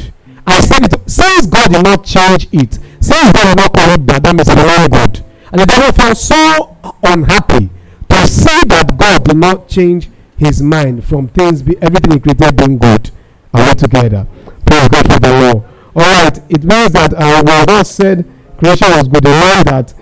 I 0.48 0.62
said 0.62 0.86
it. 0.86 1.10
Since 1.12 1.48
God 1.48 1.74
did 1.74 1.84
not 1.84 2.06
change 2.06 2.48
it, 2.54 2.74
since 3.02 3.34
God 3.34 3.48
did 3.48 3.58
not 3.58 3.74
correct 3.74 4.08
that, 4.08 4.24
that 4.24 4.34
means 4.34 4.48
it's 4.48 4.56
the 4.56 4.88
God. 4.90 5.26
And 5.52 5.60
the 5.60 5.66
devil 5.66 5.92
felt 5.92 6.18
so 6.18 6.78
unhappy 7.04 7.70
to 8.08 8.28
see 8.28 8.62
that 8.68 8.96
God 8.98 9.26
did 9.26 9.36
not 9.36 9.68
change 9.68 10.10
his 10.40 10.62
mind 10.62 11.04
from 11.04 11.28
things, 11.28 11.62
be, 11.62 11.78
everything 11.82 12.14
he 12.14 12.20
created 12.20 12.56
being 12.56 12.78
good. 12.78 13.12
Are 13.54 13.68
we 13.68 13.74
together? 13.76 14.26
Praise 14.66 14.88
God 14.88 15.14
for 15.14 15.20
the 15.20 15.30
Lord. 15.30 15.64
All 15.96 16.24
right, 16.24 16.38
it 16.50 16.64
means 16.64 16.92
that 16.94 17.14
uh, 17.14 17.44
when 17.44 17.66
God 17.66 17.84
said 17.86 18.26
creation 18.58 18.88
was 18.90 19.08
good, 19.08 19.24
the 19.24 19.30
meant 19.30 19.68
that 19.68 19.94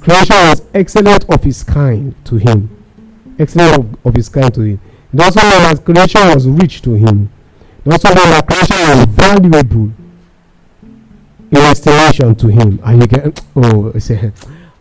creation 0.00 0.36
was 0.36 0.62
excellent 0.74 1.28
of 1.28 1.42
his 1.42 1.64
kind 1.64 2.14
to 2.26 2.36
him. 2.36 2.70
Excellent 3.38 3.78
of, 3.78 4.06
of 4.06 4.14
his 4.14 4.28
kind 4.28 4.52
to 4.54 4.60
him. 4.60 4.80
It 5.12 5.20
also 5.20 5.40
meant 5.40 5.76
that 5.76 5.84
creation 5.84 6.20
was 6.34 6.46
rich 6.46 6.82
to 6.82 6.92
him. 6.94 7.30
It 7.84 7.92
also 7.92 8.14
meant 8.14 8.30
that 8.30 8.46
creation 8.46 8.98
was 8.98 9.06
valuable 9.06 9.92
in 11.50 11.56
estimation 11.58 12.34
to 12.36 12.48
him. 12.48 12.80
And 12.84 13.02
you 13.02 13.08
can, 13.08 13.34
oh, 13.56 13.92
i 13.94 13.98
say, 13.98 14.32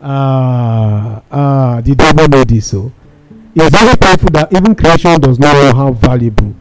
ah, 0.01 1.21
ah, 1.31 1.81
the 1.81 1.95
devil 1.95 2.27
know 2.27 2.43
this, 2.43 2.67
so. 2.67 2.91
It's 3.59 3.75
very 3.75 3.97
painful 3.97 4.29
that 4.33 4.53
even 4.55 4.75
creation 4.75 5.19
does 5.19 5.39
not 5.39 5.53
know 5.53 5.73
how 5.75 5.91
valuable. 5.91 6.53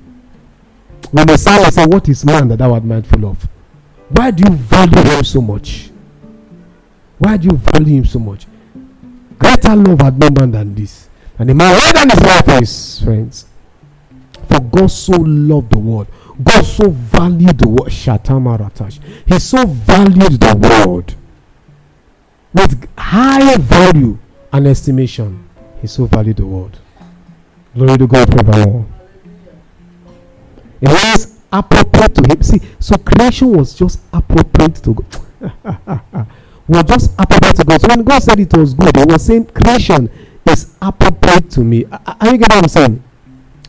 When 1.11 1.27
the 1.27 1.37
psalmist 1.37 1.75
said, 1.75 1.93
What 1.93 2.09
is 2.09 2.25
man 2.25 2.49
that 2.49 2.57
thou 2.57 2.73
art 2.73 2.85
mindful 2.85 3.27
of? 3.27 3.47
Why 4.09 4.31
do 4.31 4.51
you 4.51 4.57
value 4.57 5.03
him 5.03 5.23
so 5.23 5.43
much? 5.43 5.91
Why 7.19 7.37
do 7.37 7.49
you 7.49 7.57
value 7.57 7.99
him 7.99 8.07
so 8.07 8.19
much? 8.19 8.47
Greater 9.39 9.77
love 9.77 10.01
had 10.01 10.19
no 10.19 10.31
man 10.31 10.51
than 10.51 10.75
this. 10.75 11.11
And 11.39 11.51
the 11.51 11.55
man 11.55 11.75
laid 11.75 11.95
down 11.95 12.09
his 12.09 12.21
life 12.23 12.45
for 12.47 12.61
his 12.61 13.03
friends. 13.03 13.45
For 14.49 14.61
God 14.61 14.87
so 14.91 15.13
loved 15.19 15.73
the 15.73 15.79
world. 15.79 16.07
God 16.43 16.63
so 16.63 16.89
valued 16.89 17.59
the 17.59 17.69
world. 17.69 17.91
Shatamaratash. 17.91 19.01
He 19.27 19.39
so 19.39 19.67
valued 19.67 20.41
the 20.41 20.57
world 20.57 21.15
with 22.55 22.89
high 22.97 23.57
value 23.59 24.19
and 24.51 24.67
estimation. 24.67 25.47
He 25.83 25.89
so 25.89 26.07
valued 26.07 26.39
the 26.39 26.47
world. 26.47 26.79
Glory 27.77 27.99
to 27.99 28.07
God 28.07 28.27
forevermore. 28.33 28.87
It 30.81 30.89
was 30.89 31.39
appropriate 31.53 32.15
to 32.15 32.23
him. 32.27 32.43
See, 32.43 32.61
so 32.79 32.97
creation 32.97 33.53
was 33.53 33.75
just 33.75 34.01
appropriate 34.15 34.77
to 34.77 34.95
God. 34.95 36.27
was 36.69 36.85
just 36.85 37.13
appropriate 37.19 37.57
to 37.57 37.65
God. 37.65 37.81
So 37.83 37.89
when 37.89 38.03
God 38.03 38.23
said 38.23 38.41
it 38.41 38.57
was 38.57 38.73
good, 38.73 38.97
He 38.97 39.05
was 39.05 39.27
saying 39.27 39.47
creation 39.49 40.09
is 40.49 40.75
appropriate 40.81 41.51
to 41.51 41.61
me. 41.61 41.85
Are 41.85 42.33
you 42.33 42.39
getting 42.39 42.57
what 42.57 42.65
I'm 42.65 42.69
saying? 42.69 43.05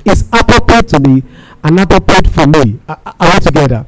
It's 0.06 0.22
appropriate 0.32 0.88
to 0.90 1.00
me 1.02 1.24
and 1.66 1.78
appropriate 1.78 2.28
for 2.28 2.48
me. 2.48 2.80
Are, 2.88 3.34
we 3.34 3.40
together? 3.42 3.86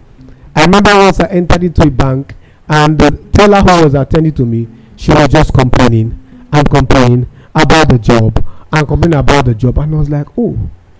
I 0.53 0.65
remember 0.65 0.95
once 0.95 1.21
I 1.21 1.27
entered 1.27 1.63
into 1.63 1.87
a 1.87 1.91
bank 1.91 2.35
and 2.67 2.99
the 2.99 3.11
teller 3.31 3.61
who 3.61 3.85
was 3.85 3.93
attending 3.93 4.33
to 4.33 4.45
me, 4.45 4.67
she 4.97 5.11
was 5.11 5.29
just 5.29 5.53
complaining 5.53 6.19
and 6.51 6.69
complaining 6.69 7.29
about 7.55 7.87
the 7.87 7.99
job 7.99 8.43
and 8.71 8.87
complain 8.87 9.13
about 9.13 9.45
the 9.45 9.55
job. 9.55 9.77
And 9.79 9.95
I 9.95 9.97
was 9.97 10.09
like, 10.09 10.27
oh, 10.37 10.57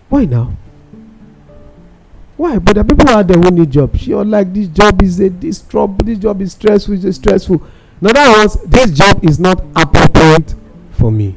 why 0.10 0.26
now? 0.26 0.56
Why? 2.38 2.58
But 2.58 2.76
the 2.78 2.84
people 2.84 3.10
out 3.10 3.28
there 3.28 3.38
who 3.38 3.52
need 3.52 3.70
job. 3.72 3.98
She 3.98 4.14
was 4.14 4.26
like, 4.26 4.54
this 4.54 4.68
job 4.70 5.02
is 5.04 5.20
a 5.20 5.30
this 5.30 5.62
trouble, 5.62 6.06
this 6.06 6.18
job 6.18 6.42
is 6.42 6.54
stressful, 6.54 7.06
it's 7.06 7.18
stressful. 7.18 7.62
In 8.02 8.08
other 8.08 8.32
words, 8.32 8.56
this 8.64 8.92
job 8.92 9.24
is 9.26 9.40
not 9.40 9.62
appropriate 9.76 10.56
for 10.92 11.12
me. 11.12 11.36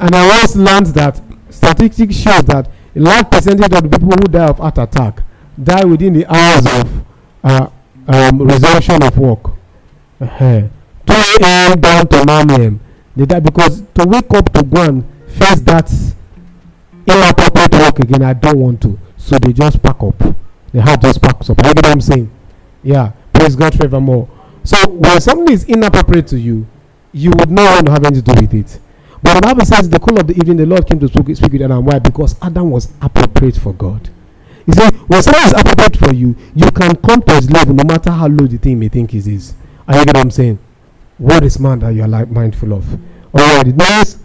And 0.00 0.14
I 0.14 0.26
once 0.26 0.56
learned 0.56 0.86
that 0.86 1.20
statistics 1.50 2.16
show 2.16 2.40
that 2.42 2.70
a 2.94 3.00
large 3.00 3.30
percentage 3.30 3.72
of 3.72 3.82
the 3.82 3.98
people 3.98 4.08
who 4.08 4.28
die 4.28 4.46
of 4.48 4.58
heart 4.58 4.78
attack 4.78 5.22
die 5.62 5.84
within 5.84 6.14
the 6.14 6.26
hours 6.26 6.66
of 6.66 7.04
uh, 7.44 7.68
um, 8.08 8.42
resumption 8.42 9.02
of 9.02 9.18
work. 9.18 9.50
Uh-huh. 10.20 10.62
2 11.06 11.12
a.m. 11.42 11.80
down 11.80 12.08
to 12.08 12.24
9 12.24 12.50
a.m. 12.50 12.80
They 13.16 13.26
die 13.26 13.40
because 13.40 13.82
to 13.94 14.06
wake 14.06 14.32
up 14.34 14.52
to 14.52 14.62
go 14.62 14.82
and 14.82 15.04
face 15.26 15.60
that 15.62 15.90
inappropriate 17.06 17.72
work 17.72 17.98
again, 18.00 18.22
I 18.22 18.34
don't 18.34 18.58
want 18.58 18.82
to. 18.82 18.98
So 19.16 19.38
they 19.38 19.52
just 19.52 19.82
pack 19.82 20.02
up. 20.02 20.18
They 20.72 20.80
have 20.80 21.00
just 21.00 21.22
packs 21.22 21.48
up. 21.48 21.56
You 21.58 21.74
get 21.74 21.76
what 21.76 21.86
I'm 21.86 22.00
saying? 22.00 22.30
Yeah. 22.82 23.12
Praise 23.32 23.56
God 23.56 23.74
forevermore. 23.74 24.28
So 24.64 24.88
when 24.88 25.20
something 25.20 25.52
is 25.52 25.64
inappropriate 25.64 26.26
to 26.28 26.38
you, 26.38 26.66
you 27.12 27.30
would 27.38 27.50
not 27.50 27.74
want 27.74 27.86
to 27.86 27.92
have 27.92 28.04
anything 28.04 28.24
to 28.24 28.34
do 28.34 28.40
with 28.42 28.54
it. 28.54 28.80
But 29.22 29.34
the 29.34 29.40
Bible 29.40 29.64
says, 29.64 29.88
the 29.88 29.98
cool 29.98 30.18
of 30.20 30.26
the 30.26 30.34
evening, 30.34 30.58
the 30.58 30.66
Lord 30.66 30.86
came 30.86 31.00
to 31.00 31.08
speak, 31.08 31.36
speak 31.36 31.52
with 31.52 31.62
Adam. 31.62 31.84
Why? 31.84 31.98
Because 31.98 32.36
Adam 32.42 32.70
was 32.70 32.92
appropriate 33.00 33.56
for 33.56 33.72
God. 33.72 34.10
You 34.66 34.74
see, 34.74 34.88
when 35.06 35.22
something 35.22 35.44
is 35.44 35.52
appropriate 35.52 35.96
for 35.96 36.12
you, 36.12 36.36
you 36.54 36.70
can 36.70 36.94
come 36.96 37.22
to 37.22 37.34
his 37.34 37.50
level 37.50 37.74
no 37.74 37.84
matter 37.84 38.10
how 38.10 38.26
low 38.26 38.46
the 38.46 38.58
thing 38.58 38.78
may 38.78 38.88
think 38.88 39.14
it 39.14 39.26
is. 39.26 39.54
Are 39.88 39.96
you 39.96 40.04
get 40.04 40.16
what 40.16 40.22
I'm 40.22 40.30
saying? 40.30 40.58
What 41.18 41.44
is 41.44 41.58
man 41.58 41.78
that 41.80 41.90
you 41.90 42.02
are 42.02 42.08
like 42.08 42.30
mindful 42.30 42.74
of? 42.74 42.86
Alright, 43.34 43.68
it 43.68 43.76
means 43.76 44.18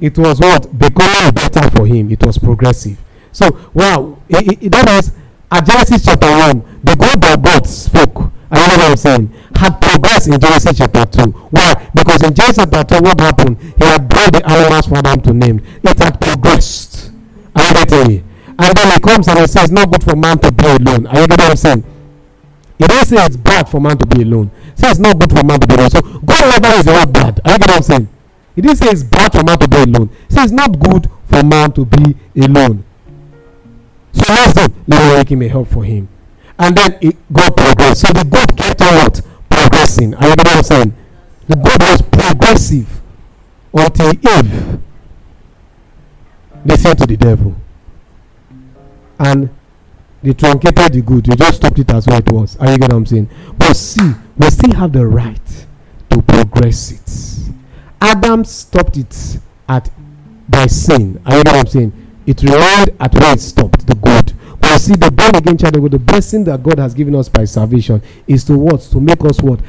it 0.00 0.16
was 0.16 0.40
what? 0.40 0.78
Becoming 0.78 1.34
better 1.34 1.70
for 1.70 1.86
him. 1.86 2.10
It 2.10 2.24
was 2.24 2.38
progressive. 2.38 2.98
So, 3.32 3.70
wow, 3.74 4.18
it, 4.28 4.62
it, 4.62 4.72
that 4.72 4.86
means 4.86 5.12
at 5.50 5.66
Genesis 5.66 6.04
chapter 6.04 6.26
1, 6.26 6.80
the 6.84 6.96
God 6.96 7.20
that 7.20 7.42
God 7.42 7.66
spoke, 7.66 8.32
I 8.50 8.66
know 8.66 8.76
what 8.76 8.90
I'm 8.90 8.96
saying, 8.96 9.32
had 9.54 9.80
progressed 9.80 10.28
in 10.28 10.40
Genesis 10.40 10.78
chapter 10.78 11.04
2. 11.04 11.30
Why? 11.50 11.90
Because 11.94 12.22
in 12.22 12.34
Genesis 12.34 12.64
chapter 12.64 12.96
2, 12.96 13.02
what 13.02 13.20
happened? 13.20 13.60
He 13.60 13.84
had 13.84 14.08
brought 14.08 14.32
the 14.32 14.42
animals 14.48 14.86
for 14.86 15.02
them 15.02 15.20
to 15.22 15.32
name. 15.32 15.60
It 15.82 15.98
had 15.98 16.20
progressed. 16.20 17.10
You 17.58 17.74
getting? 17.74 18.24
And 18.58 18.76
then 18.76 18.92
he 18.92 19.00
comes 19.00 19.28
and 19.28 19.38
he 19.38 19.46
says, 19.46 19.70
not 19.70 19.90
good 19.90 20.02
for 20.02 20.16
man 20.16 20.38
to 20.38 20.50
be 20.52 20.64
alone. 20.64 21.06
Are 21.06 21.20
you 21.20 21.26
getting 21.28 21.44
what 21.44 21.50
I'm 21.50 21.56
saying? 21.56 21.84
He 22.78 22.86
doesn't 22.86 23.16
say 23.16 23.24
it's 23.26 23.36
bad 23.36 23.68
for 23.68 23.80
man 23.80 23.98
to 23.98 24.06
be 24.06 24.22
alone. 24.22 24.50
He 24.76 24.80
says 24.80 24.92
it's 24.92 25.00
not 25.00 25.18
good 25.18 25.30
for 25.30 25.44
man 25.44 25.58
to 25.60 25.66
be 25.66 25.74
alone. 25.74 25.90
So 25.90 26.00
God 26.00 26.62
never 26.62 26.78
is 26.78 26.86
not 26.86 27.12
bad. 27.12 27.40
Are 27.44 27.52
you 27.52 27.58
what 27.58 27.70
I'm 27.70 27.82
saying? 27.82 28.08
He 28.54 28.62
didn't 28.62 28.78
say 28.78 28.88
it's 28.90 29.02
bad 29.02 29.32
for 29.32 29.42
man 29.42 29.58
to 29.58 29.68
be 29.68 29.76
alone. 29.76 30.10
He 30.28 30.34
says 30.34 30.44
it's 30.44 30.52
not 30.52 30.78
good 30.78 31.10
for 31.26 31.42
man 31.42 31.72
to 31.72 31.84
be 31.84 32.16
alone. 32.36 32.84
So 34.12 34.32
let's 34.32 34.52
do 34.54 34.74
let 34.86 35.02
me 35.02 35.16
make 35.16 35.30
him 35.30 35.42
a 35.42 35.48
help 35.48 35.68
for 35.68 35.84
him. 35.84 36.08
And 36.58 36.76
then 36.76 36.98
it, 37.00 37.16
God 37.32 37.56
progressed. 37.56 38.00
So 38.00 38.12
the 38.12 38.24
God 38.24 38.56
kept 38.56 38.82
on 38.82 38.94
what? 38.94 39.20
Progressing. 39.50 40.14
Are 40.14 40.24
you 40.24 40.30
what 40.30 40.56
I'm 40.56 40.62
saying? 40.62 40.94
The 41.48 41.56
God 41.56 41.80
was 41.80 42.02
progressive 42.02 43.00
until 43.72 44.10
Eve 44.10 44.80
listened 46.64 46.98
to 46.98 47.06
the 47.06 47.16
devil. 47.16 47.54
And 49.18 49.50
they 50.22 50.32
truncated 50.32 50.92
the 50.92 51.02
good. 51.02 51.26
They 51.26 51.36
just 51.36 51.58
stopped 51.58 51.78
it 51.78 51.90
as 51.90 52.06
what 52.06 52.26
it 52.26 52.32
was. 52.32 52.56
Are 52.56 52.70
you 52.70 52.78
getting 52.78 52.94
what 52.94 52.98
I'm 52.98 53.06
saying? 53.06 53.30
But 53.56 53.74
see, 53.74 54.12
we 54.36 54.50
still 54.50 54.74
have 54.74 54.92
the 54.92 55.06
right 55.06 55.66
to 56.10 56.22
progress 56.22 56.90
it. 56.92 57.52
Adam 58.00 58.44
stopped 58.44 58.96
it 58.96 59.38
at 59.68 59.90
by 60.48 60.66
sin. 60.66 61.20
Are 61.26 61.36
you 61.36 61.44
getting 61.44 61.58
what 61.58 61.66
I'm 61.66 61.72
saying? 61.72 62.06
It 62.26 62.42
remained 62.42 62.90
at 63.00 63.14
where 63.14 63.32
it 63.32 63.40
stopped, 63.40 63.86
the 63.86 63.94
good. 63.94 64.32
But 64.60 64.78
see, 64.78 64.94
the 64.94 65.10
born 65.10 65.36
again 65.36 65.56
child 65.56 65.90
the 65.90 65.98
blessing 65.98 66.44
that 66.44 66.62
God 66.62 66.78
has 66.78 66.94
given 66.94 67.14
us 67.14 67.28
by 67.28 67.44
salvation 67.44 68.02
is 68.26 68.44
to 68.44 68.58
what? 68.58 68.80
To 68.82 69.00
make 69.00 69.24
us 69.24 69.40
what? 69.40 69.60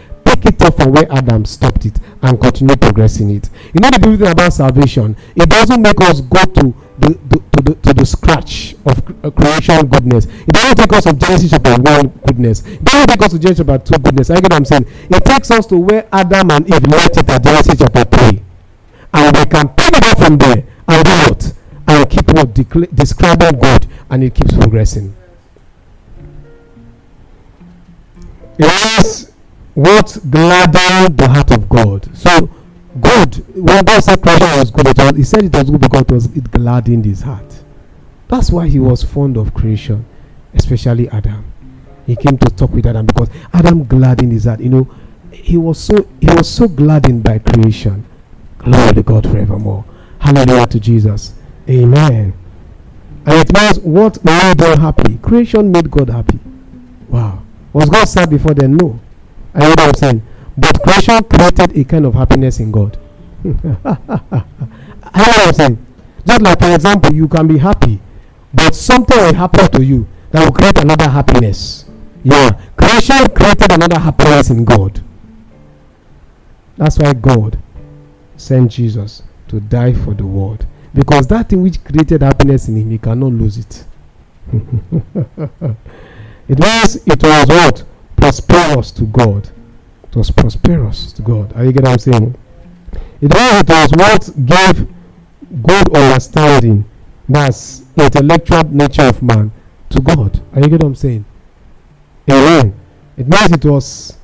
Pick 0.42 0.56
it 0.56 0.62
up 0.64 0.76
from 0.78 0.92
where 0.94 1.12
Adam 1.12 1.44
stopped 1.46 1.86
it 1.86 2.00
and 2.22 2.40
continue 2.40 2.76
progressing 2.78 3.30
it. 3.32 3.50
You 3.74 3.82
know 3.82 3.90
the 3.90 4.00
beautiful 4.00 4.26
thing 4.26 4.32
about 4.34 4.54
salvation? 4.54 5.16
It 5.36 5.50
doesn't 5.50 5.82
make 5.82 6.00
us 6.02 6.22
go 6.22 6.44
to 6.44 6.74
the, 7.00 7.20
the 7.28 7.40
to 7.58 7.64
the 7.64 7.76
to 7.76 7.94
the 7.94 8.06
scratch 8.06 8.76
of 8.86 9.00
uh, 9.24 9.32
creation 9.32 9.88
goodness. 9.88 10.26
It 10.26 10.48
doesn't 10.54 10.78
take 10.78 10.94
us 10.94 11.04
to 11.04 11.14
Genesis 11.14 11.52
chapter 11.52 11.76
one 11.82 12.08
goodness. 12.26 12.66
It 12.66 12.84
doesn't 12.84 13.08
take 13.08 13.22
us 13.22 13.32
to 13.32 13.40
Genesis 13.40 13.66
chapter 13.66 13.94
two 13.94 14.00
goodness. 14.00 14.30
I 14.30 14.36
get 14.36 14.44
what 14.44 14.54
I'm 14.54 14.66
saying. 14.66 14.86
It 15.10 15.26
takes 15.26 15.52
us 15.52 15.66
to 15.68 15.78
where 15.78 16.08
Adam 16.12 16.52
and 16.52 16.66
Eve 16.68 16.88
left 16.88 17.18
it 17.18 17.30
at 17.30 17.44
Genesis 17.44 17.76
chapter 17.80 18.04
three, 18.06 18.42
and 19.14 19.38
we 19.38 19.46
can 19.46 19.68
pick 19.70 19.94
it 19.94 20.04
up 20.04 20.18
from 20.20 20.38
there 20.38 20.64
and 20.88 21.04
do 21.04 21.12
what 21.28 21.54
and 21.88 22.10
keep 22.10 22.28
what 22.32 22.54
describing 22.96 23.60
God, 23.60 23.88
and 24.10 24.24
it 24.24 24.36
keeps 24.36 24.54
progressing. 24.54 25.16
Is 28.58 29.32
what 29.80 30.18
gladdened 30.30 31.18
the 31.18 31.30
heart 31.30 31.52
of 31.52 31.70
God. 31.70 32.06
So 32.18 32.50
God, 33.00 33.36
when 33.56 33.86
God 33.86 34.04
said 34.04 34.22
creation 34.22 34.60
was 34.60 34.72
good, 34.72 34.88
it 34.88 34.98
was, 34.98 35.16
he 35.16 35.24
said 35.24 35.46
it 35.46 35.54
was 35.56 35.70
good 35.70 35.80
because 35.80 36.02
it 36.02 36.12
was 36.12 36.26
it 36.36 36.52
gladdened 36.52 37.06
his 37.06 37.22
heart. 37.22 37.64
That's 38.28 38.52
why 38.52 38.68
he 38.68 38.78
was 38.78 39.04
fond 39.04 39.38
of 39.38 39.54
creation, 39.54 40.06
especially 40.54 41.08
Adam. 41.10 41.46
He 42.06 42.18
came 42.18 42.38
to 42.40 42.48
talk 42.48 42.72
with 42.72 42.88
Adam 42.88 43.06
because 43.06 43.30
Adam 43.54 43.86
gladdened 43.86 44.34
his 44.34 44.46
heart. 44.46 44.60
You 44.60 44.70
know, 44.70 44.96
he 45.32 45.56
was 45.56 45.80
so 45.80 46.06
he 46.20 46.28
was 46.28 46.50
so 46.50 46.68
gladdened 46.68 47.24
by 47.24 47.40
creation. 47.40 48.06
Glory 48.58 48.96
to 48.96 49.04
God 49.04 49.24
forevermore. 49.24 49.86
Hallelujah 50.20 50.68
to 50.68 50.80
Jesus. 50.82 51.36
Amen. 51.70 52.34
And 53.26 53.34
it 53.34 53.54
means 53.54 53.80
what 53.80 54.24
made 54.26 54.58
God 54.58 54.80
happy? 54.80 55.18
Creation 55.20 55.72
made 55.72 55.90
God 55.90 56.10
happy. 56.10 56.40
Wow. 57.08 57.44
Was 57.72 57.90
God 57.90 58.10
sad 58.10 58.30
before 58.30 58.54
then? 58.54 58.76
No. 58.76 59.00
I 59.54 59.60
know 59.60 59.70
what 59.70 59.80
I'm 59.80 59.94
saying. 59.96 60.28
But 60.58 60.82
creation 60.84 61.24
created 61.24 61.78
a 61.78 61.84
kind 61.84 62.06
of 62.06 62.14
happiness 62.14 62.60
in 62.60 62.72
God. 62.72 62.98
I 63.46 63.48
know 63.54 64.44
what 65.14 65.48
I'm 65.48 65.54
saying. 65.54 65.86
Just 66.26 66.42
like, 66.42 66.60
for 66.60 66.74
example, 66.74 67.14
you 67.14 67.28
can 67.28 67.48
be 67.48 67.58
happy, 67.58 68.02
but 68.54 68.76
something 68.76 69.18
will 69.18 69.34
happen 69.34 69.72
to 69.72 69.84
you 69.84 70.08
that 70.32 70.44
will 70.44 70.52
create 70.52 70.78
another 70.78 71.10
happiness. 71.10 71.86
Yeah. 72.24 72.60
Creation 72.76 73.30
created 73.34 73.72
another 73.72 74.00
happiness 74.00 74.50
in 74.50 74.66
God. 74.66 75.02
That's 76.78 76.98
why 76.98 77.14
God 77.14 77.58
sent 78.38 78.72
Jesus 78.72 79.24
to 79.48 79.60
die 79.60 79.94
for 79.94 80.14
the 80.14 80.26
world. 80.26 80.66
Because 80.94 81.28
that 81.28 81.50
thing 81.50 81.62
which 81.62 81.84
created 81.84 82.22
happiness 82.22 82.68
in 82.68 82.78
him, 82.78 82.90
he 82.90 82.98
cannot 82.98 83.32
lose 83.34 83.58
it. 83.58 83.86
it 86.48 86.60
was 86.60 86.96
it 87.06 87.24
was 87.24 87.48
what? 87.48 87.84
Prosperous 88.20 88.92
to 88.92 89.06
God. 89.06 89.50
It 90.04 90.16
was 90.16 90.32
prosperous 90.32 91.14
to 91.14 91.22
God. 91.22 91.54
Are 91.56 91.64
you 91.64 91.72
getting 91.72 91.86
what 91.86 91.94
I'm 91.94 92.00
saying? 92.00 92.36
It 93.22 93.34
was 93.34 93.62
it 93.62 93.70
was 93.70 93.92
what 93.92 94.46
gave 94.46 94.88
good 95.64 95.96
understanding. 95.96 96.86
That's 97.28 97.84
intellectual 97.96 98.64
nature 98.66 99.04
of 99.04 99.22
man 99.22 99.52
to 99.90 100.02
God. 100.02 100.42
Are 100.54 100.60
you 100.60 100.64
getting 100.64 100.80
what 100.80 100.86
I'm 100.86 100.96
saying? 100.96 101.26
Amen. 102.30 102.80
It 103.18 103.28
means 103.28 103.52
it 103.52 103.66
was 103.66 104.18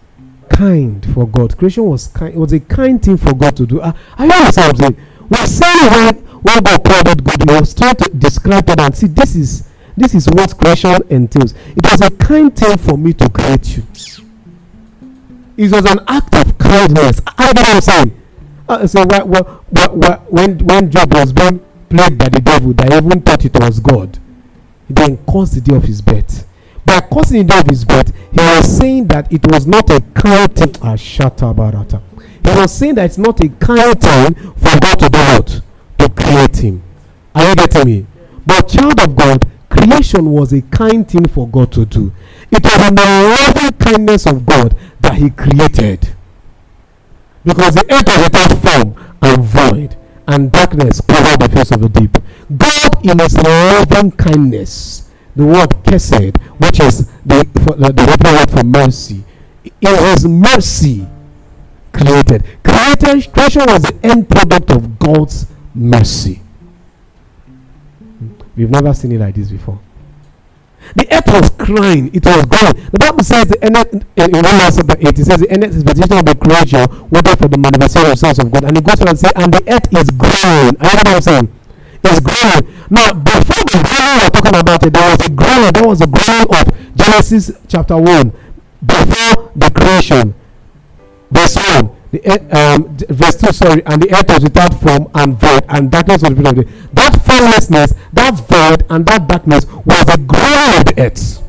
kind 0.50 1.06
for 1.14 1.28
God. 1.28 1.58
Creation 1.58 1.84
was 1.84 2.08
kind. 2.08 2.34
It 2.34 2.38
was 2.38 2.54
a 2.54 2.60
kind 2.60 3.02
thing 3.02 3.18
for 3.18 3.34
God 3.34 3.56
to 3.58 3.66
do. 3.66 3.82
Uh, 3.82 3.94
I 4.18 4.26
know 4.26 4.50
something. 4.52 4.96
We're 5.30 5.46
saying 5.46 6.16
when, 6.42 6.64
God 6.64 6.84
called 6.84 7.08
it 7.08 7.24
good, 7.24 7.50
he 7.50 7.60
was 7.60 7.74
trying 7.74 7.96
to 7.96 8.10
describe 8.12 8.70
it 8.70 8.80
and 8.80 8.96
see 8.96 9.08
this 9.08 9.36
is 9.36 9.70
this 9.98 10.16
is 10.16 10.28
what 10.28 10.58
creation 10.58 11.02
entails. 11.10 11.54
It 11.76 11.86
was 11.90 12.02
a 12.02 12.12
kind 12.12 12.56
thing 12.56 12.78
for 12.78 12.98
me 12.98 13.14
to 13.14 13.30
create 13.30 13.78
you. 13.78 13.84
It 15.58 15.72
was 15.72 15.86
an 15.86 16.00
act 16.08 16.36
of 16.36 16.58
kindness. 16.58 17.22
I 17.38 17.54
know 17.54 17.62
what 17.62 17.70
I'm 17.70 17.82
saying. 17.82 18.22
Uh, 18.68 18.88
so 18.88 19.06
when 20.30 20.58
when 20.60 20.92
Job 20.92 21.14
was 21.14 21.32
being 21.32 21.60
plagued 21.90 22.18
by 22.18 22.30
the 22.30 22.42
devil, 22.42 22.74
that 22.74 22.94
even 22.94 23.22
thought 23.22 23.46
it 23.46 23.58
was 23.60 23.80
God, 23.80 24.18
he 24.88 24.94
then 24.94 25.18
caused 25.26 25.56
the 25.56 25.62
day 25.62 25.76
of 25.76 25.84
his 25.84 26.02
birth 26.02 26.46
by 26.86 27.02
causing 27.02 27.46
the 27.46 27.54
day 27.54 27.60
of 27.60 27.68
his 27.68 27.84
birth, 27.84 28.14
he 28.32 28.38
was 28.38 28.78
saying 28.78 29.08
that 29.08 29.32
it 29.32 29.46
was 29.52 29.66
not 29.66 29.90
a 29.90 30.02
kind 30.14 30.54
thing. 30.56 30.70
Ashatabarata. 30.74 32.02
He 32.44 32.60
was 32.60 32.74
saying 32.74 32.96
that 32.96 33.06
it's 33.06 33.18
not 33.18 33.40
a 33.44 33.50
kind 33.50 34.00
thing 34.00 34.36
for 34.54 34.80
God 34.80 35.00
to 35.00 35.10
do 35.10 35.20
what? 35.20 35.62
To 36.00 36.10
create 36.10 36.58
him. 36.58 36.84
Are 37.34 37.50
you 37.50 37.56
getting 37.56 37.86
me? 37.86 38.06
But 38.46 38.70
child 38.70 39.00
of 39.00 39.16
God, 39.16 39.46
creation 39.76 40.32
was 40.32 40.54
a 40.54 40.62
kind 40.62 41.08
thing 41.08 41.28
for 41.28 41.48
God 41.48 41.72
to 41.74 41.86
do. 41.86 42.14
It 42.52 42.64
was 42.64 42.88
in 42.88 42.96
the 42.96 43.38
loving 43.40 43.78
kindness 43.78 44.26
of 44.26 44.46
God 44.46 44.76
that 45.02 45.16
he 45.16 45.30
created. 45.30 46.16
Because 47.44 47.76
the 47.76 47.86
earth 47.94 48.08
was 48.08 48.24
without 48.24 48.58
form 48.64 49.16
and 49.22 49.44
void, 49.44 49.98
and 50.28 50.52
darkness 50.52 51.02
covered 51.02 51.40
the 51.40 51.50
face 51.56 51.72
of 51.72 51.82
the 51.82 51.90
deep. 51.90 52.18
God, 52.58 53.06
in 53.06 53.20
his 53.20 53.36
loving 53.38 54.12
kindness, 54.12 55.12
the 55.36 55.46
word 55.46 55.70
kesed, 55.84 56.38
which 56.58 56.80
is 56.80 57.08
the, 57.26 57.46
the, 57.54 57.94
the 57.94 58.12
Hebrew 58.12 58.32
word 58.32 58.52
for 58.52 58.64
mercy. 58.64 59.24
It 59.64 59.76
was 59.84 60.26
mercy. 60.26 61.08
Created, 61.94 62.44
creation 62.64 63.64
was 63.68 63.84
the 63.84 64.00
end 64.04 64.30
product 64.30 64.72
of 64.72 65.00
God's 65.00 65.48
mercy. 65.74 66.42
We've 68.56 68.70
never 68.70 68.94
seen 68.94 69.12
it 69.12 69.20
like 69.20 69.36
this 69.36 69.50
before. 69.50 69.80
The 70.96 71.08
earth 71.12 71.28
was 71.28 71.50
crying, 71.58 72.14
it 72.14 72.26
was 72.26 72.46
going. 72.46 72.92
The 72.92 73.00
Bible 73.00 73.24
says 73.24 73.46
the 73.46 73.58
earth, 73.58 73.94
in 74.16 74.32
Romans 74.32 74.78
chapter 74.78 74.96
8, 75.00 75.20
it 75.20 75.26
says 75.26 75.40
the 75.42 75.50
earth 75.50 75.76
is 75.76 75.84
petition 75.84 76.14
of 76.14 76.26
the 76.26 76.36
creation, 76.36 76.86
waiting 77.10 77.36
for 77.36 77.48
the 77.48 77.58
manifestation 77.58 78.12
of 78.12 78.14
the 78.14 78.22
sons 78.22 78.40
of 78.40 78.52
God. 78.52 78.66
And 78.66 78.78
it 78.78 78.84
goes 78.84 79.02
on 79.02 79.10
and 79.10 79.18
say, 79.18 79.32
and 79.36 79.52
the 79.52 79.64
earth 79.66 79.90
is 79.98 80.10
growing. 80.14 80.78
I 80.78 80.94
know 80.94 81.02
what 81.02 81.08
I'm 81.08 81.22
saying 81.22 81.50
is 82.06 82.20
growing. 82.22 82.64
Now, 82.90 83.14
before 83.18 83.66
the 83.66 83.82
growing 83.82 84.18
we're 84.22 84.30
talking 84.30 84.60
about 84.62 84.86
it, 84.86 84.94
there 84.94 85.10
was 85.10 85.26
a 85.26 85.32
growing, 85.34 85.74
there 85.74 85.88
was 85.88 86.02
a 86.02 86.08
growing 86.08 86.50
of 86.54 86.96
Genesis 86.96 87.52
chapter 87.68 87.98
1 87.98 88.32
before 88.86 89.52
the 89.56 89.70
creation. 89.74 90.36
Verse 91.32 91.58
1. 91.82 91.95
The, 92.16 92.56
um, 92.56 92.96
verse 93.10 93.36
2, 93.36 93.52
sorry, 93.52 93.86
and 93.86 94.02
the 94.02 94.16
earth 94.16 94.30
was 94.30 94.44
without 94.44 94.74
form 94.80 95.10
and 95.16 95.38
void, 95.38 95.66
and 95.68 95.92
darkness 95.92 96.22
was 96.22 96.34
between 96.34 96.56
them. 96.56 96.90
That 96.94 97.22
formlessness, 97.26 97.94
that 98.14 98.36
void, 98.36 98.86
and 98.90 99.06
that 99.06 99.28
darkness 99.28 99.66
was 99.66 100.06
the 100.06 100.24
growing 100.26 100.80
of 100.80 100.86
the 100.86 100.96
earth. 100.98 101.44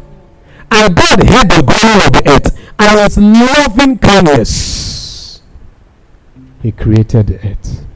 And 0.73 0.97
God 0.97 1.23
heard 1.23 1.49
the 1.51 1.63
growing 1.63 2.03
of 2.07 2.13
the 2.13 2.23
earth, 2.27 2.59
and 2.79 3.01
his 3.01 3.17
loving 3.17 3.99
kindness, 3.99 5.43
He 6.63 6.73
created 6.73 7.29
the 7.29 7.49
earth. 7.49 7.87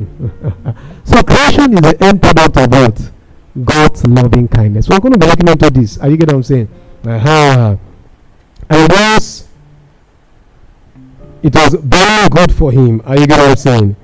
so 1.04 1.22
creation 1.22 1.74
is 1.74 1.80
the 1.80 1.96
end 2.00 2.20
product 2.20 2.56
of 2.58 2.70
what? 2.70 3.10
God's 3.64 4.06
loving 4.06 4.48
kindness. 4.48 4.88
We're 4.88 5.00
going 5.00 5.12
to 5.12 5.18
be 5.18 5.26
looking 5.26 5.48
into 5.48 5.70
this. 5.70 5.96
Are 5.98 6.10
you 6.10 6.18
getting 6.18 6.36
what 6.36 6.40
I'm 6.40 6.42
saying? 6.42 6.68
Uh-huh. 7.06 7.76
And 8.68 8.92
was 8.92 9.48
it 11.42 11.54
was 11.54 11.74
very 11.74 12.28
good 12.28 12.52
for 12.54 12.72
him. 12.72 13.02
Are 13.04 13.18
you 13.18 13.26
getting 13.26 13.44
what 13.44 13.50
I'm 13.50 13.56
saying? 13.56 13.96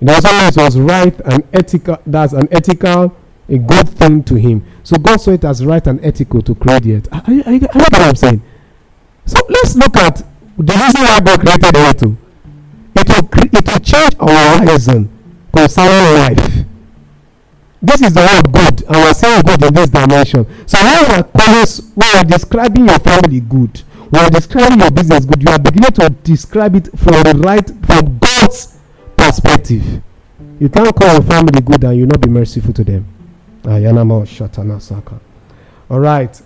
It 0.00 0.10
also 0.10 0.28
it 0.28 0.56
was 0.56 0.78
right 0.78 1.20
and 1.24 1.44
ethical. 1.52 1.98
That's 2.06 2.32
an 2.32 2.48
ethical, 2.52 3.16
a 3.48 3.58
good 3.58 3.88
thing 3.88 4.22
to 4.24 4.34
him. 4.34 4.64
So 4.82 4.96
God 4.96 5.20
saw 5.20 5.32
it 5.32 5.44
as 5.44 5.64
right 5.64 5.86
and 5.86 6.04
ethical 6.04 6.42
to 6.42 6.54
create 6.54 6.86
it. 6.86 7.08
Are 7.12 7.32
you, 7.32 7.42
are 7.44 7.52
you, 7.52 7.54
are 7.54 7.54
you 7.54 7.60
getting 7.70 8.00
what 8.00 8.02
I'm 8.02 8.16
saying? 8.16 8.42
So 9.26 9.38
let's 9.48 9.74
look 9.76 9.96
at 9.96 10.16
the 10.58 10.72
reason 10.72 11.00
why 11.00 11.20
God 11.20 11.40
created 11.40 11.74
it. 11.74 12.02
It 12.96 13.08
will, 13.08 13.28
it 13.58 13.72
will 13.72 13.80
change 13.80 14.14
our 14.20 14.58
horizon 14.58 15.10
concerning 15.54 16.14
life. 16.18 16.66
This 17.82 18.00
is 18.00 18.14
the 18.14 18.20
word 18.20 18.52
good, 18.52 18.86
and 18.88 18.96
we're 18.96 19.12
saying 19.12 19.42
good 19.42 19.62
in 19.62 19.74
this 19.74 19.90
dimension. 19.90 20.46
So 20.66 20.78
when 20.82 21.08
we 21.08 21.14
are 21.16 21.24
calling, 21.24 21.66
when 21.94 22.16
are 22.16 22.24
describing 22.24 22.88
your 22.88 22.98
family 22.98 23.40
good, 23.40 23.82
when 24.10 24.24
are 24.24 24.30
describing 24.30 24.80
your 24.80 24.90
business 24.90 25.24
good, 25.24 25.42
you 25.42 25.48
are 25.50 25.58
beginning 25.58 25.92
to 25.92 26.10
describe 26.22 26.76
it 26.76 26.86
from 26.98 27.22
the 27.22 27.40
right, 27.44 27.66
from 27.86 28.18
God's 28.18 28.78
perspective. 29.16 30.02
You 30.60 30.68
can't 30.68 30.94
call 30.94 31.12
your 31.14 31.22
family 31.22 31.60
good 31.60 31.84
and 31.84 31.96
you 31.96 32.06
not 32.06 32.20
be 32.20 32.28
merciful 32.28 32.72
to 32.74 32.84
them. 32.84 33.06
All 35.90 36.00
right. 36.00 36.42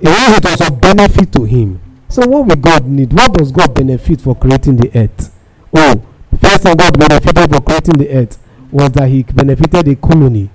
It 0.00 0.42
was 0.44 0.60
also 0.60 0.74
benefit 0.74 1.32
to 1.32 1.44
him. 1.44 1.80
So 2.08 2.26
what 2.26 2.46
will 2.46 2.56
God 2.56 2.86
need? 2.86 3.12
What 3.12 3.34
does 3.34 3.52
God 3.52 3.74
benefit 3.74 4.20
for 4.20 4.34
creating 4.34 4.76
the 4.76 4.90
earth? 4.98 5.34
Oh, 5.74 6.02
First 6.40 6.62
thing 6.62 6.76
God 6.76 6.98
benefited 6.98 7.50
for 7.50 7.60
creating 7.60 7.98
the 7.98 8.10
earth 8.10 8.38
was 8.70 8.90
that 8.92 9.08
he 9.08 9.22
benefited 9.22 9.86
the 9.86 9.96
colony 9.96 10.50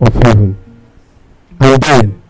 of 0.00 0.14
heaven. 0.14 0.56
And 1.60 1.82
then 1.82 2.22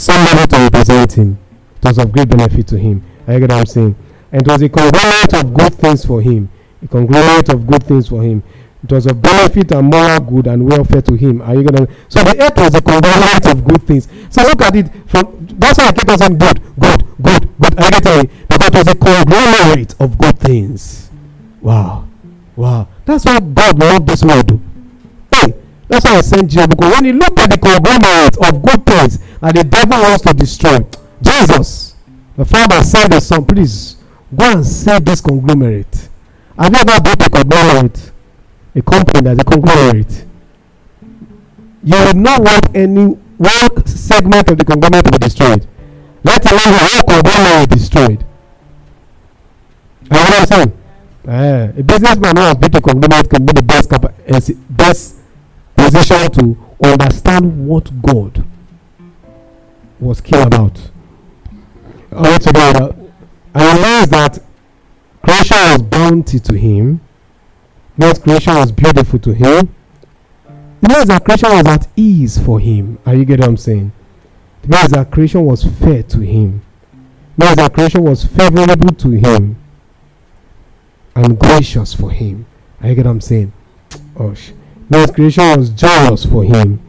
somebody 0.00 0.46
to 0.46 0.56
represent 0.56 1.12
him. 1.12 1.38
It 1.76 1.84
was 1.84 1.98
of 1.98 2.12
great 2.12 2.28
benefit 2.28 2.66
to 2.68 2.78
him. 2.78 3.04
I 3.26 3.38
get 3.38 3.42
what 3.42 3.52
I'm 3.52 3.66
saying? 3.66 3.96
And 4.32 4.42
it 4.42 4.48
was 4.48 4.62
a 4.62 4.68
conglomerate 4.68 5.34
of 5.34 5.54
good 5.54 5.74
things 5.74 6.04
for 6.04 6.22
him. 6.22 6.50
A 6.82 6.88
conglomerate 6.88 7.48
of 7.50 7.66
good 7.66 7.84
things 7.84 8.08
for 8.08 8.22
him. 8.22 8.42
It 8.82 8.90
was 8.90 9.06
of 9.06 9.20
benefit 9.20 9.72
and 9.72 9.90
moral 9.90 10.20
good 10.20 10.46
and 10.46 10.66
welfare 10.66 11.02
to 11.02 11.14
him. 11.14 11.42
Are 11.42 11.54
you 11.54 11.64
gonna? 11.64 11.86
So 12.08 12.24
the 12.24 12.42
earth 12.42 12.56
was 12.56 12.74
a 12.74 12.80
conglomerate 12.80 13.46
of 13.46 13.64
good 13.64 13.86
things. 13.86 14.08
So 14.30 14.42
look 14.42 14.62
at 14.62 14.74
it 14.74 14.88
from. 15.06 15.46
That's 15.58 15.78
why 15.78 15.88
I 15.88 15.92
keep 15.92 16.08
on 16.08 16.18
saying 16.18 16.38
good, 16.38 16.62
good, 16.80 17.04
good, 17.20 17.60
good. 17.60 17.74
You 17.78 17.90
getting 17.90 18.24
it? 18.24 18.48
Because 18.48 18.68
it 18.68 18.74
was 18.74 18.88
a 18.88 18.94
conglomerate 18.94 19.94
of 20.00 20.16
good 20.16 20.38
things. 20.38 21.10
Wow, 21.60 22.08
wow. 22.56 22.88
That's 23.04 23.26
why 23.26 23.40
God 23.40 23.78
loved 23.78 24.06
this 24.06 24.24
world. 24.24 24.58
Hey, 25.30 25.54
that's 25.88 26.06
why 26.06 26.16
I 26.16 26.20
sent 26.22 26.54
you 26.54 26.66
because 26.66 26.94
when 26.94 27.04
you 27.04 27.12
look 27.12 27.38
at 27.38 27.50
the 27.50 27.58
conglomerate 27.58 28.38
of 28.38 28.62
good 28.62 28.86
things 28.86 29.18
that 29.40 29.54
the 29.54 29.64
devil 29.64 29.98
wants 30.00 30.22
to 30.24 30.34
destroy, 30.34 30.78
Jesus, 31.22 31.96
the 32.36 32.44
Father 32.44 32.82
said 32.82 33.08
the 33.08 33.20
Son, 33.20 33.44
please 33.44 33.96
go 34.34 34.52
and 34.52 34.66
save 34.66 35.04
this 35.04 35.20
conglomerate. 35.20 36.08
Have 36.58 36.72
you 36.72 36.80
ever 36.80 37.00
built 37.02 37.26
a 37.26 37.30
conglomerate? 37.30 38.10
a 38.74 38.82
company 38.82 39.20
that's 39.20 39.40
a 39.40 39.44
conglomerate, 39.44 40.24
you 41.82 41.98
would 42.06 42.16
not 42.16 42.40
want 42.40 42.76
any 42.76 43.04
one 43.04 43.86
segment 43.86 44.48
of 44.50 44.58
the 44.58 44.64
conglomerate 44.64 45.04
to 45.06 45.12
be 45.12 45.18
destroyed. 45.18 45.66
Let 46.22 46.44
alone 46.50 46.72
the 46.72 46.88
whole 46.92 47.02
conglomerate 47.02 47.70
destroyed. 47.70 48.24
You 50.12 50.18
understand? 50.18 50.72
Uh, 51.26 51.72
a 51.78 51.82
businessman 51.82 52.36
who 52.36 52.42
has 52.42 52.54
built 52.56 52.74
a 52.74 52.80
conglomerate 52.80 53.30
can 53.30 53.46
be 53.46 53.52
the 53.52 53.62
best 53.62 53.88
capa- 53.90 54.14
best 54.70 55.16
position 55.76 56.30
to 56.32 56.56
understand 56.82 57.66
what 57.66 58.02
God 58.02 58.44
was 60.00 60.20
care 60.20 60.46
about. 60.46 60.78
Altogether, 62.12 62.96
I 63.54 63.72
realize 63.74 64.08
that 64.10 64.38
creation 65.22 65.56
was 65.56 65.82
bounty 65.82 66.38
to 66.40 66.56
him 66.56 67.00
God's 68.00 68.18
creation 68.18 68.54
was 68.54 68.72
beautiful 68.72 69.18
to 69.18 69.32
him. 69.34 69.74
It 70.82 70.88
means 70.88 71.04
that 71.06 71.22
creation 71.22 71.50
was 71.50 71.66
at 71.66 71.86
ease 71.96 72.38
for 72.38 72.58
him. 72.58 72.98
Are 73.04 73.14
you 73.14 73.26
getting 73.26 73.42
what 73.42 73.48
I'm 73.50 73.56
saying? 73.58 73.92
It 74.62 74.70
means 74.70 74.90
that 74.92 75.10
creation 75.10 75.44
was 75.44 75.64
fair 75.64 76.02
to 76.04 76.20
him. 76.20 76.62
It 76.92 77.44
means 77.44 77.56
that 77.56 77.74
creation 77.74 78.02
was 78.02 78.24
favorable 78.24 78.94
to 78.94 79.10
him 79.10 79.56
and 81.14 81.38
gracious 81.38 81.92
for 81.92 82.10
him. 82.10 82.46
Are 82.80 82.88
you 82.88 82.94
getting 82.94 83.08
what 83.08 83.12
I'm 83.16 83.20
saying? 83.20 83.52
Oh, 84.16 84.32
sh- 84.32 84.52
means 84.88 85.10
creation 85.10 85.58
was 85.58 85.68
joyous 85.68 86.24
for 86.24 86.42
him. 86.42 86.80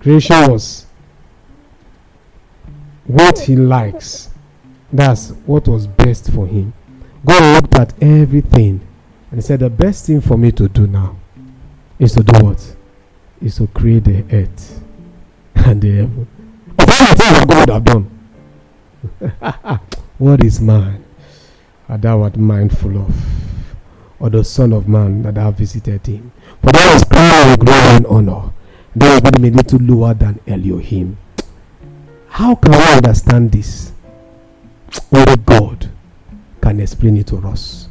Creation 0.00 0.50
was 0.50 0.86
what 3.10 3.38
he 3.38 3.56
likes. 3.56 4.30
That's 4.92 5.30
what 5.46 5.68
was 5.68 5.86
best 5.86 6.32
for 6.32 6.46
him. 6.46 6.72
God 7.24 7.54
looked 7.54 7.74
at 7.76 8.02
everything 8.02 8.80
and 9.30 9.38
he 9.38 9.40
said, 9.40 9.60
The 9.60 9.70
best 9.70 10.06
thing 10.06 10.20
for 10.20 10.36
me 10.36 10.52
to 10.52 10.68
do 10.68 10.86
now 10.86 11.16
is 11.98 12.14
to 12.14 12.22
do 12.22 12.44
what? 12.44 12.76
Is 13.40 13.56
to 13.56 13.66
create 13.68 14.04
the 14.04 14.24
earth 14.32 14.82
and 15.54 15.80
the 15.80 15.96
heaven. 15.96 16.28
Of 16.78 16.88
all 16.88 17.06
the 17.06 17.14
things 17.14 17.44
God 17.46 17.58
would 17.58 17.68
have 17.68 17.84
done. 17.84 19.80
what 20.18 20.44
is 20.44 20.60
man? 20.60 21.04
That 21.88 22.02
thou 22.02 22.22
art 22.22 22.36
mindful 22.36 22.96
of, 22.98 23.14
or 24.20 24.30
the 24.30 24.44
Son 24.44 24.72
of 24.72 24.88
Man 24.88 25.22
that 25.22 25.34
thou 25.34 25.50
visited 25.50 26.06
him. 26.06 26.32
For 26.62 26.70
that 26.72 26.94
was 26.94 27.04
crown 27.04 27.50
with 27.50 27.60
glory 27.60 27.96
and 27.96 28.06
honor. 28.06 28.52
Was 28.94 29.22
made 29.38 29.52
a 29.52 29.56
little 29.56 29.78
lower 29.80 30.14
than 30.14 30.40
Elohim. 30.46 31.16
How 32.30 32.54
can 32.54 32.72
we 32.72 32.96
understand 32.96 33.52
this? 33.52 33.92
Only 35.12 35.36
God 35.36 35.90
can 36.62 36.80
explain 36.80 37.16
it 37.16 37.26
to 37.26 37.36
us. 37.38 37.88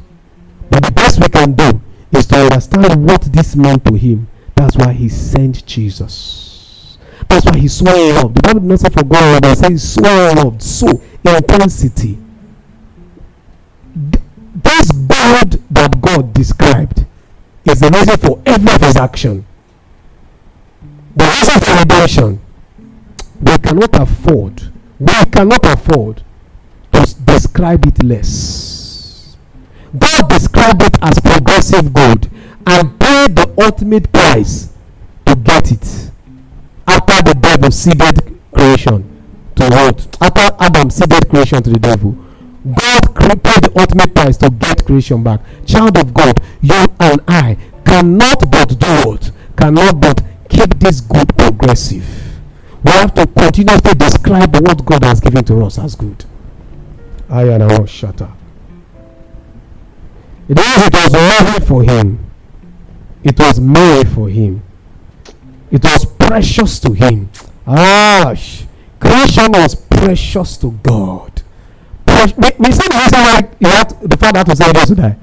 But 0.70 0.84
the 0.84 0.92
best 0.92 1.20
we 1.20 1.28
can 1.28 1.52
do 1.52 1.80
is 2.12 2.26
to 2.26 2.36
understand 2.36 3.06
what 3.06 3.22
this 3.32 3.54
meant 3.54 3.84
to 3.84 3.94
him. 3.94 4.28
That's 4.56 4.76
why 4.76 4.92
he 4.92 5.08
sent 5.08 5.64
Jesus. 5.66 6.98
That's 7.28 7.46
why 7.46 7.58
he 7.58 7.68
swore 7.68 7.94
love. 7.94 8.34
The 8.34 8.42
Bible 8.42 8.60
does 8.60 8.82
not 8.82 8.92
say 8.92 8.98
for 8.98 9.04
God, 9.04 9.42
but 9.42 9.54
say 9.56 9.70
he 9.72 9.78
swore 9.78 10.34
love. 10.34 10.60
So 10.62 11.00
intensity. 11.24 12.18
This 13.94 14.90
God 14.90 15.60
that 15.70 16.00
God 16.00 16.34
described 16.34 17.04
is 17.64 17.80
the 17.80 17.90
reason 17.90 18.16
for 18.16 18.42
every 18.46 18.74
of 18.74 18.80
his 18.80 18.96
action. 18.96 19.46
The 21.14 21.24
reason 21.24 21.60
for 21.60 21.78
redemption. 21.78 22.40
We 23.40 23.56
cannot 23.58 23.98
afford. 24.00 24.62
We 24.98 25.24
cannot 25.32 25.64
afford 25.64 26.22
to 26.92 27.14
describe 27.24 27.86
it 27.86 28.02
less. 28.02 29.36
God 29.98 30.28
described 30.28 30.82
it 30.82 30.98
as 31.02 31.18
progressive 31.18 31.92
good 31.92 32.30
and 32.66 33.00
paid 33.00 33.34
the 33.34 33.52
ultimate 33.58 34.12
price 34.12 34.72
to 35.26 35.34
get 35.36 35.72
it. 35.72 36.10
After 36.86 37.22
the 37.22 37.38
devil 37.40 37.70
ceded 37.70 38.38
creation 38.52 39.04
to 39.56 39.64
what? 39.64 40.16
After 40.20 40.56
Adam 40.60 40.90
ceded 40.90 41.28
creation 41.28 41.62
to 41.62 41.70
the 41.70 41.78
devil, 41.78 42.12
God 42.64 43.42
paid 43.42 43.64
the 43.64 43.72
ultimate 43.78 44.14
price 44.14 44.36
to 44.38 44.50
get 44.50 44.84
creation 44.84 45.22
back. 45.22 45.40
Child 45.66 45.96
of 45.96 46.12
God, 46.12 46.40
you 46.60 46.86
and 47.00 47.20
I 47.26 47.56
cannot 47.86 48.50
but 48.50 48.78
do 48.78 49.08
what? 49.08 49.30
Cannot 49.56 50.00
but 50.00 50.22
keep 50.48 50.78
this 50.78 51.00
good 51.00 51.36
progressive. 51.36 52.29
We 52.82 52.90
have 52.92 53.14
to 53.14 53.26
continuously 53.26 53.94
describe 53.94 54.54
what 54.56 54.84
God 54.84 55.04
has 55.04 55.20
given 55.20 55.44
to 55.44 55.64
us 55.64 55.78
as 55.78 55.94
good. 55.94 56.24
I 57.28 57.44
and 57.44 57.62
I 57.62 57.78
was 57.78 57.90
shut. 57.90 58.20
It 60.48 60.56
was, 60.56 60.86
it 60.86 60.94
was 60.94 61.12
made 61.12 61.66
for 61.66 61.82
him. 61.82 62.30
It 63.22 63.38
was 63.38 63.60
made 63.60 64.08
for 64.08 64.28
him. 64.28 64.62
It 65.70 65.84
was 65.84 66.06
precious 66.06 66.80
to 66.80 66.92
him. 66.92 67.30
Ah, 67.66 68.34
creation 68.98 69.52
was 69.52 69.74
precious 69.74 70.56
to 70.56 70.72
God. 70.82 71.42
Pre- 72.06 72.34
we, 72.36 72.50
we 72.58 72.72
said 72.72 72.90
the 72.90 72.98
reason 72.98 73.20
why 73.20 73.68
had 73.68 73.90
the 74.00 74.16
father 74.16 74.38
had 74.38 74.46
to 74.46 74.56
say 74.56 74.72
this 74.72 74.88
today. 74.88 75.14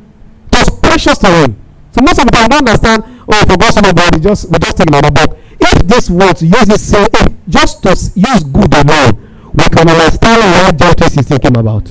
It 0.52 0.58
was 0.58 0.80
precious 0.80 1.18
to 1.18 1.28
him. 1.28 1.60
So 1.92 2.02
most 2.02 2.20
of 2.20 2.26
the 2.26 2.32
time, 2.32 2.50
don't 2.50 2.70
understand. 2.70 3.17
Oh, 3.30 3.46
for 3.46 3.58
God, 3.58 3.74
somebody 3.74 4.20
just 4.20 4.50
we 4.50 4.58
just 4.60 4.78
take 4.78 4.88
another 4.88 5.12
book. 5.12 5.38
If 5.60 5.88
this 5.88 6.10
word 6.10 6.42
use 6.42 6.66
this 6.66 6.90
same, 6.90 7.08
if 7.12 7.34
just 7.50 7.84
to 7.84 7.90
use 7.90 8.44
good 8.44 8.74
alone, 8.74 9.52
we 9.54 9.64
can 9.66 9.90
understand 9.90 10.42
what 10.42 10.78
justice 10.78 11.18
is 11.18 11.28
thinking 11.28 11.58
about. 11.58 11.90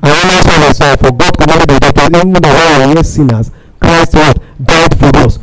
And 0.00 0.12
Romans 0.14 0.46
1 0.46 0.60
verse 0.60 0.78
5, 0.78 1.00
for 1.00 1.12
God 1.12 1.36
commanded 1.36 1.68
the 1.68 1.78
doctors, 1.80 2.06
even 2.06 2.32
though 2.32 2.88
we 2.88 2.94
were 2.94 3.02
sinners, 3.02 3.50
Christ 3.80 4.14
what? 4.14 4.38
Died 4.64 4.98
for 4.98 5.16
us. 5.18 5.38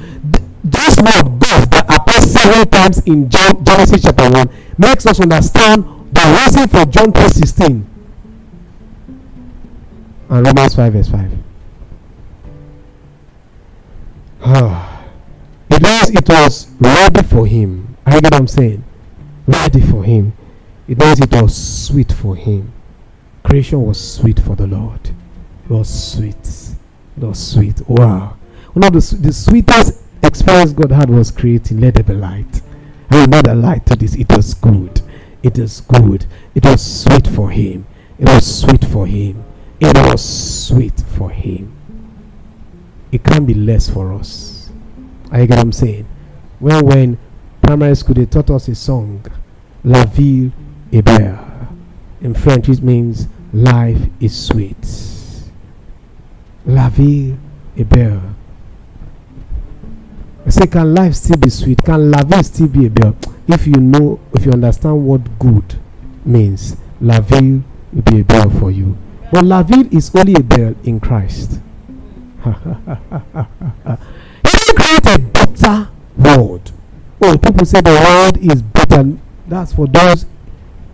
this 0.63 0.97
word, 0.97 1.39
God, 1.39 1.69
that 1.71 1.85
appears 1.89 2.31
several 2.31 2.65
times 2.65 2.99
in 3.05 3.29
John, 3.29 3.63
Genesis 3.63 4.01
chapter 4.01 4.29
1, 4.29 4.49
makes 4.77 5.05
us 5.05 5.19
understand 5.19 5.83
the 6.11 6.39
reason 6.41 6.67
for 6.69 6.85
John 6.85 7.11
3 7.11 7.27
16 7.27 7.95
and 10.29 10.47
Romans 10.47 10.75
5 10.75 10.93
verse 10.93 11.09
5. 11.09 11.44
it 14.47 15.81
means 15.81 16.11
it 16.11 16.29
was 16.29 16.71
ready 16.79 17.23
for 17.23 17.47
him. 17.47 17.97
I 18.05 18.19
get 18.19 18.25
what 18.25 18.35
I'm 18.35 18.47
saying? 18.47 18.83
Ready 19.47 19.81
for 19.81 20.03
him. 20.03 20.33
It 20.87 20.99
means 20.99 21.19
it 21.19 21.31
was 21.31 21.87
sweet 21.87 22.11
for 22.11 22.35
him. 22.35 22.71
Creation 23.43 23.81
was 23.81 23.99
sweet 23.99 24.39
for 24.39 24.55
the 24.55 24.67
Lord. 24.67 24.99
It 25.07 25.69
was 25.71 25.89
sweet. 26.13 26.35
It 27.17 27.23
was 27.23 27.39
sweet. 27.39 27.81
Wow. 27.87 28.37
One 28.73 28.83
of 28.83 28.93
the, 28.93 29.15
the 29.15 29.33
sweetest 29.33 30.03
experience 30.21 30.73
God 30.73 30.91
had 30.91 31.09
was 31.09 31.31
creating. 31.31 31.81
Let 31.81 31.95
there 31.95 32.03
be 32.03 32.13
light. 32.13 32.61
And 33.09 33.33
another 33.33 33.55
light 33.55 33.87
to 33.87 33.95
this. 33.95 34.13
It 34.13 34.31
was 34.31 34.53
good. 34.53 35.01
It 35.41 35.57
is 35.57 35.81
good. 35.81 36.27
It 36.53 36.63
was 36.65 37.03
sweet 37.03 37.25
for 37.29 37.49
him. 37.49 37.87
It 38.19 38.29
was 38.29 38.61
sweet 38.61 38.85
for 38.85 39.07
him. 39.07 39.43
It 39.79 39.97
was 39.97 40.23
sweet 40.23 41.01
for 41.17 41.31
him. 41.31 41.74
It 43.15 43.23
can't 43.23 43.47
be 43.47 43.53
less 43.53 43.89
for 43.89 44.11
us. 44.11 44.69
I 45.31 45.45
get 45.45 45.51
what 45.55 45.59
I'm 45.59 45.71
saying? 45.71 46.05
When 46.59 46.85
when 46.85 47.17
primary 47.61 47.95
school 47.95 48.15
they 48.15 48.25
taught 48.25 48.49
us 48.49 48.67
a 48.67 48.75
song, 48.75 49.25
La 49.85 50.03
Vie 50.03 50.51
est 50.91 51.01
belle. 51.01 51.39
In 52.19 52.33
French 52.33 52.67
it 52.67 52.83
means 52.83 53.29
life 53.53 54.09
is 54.19 54.35
sweet. 54.35 54.75
La 56.65 56.89
vie 56.89 57.37
est 57.77 57.85
belle. 57.85 58.21
I 60.45 60.49
say, 60.49 60.67
can 60.67 60.93
life 60.93 61.15
still 61.15 61.37
be 61.37 61.49
sweet? 61.49 61.81
Can 61.85 62.11
la 62.11 62.21
vie 62.21 62.41
still 62.43 62.67
be 62.67 62.87
a 62.87 62.89
belle? 62.89 63.15
If 63.47 63.65
you 63.65 63.77
know, 63.79 64.19
if 64.33 64.45
you 64.45 64.51
understand 64.51 65.05
what 65.05 65.39
good 65.39 65.79
means, 66.25 66.75
la 66.99 67.21
vie 67.21 67.61
will 67.93 68.01
be 68.01 68.19
a 68.19 68.23
belle 68.25 68.49
for 68.49 68.71
you. 68.71 68.97
But 69.31 69.45
la 69.45 69.63
vie 69.63 69.87
is 69.93 70.13
only 70.13 70.33
a 70.33 70.43
belle 70.43 70.75
in 70.83 70.99
Christ. 70.99 71.61
He 72.45 72.51
didn't 74.43 75.07
a 75.07 75.19
better 75.19 75.89
world. 76.17 76.71
Oh, 77.21 77.37
people 77.37 77.65
say 77.65 77.81
the 77.81 77.91
world 77.91 78.37
is 78.37 78.61
better. 78.61 79.17
That's 79.47 79.73
for 79.73 79.87
those 79.87 80.25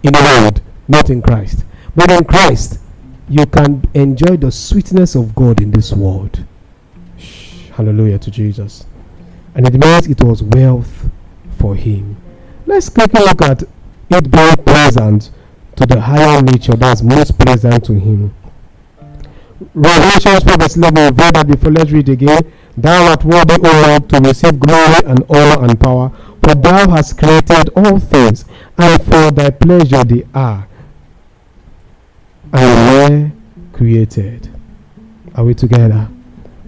in 0.03 0.13
the 0.13 0.21
world, 0.21 0.61
not 0.87 1.09
in 1.09 1.21
Christ. 1.21 1.65
But 1.95 2.09
in 2.11 2.23
Christ, 2.23 2.79
you 3.27 3.45
can 3.45 3.83
enjoy 3.93 4.37
the 4.37 4.51
sweetness 4.51 5.15
of 5.15 5.35
God 5.35 5.61
in 5.61 5.71
this 5.71 5.91
world. 5.91 6.43
Shh, 7.17 7.67
hallelujah 7.69 8.19
to 8.19 8.31
Jesus. 8.31 8.85
And 9.55 9.67
it 9.67 9.73
means 9.73 10.07
it 10.07 10.23
was 10.23 10.41
wealth 10.41 11.09
for 11.59 11.75
him. 11.75 12.15
Let's 12.65 12.87
quickly 12.89 13.21
look 13.21 13.41
at 13.41 13.63
it 14.09 14.31
being 14.31 14.55
pleasant 14.65 15.31
to 15.75 15.85
the 15.85 15.99
higher 15.99 16.41
nature 16.41 16.75
that's 16.75 17.01
most 17.01 17.37
pleasant 17.37 17.83
to 17.85 17.93
him. 17.93 18.33
Revelation 19.73 20.39
4 20.41 20.57
verse 20.57 20.75
11, 20.75 20.95
we 20.95 21.01
read 21.23 21.35
that 21.35 21.47
before. 21.47 21.71
Let's 21.71 21.91
read 21.91 22.09
again. 22.09 22.51
Thou 22.77 23.09
art 23.09 23.23
worthy, 23.23 23.55
O 23.55 23.87
Lord, 23.87 24.09
to 24.09 24.19
receive 24.19 24.59
glory 24.59 25.01
and 25.05 25.23
honor 25.29 25.65
and 25.65 25.79
power, 25.79 26.11
for 26.43 26.55
thou 26.55 26.89
hast 26.89 27.17
created 27.17 27.69
all 27.75 27.99
things, 27.99 28.45
and 28.77 29.01
for 29.03 29.31
thy 29.31 29.49
pleasure 29.49 30.03
they 30.03 30.25
are 30.33 30.67
and 32.53 33.11
were 33.11 33.31
created. 33.77 34.49
Are 35.35 35.45
we 35.45 35.53
together? 35.53 36.09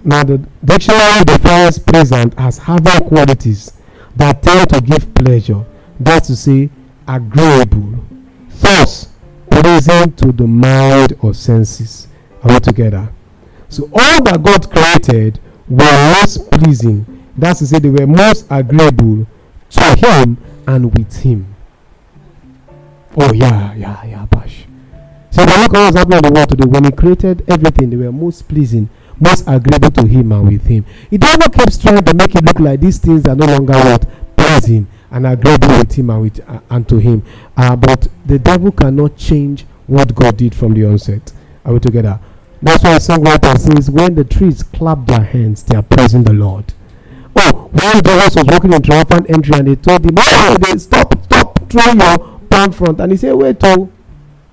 Now, 0.04 0.24
the 0.24 0.38
dictionary 0.64 1.24
defines 1.24 1.78
pleasant 1.78 2.34
as 2.36 2.58
having 2.58 3.08
qualities 3.08 3.72
that 4.16 4.42
tend 4.42 4.70
to 4.70 4.80
give 4.80 5.14
pleasure. 5.14 5.64
That's 5.98 6.28
to 6.28 6.36
say, 6.36 6.70
agreeable. 7.08 8.04
Thus, 8.60 9.08
pleasing 9.50 10.12
to 10.16 10.32
the 10.32 10.46
mind 10.46 11.16
or 11.20 11.34
senses. 11.34 12.08
Are 12.44 12.52
we 12.52 12.60
together? 12.60 13.10
So, 13.70 13.84
all 13.92 14.22
that 14.24 14.42
God 14.42 14.70
created 14.70 15.40
were 15.68 16.14
most 16.20 16.50
pleasing. 16.50 17.24
That's 17.36 17.60
to 17.60 17.66
say, 17.66 17.78
they 17.78 17.88
were 17.88 18.06
most 18.06 18.46
agreeable 18.50 19.26
to 19.70 19.84
Him 19.96 20.36
and 20.66 20.96
with 20.96 21.16
Him. 21.22 21.54
Oh, 23.16 23.32
yeah, 23.32 23.72
yeah, 23.74 24.04
yeah, 24.04 24.26
Bash. 24.26 24.66
So, 25.30 25.44
the 25.44 25.58
look 25.58 25.72
was 25.72 25.94
happening 25.96 26.18
in 26.18 26.24
the 26.24 26.32
world 26.32 26.50
today. 26.50 26.66
When 26.68 26.84
He 26.84 26.92
created 26.92 27.44
everything, 27.48 27.90
they 27.90 27.96
were 27.96 28.12
most 28.12 28.46
pleasing, 28.46 28.90
most 29.18 29.44
agreeable 29.48 29.90
to 29.92 30.06
Him 30.06 30.30
and 30.32 30.46
with 30.46 30.66
Him. 30.66 30.84
He 31.10 31.16
never 31.16 31.48
kept 31.48 31.80
trying 31.80 32.04
to 32.04 32.14
make 32.14 32.34
it 32.34 32.44
look 32.44 32.60
like 32.60 32.80
these 32.80 32.98
things 32.98 33.26
are 33.26 33.34
no 33.34 33.46
longer 33.46 33.72
what 33.72 34.06
pleasing 34.36 34.86
and 35.10 35.26
agreeable 35.26 35.78
with 35.78 35.92
Him 35.94 36.10
and 36.10 36.20
with 36.22 36.48
uh, 36.48 36.60
and 36.70 36.86
to 36.90 36.98
Him. 36.98 37.22
Uh, 37.56 37.74
but 37.74 38.06
the 38.26 38.38
devil 38.38 38.70
cannot 38.70 39.16
change 39.16 39.64
what 39.86 40.14
God 40.14 40.36
did 40.36 40.54
from 40.54 40.74
the 40.74 40.84
onset. 40.84 41.32
Are 41.64 41.72
we 41.72 41.80
together? 41.80 42.20
That's 42.64 42.82
why 42.82 42.96
a 42.96 42.98
songwriter 42.98 43.58
says, 43.58 43.90
when 43.90 44.14
the 44.14 44.24
trees 44.24 44.62
clap 44.62 45.06
their 45.06 45.22
hands, 45.22 45.62
they 45.62 45.76
are 45.76 45.82
praising 45.82 46.24
the 46.24 46.32
Lord. 46.32 46.72
Oh, 47.36 47.68
when 47.70 48.02
Jesus 48.02 48.36
was 48.36 48.44
walking 48.46 48.72
in 48.72 48.80
triumphant 48.80 49.28
entry 49.28 49.58
and 49.58 49.68
they 49.68 49.76
told 49.76 50.02
him, 50.02 50.14
oh, 50.16 50.56
they 50.58 50.78
stop, 50.78 51.14
stop 51.24 51.70
throw 51.70 51.92
your 51.92 52.40
palm 52.48 52.72
front. 52.72 53.00
And 53.00 53.12
he 53.12 53.18
said, 53.18 53.32
wait, 53.34 53.58
oh, 53.64 53.90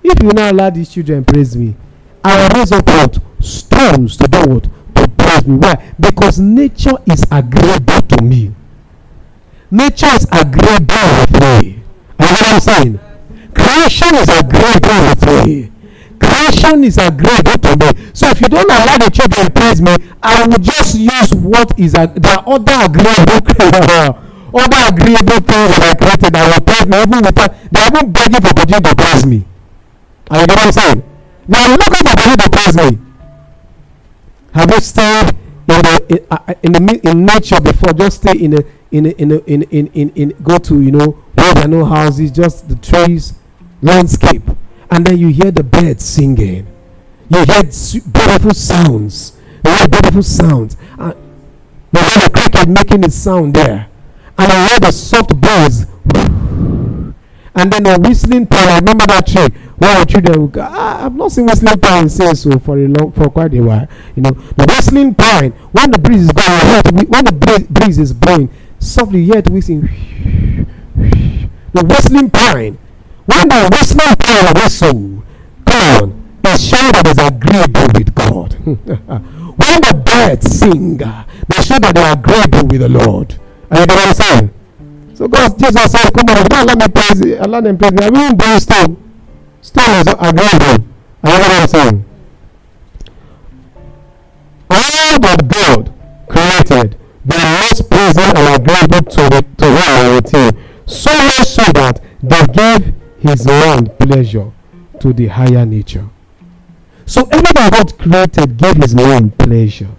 if 0.03 0.21
you 0.21 0.29
not 0.29 0.51
allow 0.51 0.69
these 0.69 0.89
children 0.89 1.23
praise 1.23 1.55
me, 1.55 1.73
I 2.21 2.35
will 2.35 2.59
raise 2.59 2.73
up 2.73 2.85
what? 2.85 3.17
Stones 3.39 4.17
to 4.17 4.27
do 4.27 4.39
what? 4.41 4.63
To 4.95 5.07
praise 5.17 5.47
me. 5.47 5.55
Why? 5.55 5.93
Because 5.97 6.37
nature 6.37 6.97
is 7.09 7.23
agreeable 7.31 8.01
to 8.01 8.21
me. 8.23 8.53
Nature 9.71 10.07
is 10.07 10.27
agreeable 10.33 11.07
with 11.21 11.31
me. 11.39 11.81
You 12.19 12.25
know 12.25 12.27
what 12.27 12.53
I'm 12.53 12.59
saying? 12.59 12.99
Creation 13.53 14.15
is 14.15 14.27
agreeable 14.27 14.99
with 15.07 15.45
me. 15.45 15.71
Creation 16.21 16.83
is 16.83 16.97
agreeable 16.97 17.57
to 17.57 17.71
me. 17.81 17.89
So 18.13 18.29
if 18.29 18.41
you 18.41 18.47
don't 18.47 18.69
allow 18.69 18.97
the 18.97 19.09
children 19.09 19.47
to 19.47 19.51
praise 19.51 19.81
me, 19.81 19.95
I 20.21 20.45
will 20.45 20.59
just 20.59 20.95
use 20.95 21.33
what 21.33 21.77
is 21.79 21.95
a, 21.95 22.07
there 22.13 22.37
other 22.45 22.77
agreeable 22.85 23.41
other 24.53 24.81
agreeable 24.93 25.41
things 25.41 25.71
that 25.79 25.89
I 25.89 25.93
created 25.97 26.33
that 26.33 26.45
will 26.45 26.61
praise 26.61 26.85
me 26.85 26.97
even 27.01 27.19
without 27.25 27.51
they 27.71 27.81
even 27.87 28.11
begging 28.11 28.41
for 28.41 28.53
God 28.53 28.83
to 28.83 28.95
praise 28.95 29.25
me. 29.25 29.45
Are 30.29 30.41
you 30.41 30.47
get 30.47 30.57
what 30.57 30.65
I'm 30.65 30.71
saying? 30.71 31.03
They 31.47 31.57
are 31.57 31.69
looking 31.71 32.05
for 32.05 32.15
God 32.15 32.39
to 32.39 32.49
praise 32.49 32.75
me. 32.77 32.99
Have 34.53 34.69
you 34.69 34.79
stayed 34.81 35.29
in 35.31 35.79
the 35.81 36.05
in, 36.09 36.27
uh, 36.29 36.53
in 36.61 36.71
the 36.73 37.09
in 37.09 37.25
nature 37.25 37.61
before? 37.61 37.93
Just 37.93 38.21
stay 38.21 38.37
in 38.37 38.53
a 38.53 38.61
in 38.91 39.05
a, 39.05 39.09
in, 39.09 39.31
a, 39.31 39.37
in, 39.39 39.63
in 39.63 39.87
in 39.87 40.09
in 40.15 40.29
go 40.43 40.57
to 40.57 40.81
you 40.81 40.91
know 40.91 41.17
where 41.33 41.53
there 41.53 41.65
are 41.65 41.67
no 41.67 41.85
houses, 41.85 42.29
just 42.29 42.67
the 42.67 42.75
trees, 42.75 43.33
landscape, 43.81 44.43
and 44.91 45.07
then 45.07 45.17
you 45.17 45.29
hear 45.29 45.51
the 45.51 45.63
birds 45.63 46.03
singing. 46.03 46.67
You 47.29 47.45
hear 47.45 47.63
beautiful 47.63 48.53
sounds. 48.53 49.37
You 49.65 49.71
hear 49.71 49.87
beautiful 49.87 50.21
sounds. 50.21 50.75
Uh, 50.99 51.13
you 51.93 52.01
hear 52.01 52.27
the 52.27 52.29
cricket 52.33 52.67
making 52.67 53.03
its 53.05 53.15
sound 53.15 53.53
there 53.53 53.89
and 54.37 54.51
you 54.51 54.59
hear 54.67 54.89
a 54.89 54.91
soft 54.91 55.33
breeze. 55.39 55.85
And 57.53 57.71
then 57.71 57.83
the 57.83 57.99
whistling 58.01 58.47
pine. 58.47 58.79
Remember 58.79 59.05
that 59.07 59.27
tree 59.27 59.47
where 59.77 59.97
our 59.97 60.05
children 60.05 60.41
would 60.41 60.51
go, 60.53 60.61
ah, 60.61 61.05
I've 61.05 61.15
not 61.15 61.31
seen 61.31 61.45
whistling 61.45 61.79
pine 61.79 62.09
since 62.09 62.43
so 62.43 62.59
for 62.59 62.77
a 62.77 62.87
long 62.87 63.11
for 63.13 63.29
quite 63.29 63.53
a 63.53 63.61
while. 63.61 63.87
You 64.15 64.23
know, 64.23 64.31
the 64.31 64.65
whistling 64.67 65.15
pine, 65.15 65.51
when 65.71 65.91
the 65.91 65.99
breeze 65.99 66.23
is 66.23 66.31
going, 66.31 67.07
when 67.07 67.25
the 67.25 67.67
breeze 67.69 67.97
is 67.97 68.13
blowing, 68.13 68.49
softly 68.79 69.21
you 69.21 69.33
hear 69.33 69.41
whistling. 69.41 69.87
The 71.73 71.85
whistling 71.85 72.29
pine. 72.29 72.77
When 73.31 73.47
the 73.47 73.69
whistling 73.71 74.15
pine 74.19 74.53
whistle, 74.55 75.23
come 75.65 76.03
on, 76.03 76.21
it's 76.43 76.63
show 76.63 76.83
that 76.91 77.07
is 77.07 77.17
agreeable 77.17 77.87
with 77.95 78.13
God. 78.13 78.53
when 78.65 79.77
the 79.87 79.93
birds 80.03 80.51
sing, 80.59 80.97
they 80.97 81.61
show 81.63 81.79
that 81.79 81.95
they 81.95 82.03
are 82.03 82.19
agreeable 82.19 82.67
with 82.67 82.81
the 82.81 82.89
Lord. 82.89 83.39
Are 83.71 83.79
you 83.79 83.87
get 83.87 83.95
what 83.95 84.07
I'm 84.07 84.13
saying? 84.13 84.53
So 85.15 85.27
God, 85.29 85.57
Jesus 85.57 85.91
said, 85.91 86.11
Come 86.13 86.27
on, 86.27 86.43
don't 86.45 86.67
let 86.67 86.77
me 86.77 86.87
praise 86.89 87.21
you. 87.23 87.37
Uh, 87.37 87.47
let 87.47 87.63
them 87.63 87.77
praise 87.77 87.93
me. 87.93 88.03
I 88.03 88.09
will 88.09 88.35
bring 88.35 88.59
stone. 88.59 88.97
Stone 89.61 89.95
is 90.01 90.07
agreeable. 90.11 90.83
Are 91.23 91.31
you 91.31 91.37
get 91.39 91.47
what 91.47 91.61
I'm 91.61 91.67
saying? 91.67 92.05
All 94.71 95.19
that 95.19 95.47
God 95.47 95.93
created, 96.27 96.97
they 97.23 97.37
most 97.37 97.89
pleasing 97.89 98.35
and 98.35 98.59
agreeable 98.59 99.03
to, 99.07 99.21
the, 99.31 99.45
to 99.55 99.65
him 99.71 99.87
and 99.87 100.15
with 100.15 100.31
him. 100.35 100.51
So 100.85 101.11
much 101.15 101.47
so 101.47 101.63
that 101.79 102.01
they 102.21 102.43
gave 102.51 103.01
his 103.31 103.45
mind 103.45 103.97
pleasure 103.99 104.51
to 104.99 105.13
the 105.13 105.27
higher 105.27 105.65
nature. 105.65 106.07
So 107.05 107.27
everything 107.31 107.69
God 107.69 107.97
created 107.97 108.57
gave 108.57 108.75
his 108.75 108.95
mind 108.95 109.37
pleasure. 109.37 109.89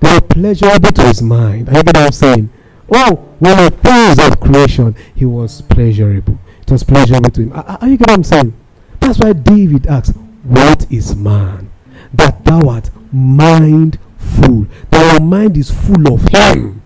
They 0.00 0.14
were 0.14 0.20
pleasurable 0.20 0.90
to 0.92 1.02
his 1.02 1.22
mind. 1.22 1.68
Are 1.68 1.76
you 1.76 1.82
get 1.82 1.96
what 1.96 2.06
I'm 2.06 2.12
saying? 2.12 2.50
Oh, 2.92 3.16
when 3.38 3.56
the 3.56 3.70
things 3.70 4.18
of 4.18 4.40
creation, 4.40 4.96
he 5.14 5.24
was 5.24 5.62
pleasurable. 5.62 6.38
It 6.62 6.70
was 6.70 6.82
pleasurable 6.82 7.30
to 7.30 7.42
him. 7.42 7.52
Are, 7.52 7.78
are 7.80 7.88
you 7.88 7.96
get 7.96 8.08
what 8.08 8.18
I'm 8.18 8.24
saying? 8.24 8.54
That's 9.00 9.18
why 9.18 9.32
David 9.32 9.86
asks, 9.86 10.16
What 10.44 10.90
is 10.90 11.14
man? 11.16 11.70
That 12.12 12.44
thou 12.44 12.68
art 12.68 12.90
mindful. 13.12 14.66
That 14.90 15.12
your 15.12 15.20
mind 15.20 15.56
is 15.56 15.70
full 15.70 16.12
of 16.12 16.22
him. 16.28 16.82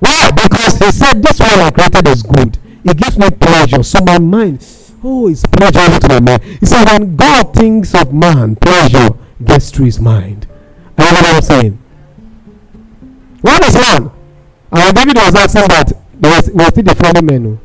Why? 0.00 0.30
Because 0.30 0.78
he 0.78 0.90
said, 0.90 1.22
This 1.22 1.40
one 1.40 1.60
I 1.60 1.70
created 1.70 2.08
is 2.08 2.22
good. 2.22 2.58
It 2.84 2.96
gives 2.98 3.18
me 3.18 3.30
pleasure. 3.30 3.82
So 3.82 4.04
my 4.04 4.18
mind, 4.18 4.66
oh, 5.02 5.28
it's 5.28 5.44
pleasure 5.46 5.98
to 6.00 6.08
my 6.08 6.20
mind. 6.20 6.42
He 6.44 6.66
said, 6.66 6.84
When 6.84 7.16
God 7.16 7.54
thinks 7.54 7.94
of 7.94 8.12
man, 8.12 8.56
pleasure 8.56 9.10
gets 9.44 9.70
to 9.72 9.84
his 9.84 9.98
mind. 10.00 10.46
I 10.98 11.04
know 11.10 11.20
what 11.20 11.34
I'm 11.36 11.42
saying? 11.42 11.78
What 13.40 13.64
is 13.64 13.74
man? 13.74 14.10
And 14.72 14.96
David 14.96 15.16
was 15.16 15.34
asking 15.34 15.68
that 15.68 15.92
there 16.14 16.30
was, 16.34 16.50
was 16.50 16.66
still 16.68 16.82
the 16.84 16.94
fallen 16.94 17.26
men. 17.26 17.60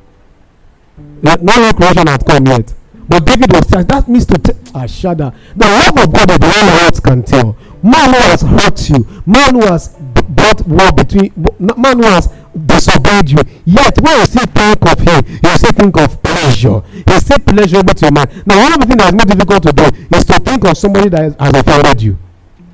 No, 1.22 1.36
no 1.42 1.72
creation 1.74 2.08
had 2.08 2.26
come 2.26 2.46
yet. 2.48 2.74
But 3.08 3.26
David 3.26 3.52
was 3.52 3.68
saying 3.68 3.88
that 3.88 4.08
means 4.08 4.26
to 4.28 4.38
t- 4.38 4.54
ah, 4.76 4.86
shudder. 4.86 5.34
The 5.56 5.66
love 5.66 6.06
of 6.06 6.14
God 6.14 6.32
is 6.32 6.38
the 6.38 6.48
one 6.48 6.84
words 6.84 7.00
can 7.00 7.24
tell. 7.24 7.58
Man 7.82 8.14
who 8.14 8.20
has 8.20 8.42
hurt 8.42 8.90
you, 8.90 9.24
man 9.26 9.56
who 9.56 9.62
has 9.62 9.96
brought 10.30 10.66
war 10.68 10.92
between, 10.92 11.34
man 11.60 11.98
who 11.98 12.04
has 12.04 12.28
disobeyed 12.54 13.30
you. 13.30 13.40
Yet 13.66 14.00
when 14.02 14.20
you 14.20 14.26
still 14.26 14.46
think 14.46 14.82
of 14.86 15.00
him, 15.00 15.40
you 15.44 15.50
still 15.58 15.72
think 15.72 15.98
of 15.98 16.22
pleasure. 16.24 16.82
He's 17.08 17.26
still 17.26 17.40
pleasurable 17.40 17.94
to 17.94 18.06
your 18.06 18.12
mind. 18.12 18.44
Now, 18.46 18.62
one 18.64 18.74
of 18.74 18.80
the 18.80 18.86
things 18.88 18.98
that's 18.98 19.14
more 19.14 19.26
difficult 19.26 19.64
to 19.64 19.74
do 19.74 19.86
is 20.18 20.26
to 20.26 20.40
think 20.40 20.66
of 20.66 20.78
somebody 20.78 21.10
that 21.10 21.40
has 21.40 21.54
offended 21.54 22.02
you. 22.02 22.18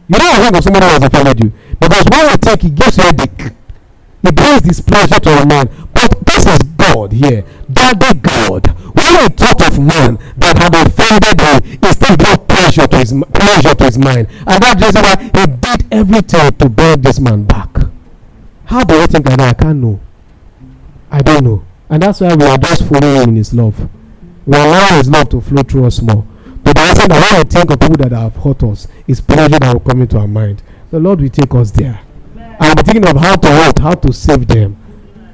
You 0.07 0.19
don't 0.19 0.35
think 0.35 0.55
of 0.55 0.63
somebody 0.63 0.85
that 0.85 1.01
has 1.01 1.03
offended 1.03 1.43
you 1.43 1.53
because 1.79 2.05
when 2.11 2.29
you 2.29 2.37
think, 2.37 2.61
he 2.61 2.69
gives 2.69 2.97
you 2.97 3.09
a 3.09 3.13
dick. 3.13 3.53
He 4.21 4.31
brings 4.31 4.61
displeasure 4.61 5.19
to 5.19 5.29
a 5.29 5.45
man. 5.45 5.69
But 5.93 6.25
this 6.25 6.45
is 6.45 6.59
God 6.77 7.11
here. 7.11 7.43
Daddy 7.71 8.19
God. 8.19 8.67
When 8.95 9.21
he 9.21 9.27
thought 9.29 9.61
of 9.67 9.79
man 9.79 10.17
that 10.37 10.57
had 10.57 10.73
offended 10.73 11.41
him, 11.41 11.79
he 11.81 11.91
still 11.93 12.17
brought 12.17 12.47
pleasure 12.47 12.87
to 12.87 12.97
his 12.97 13.13
pleasure 13.33 13.75
to 13.75 13.83
his 13.83 13.97
mind. 13.97 14.27
And 14.47 14.63
that's 14.63 14.93
why 14.95 15.15
he 15.21 15.45
did 15.45 15.85
everything 15.91 16.51
to 16.57 16.69
bring 16.69 17.01
this 17.01 17.19
man 17.19 17.43
back. 17.43 17.74
How 18.65 18.83
do 18.83 18.95
you 18.95 19.07
think 19.07 19.29
I 19.29 19.35
know? 19.35 19.43
I 19.45 19.53
can't 19.53 19.79
know. 19.79 19.99
I 21.11 21.21
don't 21.21 21.43
know. 21.43 21.65
And 21.89 22.01
that's 22.01 22.19
why 22.21 22.35
we 22.35 22.45
are 22.45 22.57
just 22.57 22.83
following 22.85 23.21
him 23.23 23.29
in 23.29 23.35
his 23.35 23.53
love. 23.53 23.77
We 24.45 24.57
allow 24.57 24.97
his 24.97 25.09
love 25.09 25.29
to 25.29 25.41
flow 25.41 25.63
through 25.63 25.85
us 25.85 26.01
more. 26.01 26.25
But 26.63 26.75
the 26.75 26.81
reason 26.81 27.09
that 27.09 27.31
when 27.31 27.41
I 27.41 27.43
think 27.43 27.69
of 27.71 27.79
people 27.79 27.97
that 27.97 28.11
have 28.11 28.35
hurt 28.35 28.63
us, 28.63 28.87
it's 29.07 29.21
pleasure 29.21 29.59
that 29.59 29.71
will 29.73 29.79
come 29.79 30.01
into 30.01 30.17
our 30.17 30.27
mind. 30.27 30.63
The 30.89 30.99
Lord 30.99 31.21
will 31.21 31.29
take 31.29 31.53
us 31.53 31.71
there. 31.71 31.99
I'll 32.59 32.75
be 32.75 32.81
thinking 32.81 33.07
of 33.07 33.17
how 33.17 33.35
to 33.35 33.47
what, 33.49 33.79
how 33.79 33.93
to 33.93 34.11
save 34.11 34.47
them. 34.47 34.77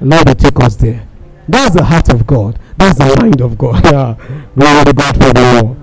The 0.00 0.06
Lord 0.06 0.28
will 0.28 0.34
take 0.34 0.60
us 0.60 0.76
there. 0.76 1.06
That's 1.48 1.74
the 1.74 1.84
heart 1.84 2.08
of 2.10 2.26
God. 2.26 2.58
That's 2.76 2.98
the 2.98 3.16
mind 3.16 3.40
of 3.40 3.56
God. 3.56 3.82
Yeah. 3.92 4.14
Glory 4.54 4.84
to 4.84 4.92
God 4.92 5.14
for 5.16 5.32
the 5.32 5.40
Lord. 5.62 5.76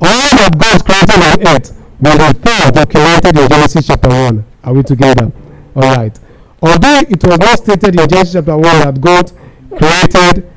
All 0.00 0.28
that 0.36 0.58
God 0.58 0.84
created 0.84 1.20
on 1.20 1.54
earth 1.54 1.70
were 2.00 2.16
the 2.16 2.34
things 2.40 2.70
documented 2.72 3.38
in 3.38 3.48
Genesis 3.48 3.86
chapter 3.86 4.08
1. 4.08 4.44
Are 4.64 4.72
we 4.72 4.82
together? 4.82 5.32
All 5.74 5.82
right. 5.82 6.18
Although 6.62 7.00
it 7.08 7.22
was 7.22 7.38
not 7.38 7.58
stated 7.58 8.00
in 8.00 8.08
Genesis 8.08 8.32
chapter 8.32 8.56
1 8.56 8.62
that 8.62 9.00
God 9.00 9.32
created 9.76 10.50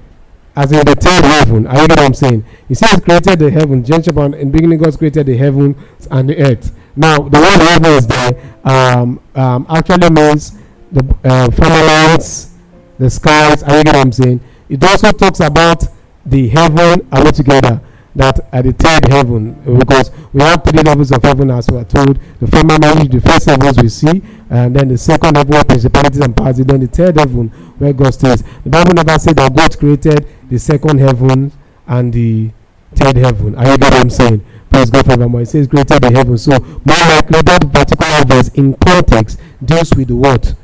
as 0.55 0.71
in 0.71 0.83
the 0.85 0.95
third 0.95 1.23
heaven. 1.23 1.67
Are 1.67 1.75
you 1.75 1.87
what 1.87 1.99
I'm 1.99 2.13
saying? 2.13 2.43
He 2.67 2.73
says 2.73 2.99
created 2.99 3.39
the 3.39 3.51
heaven. 3.51 3.83
Genesis 3.83 4.07
chapter 4.07 4.21
1, 4.21 4.33
in 4.35 4.51
beginning 4.51 4.79
God 4.79 4.97
created 4.97 5.27
the 5.27 5.37
heaven 5.37 5.75
and 6.09 6.29
the 6.29 6.37
earth. 6.39 6.75
Now, 6.95 7.17
the 7.19 7.39
word 7.39 7.61
heaven 7.61 7.91
is 7.91 8.07
there 8.07 8.57
um, 8.63 9.19
um, 9.35 9.67
actually 9.69 10.09
means 10.09 10.57
the 10.91 11.03
uh, 11.23 11.51
firmaments, 11.51 12.55
the 12.97 13.09
skies. 13.09 13.61
Are 13.61 13.77
you 13.77 13.83
what 13.85 13.95
I'm 13.97 14.11
saying? 14.11 14.39
It 14.67 14.83
also 14.83 15.11
talks 15.11 15.41
about 15.41 15.83
the 16.25 16.47
heaven. 16.47 17.07
Are 17.11 17.31
together? 17.31 17.79
That 18.17 18.49
at 18.51 18.65
the 18.65 18.73
third 18.73 19.05
heaven, 19.13 19.53
because 19.77 20.09
we 20.33 20.41
have 20.41 20.63
three 20.63 20.81
levels 20.81 21.11
of 21.11 21.21
heaven 21.21 21.51
as 21.51 21.69
we 21.69 21.77
are 21.77 21.85
told. 21.85 22.17
The 22.39 22.47
firmament, 22.47 23.11
the 23.11 23.21
first 23.21 23.47
heavens 23.47 23.77
we 23.79 23.89
see, 23.89 24.23
and 24.49 24.75
then 24.75 24.87
the 24.87 24.97
second 24.97 25.37
where 25.37 25.63
principalities 25.63 26.21
and 26.21 26.35
powers, 26.35 26.57
then 26.57 26.79
the 26.79 26.87
third 26.87 27.15
heaven 27.15 27.49
where 27.77 27.93
God 27.93 28.15
stays. 28.15 28.41
The 28.63 28.71
Bible 28.71 28.95
never 28.95 29.19
said 29.19 29.35
that 29.35 29.55
God 29.55 29.77
created 29.77 30.25
the 30.49 30.57
second 30.57 30.97
heaven 30.97 31.51
and 31.85 32.11
the 32.11 32.49
third 32.95 33.17
heaven. 33.17 33.53
Are 33.53 33.69
you 33.69 33.77
get 33.77 33.93
what 33.93 34.01
I'm 34.01 34.09
saying? 34.09 34.43
Praise 34.71 34.89
God 34.89 35.05
forevermore. 35.05 35.41
It 35.41 35.49
says 35.49 35.67
greater 35.67 35.99
than 35.99 36.15
heaven. 36.15 36.39
So 36.39 36.57
more 36.57 37.05
likely 37.13 37.41
that 37.43 37.69
particular 37.71 38.25
verse 38.25 38.49
in 38.49 38.73
context 38.77 39.39
deals 39.63 39.93
with 39.95 40.07
the 40.07 40.15
what? 40.15 40.55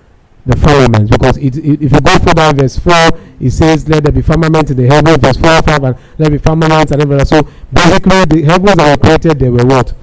The 0.45 0.57
firmament. 0.57 1.09
Because 1.09 1.37
it, 1.37 1.55
it, 1.57 1.81
if 1.81 1.91
you 1.91 2.01
go 2.01 2.17
further 2.19 2.53
verse 2.53 2.77
4, 2.77 2.93
it 3.39 3.51
says 3.51 3.87
let 3.87 4.03
there 4.03 4.11
be 4.11 4.21
firmament 4.21 4.71
in 4.71 4.77
the 4.77 4.87
heaven. 4.87 5.19
Verse 5.19 5.37
4, 5.37 5.61
5, 5.61 5.83
and 5.83 5.97
let 6.17 6.31
be 6.31 6.37
firmament 6.37 6.91
and 6.91 7.01
everything. 7.01 7.25
So 7.25 7.47
basically 7.71 8.25
the 8.25 8.43
heavens 8.43 8.75
that 8.75 8.97
were 8.97 9.03
created, 9.03 9.39
they 9.39 9.49
were 9.49 9.65
what? 9.65 9.93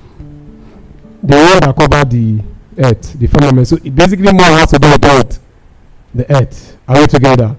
The 1.22 1.36
one 1.36 1.60
that 1.60 1.76
covered 1.76 2.10
the 2.10 2.42
earth, 2.78 3.18
the 3.18 3.26
firmament. 3.26 3.68
So 3.68 3.76
it 3.84 3.94
basically 3.94 4.32
more 4.32 4.42
has 4.42 4.70
to 4.70 4.78
do 4.78 4.88
with? 4.88 5.40
The 6.14 6.34
earth. 6.34 6.78
Are 6.88 7.00
we 7.00 7.06
together? 7.06 7.56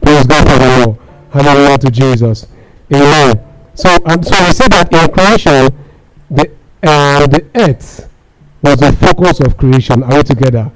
Praise 0.00 0.26
God 0.26 0.48
for 0.48 0.58
the 0.58 0.84
Lord. 0.86 0.98
Hallelujah 1.30 1.78
to 1.78 1.90
Jesus. 1.90 2.46
Amen. 2.92 3.40
So 3.74 3.88
and 4.06 4.24
so 4.24 4.44
we 4.44 4.52
say 4.52 4.68
that 4.68 4.92
in 4.92 5.12
creation 5.12 5.68
the 6.30 6.50
uh, 6.82 7.26
the 7.26 7.46
earth 7.54 8.08
was 8.62 8.78
the 8.80 8.92
focus 8.92 9.40
of 9.40 9.56
creation. 9.56 10.02
Are 10.02 10.16
we 10.16 10.22
together? 10.22 10.70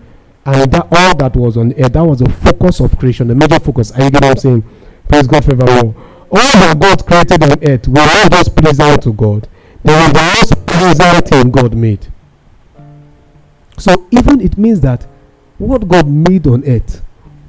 And 0.46 0.70
that 0.70 0.86
all 0.92 1.16
that 1.16 1.34
was 1.34 1.56
on 1.56 1.72
earth, 1.72 1.92
that 1.92 2.02
was 2.04 2.20
the 2.20 2.30
focus 2.30 2.78
of 2.78 2.96
creation, 2.96 3.26
the 3.26 3.34
major 3.34 3.58
focus. 3.58 3.90
Are 3.90 4.04
you 4.04 4.10
getting 4.10 4.28
what 4.28 4.36
I'm 4.36 4.40
saying? 4.40 4.64
Praise 5.08 5.26
God 5.26 5.44
forevermore. 5.44 5.94
all 6.30 6.52
that 6.52 6.78
God 6.78 7.04
created 7.04 7.42
on 7.42 7.68
earth 7.68 7.88
were 7.88 7.94
not 7.94 8.30
just 8.30 8.54
pleasant 8.54 9.02
to 9.02 9.12
God. 9.12 9.48
They 9.82 9.92
were 9.92 10.12
the 10.12 10.34
most 10.38 10.66
pleasant 10.66 11.28
thing 11.28 11.50
God 11.50 11.74
made. 11.74 12.06
So 13.76 14.06
even 14.12 14.40
it 14.40 14.56
means 14.56 14.80
that 14.82 15.04
what 15.58 15.88
God 15.88 16.06
made 16.06 16.46
on 16.46 16.64
earth 16.64 17.02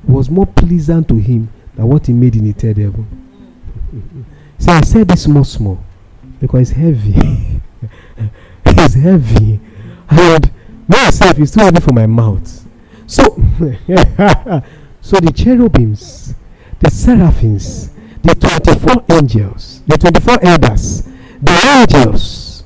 was 0.04 0.32
more 0.32 0.48
pleasant 0.48 1.08
to 1.10 1.18
him 1.18 1.50
than 1.76 1.88
what 1.88 2.08
he 2.08 2.14
made 2.14 2.36
in 2.36 2.46
the 2.46 2.54
third 2.54 2.78
heaven. 2.78 4.26
See, 4.58 4.72
I 4.72 4.82
said 4.82 5.08
this 5.08 5.24
small, 5.24 5.44
small 5.44 5.84
because 6.42 6.72
it's 6.72 6.80
heavy. 6.80 7.14
it's 8.66 8.96
heavy. 8.96 9.60
And 10.10 10.52
myself 10.88 11.38
is 11.38 11.52
too 11.52 11.60
heavy 11.60 11.80
for 11.80 11.94
my 11.94 12.08
mouth. 12.08 12.67
So, 13.08 13.24
so 15.02 15.18
the 15.18 15.32
cherubims, 15.34 16.36
the 16.80 16.92
seraphims, 16.92 17.90
the 18.22 18.36
24 18.36 19.18
angels, 19.18 19.82
the 19.88 19.98
24 19.98 20.44
elders, 20.44 21.04
the 21.42 21.52
angels, 21.80 22.66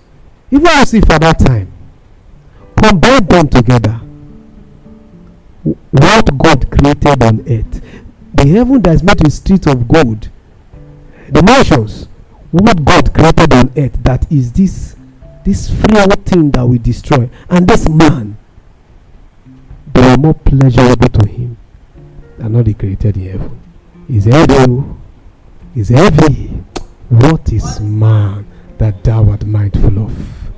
even 0.49 0.65
Lucifer 0.65 1.13
at 1.13 1.21
that 1.21 1.39
time, 1.39 1.71
combine 2.75 3.25
them 3.27 3.47
together. 3.47 4.01
What 5.91 6.37
God 6.39 6.71
created 6.71 7.21
on 7.21 7.41
earth, 7.41 7.81
the 8.33 8.47
heaven 8.47 8.81
that 8.81 8.95
is 8.95 9.03
made 9.03 9.21
with 9.23 9.33
streets 9.33 9.67
of 9.67 9.87
gold, 9.87 10.29
the 11.29 11.41
nations, 11.43 12.07
what 12.49 12.83
God 12.83 13.13
created 13.13 13.53
on 13.53 13.71
earth, 13.77 14.03
that 14.03 14.29
is 14.31 14.51
this 14.51 14.95
this 15.43 15.69
frail 15.69 16.07
thing 16.25 16.51
that 16.51 16.65
we 16.65 16.77
destroy, 16.77 17.29
and 17.49 17.67
this 17.67 17.87
man, 17.89 18.37
they 19.93 20.01
are 20.03 20.17
more 20.17 20.33
pleasurable 20.33 21.09
to 21.09 21.27
him 21.27 21.57
than 22.37 22.55
all 22.55 22.63
he 22.63 22.73
created 22.73 23.17
in 23.17 23.31
heaven. 23.31 23.61
Is 24.09 24.25
heavy. 24.25 24.55
Oh. 24.57 24.97
Is 25.75 25.89
heavy. 25.89 26.47
What 27.09 27.51
is 27.51 27.79
man 27.79 28.45
that 28.77 29.03
thou 29.03 29.29
art 29.29 29.45
mindful 29.45 29.99
of? 30.05 30.51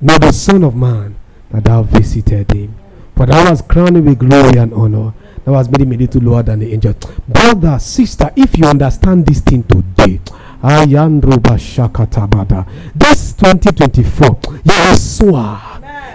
Not 0.00 0.20
the 0.20 0.32
Son 0.32 0.64
of 0.64 0.74
Man 0.74 1.16
that 1.50 1.64
thou 1.64 1.82
visited 1.82 2.50
him. 2.52 2.74
For 3.16 3.26
thou 3.26 3.44
hast 3.44 3.68
crowned 3.68 3.96
him 3.96 4.06
with 4.06 4.18
glory 4.18 4.58
and 4.58 4.72
honor. 4.72 5.12
Thou 5.44 5.54
hast 5.54 5.70
made 5.70 5.82
him 5.82 5.92
a 5.92 5.96
little 5.96 6.22
lower 6.22 6.42
than 6.42 6.60
the 6.60 6.72
angels. 6.72 6.96
Brother, 7.28 7.78
sister, 7.78 8.30
if 8.36 8.56
you 8.58 8.64
understand 8.66 9.26
this 9.26 9.40
thing 9.40 9.62
today, 9.64 10.20
Ayandroba 10.62 11.56
Shakatabada. 11.58 12.66
This 12.94 13.32
2024, 13.34 14.40
you 14.64 15.32
will. 15.32 15.69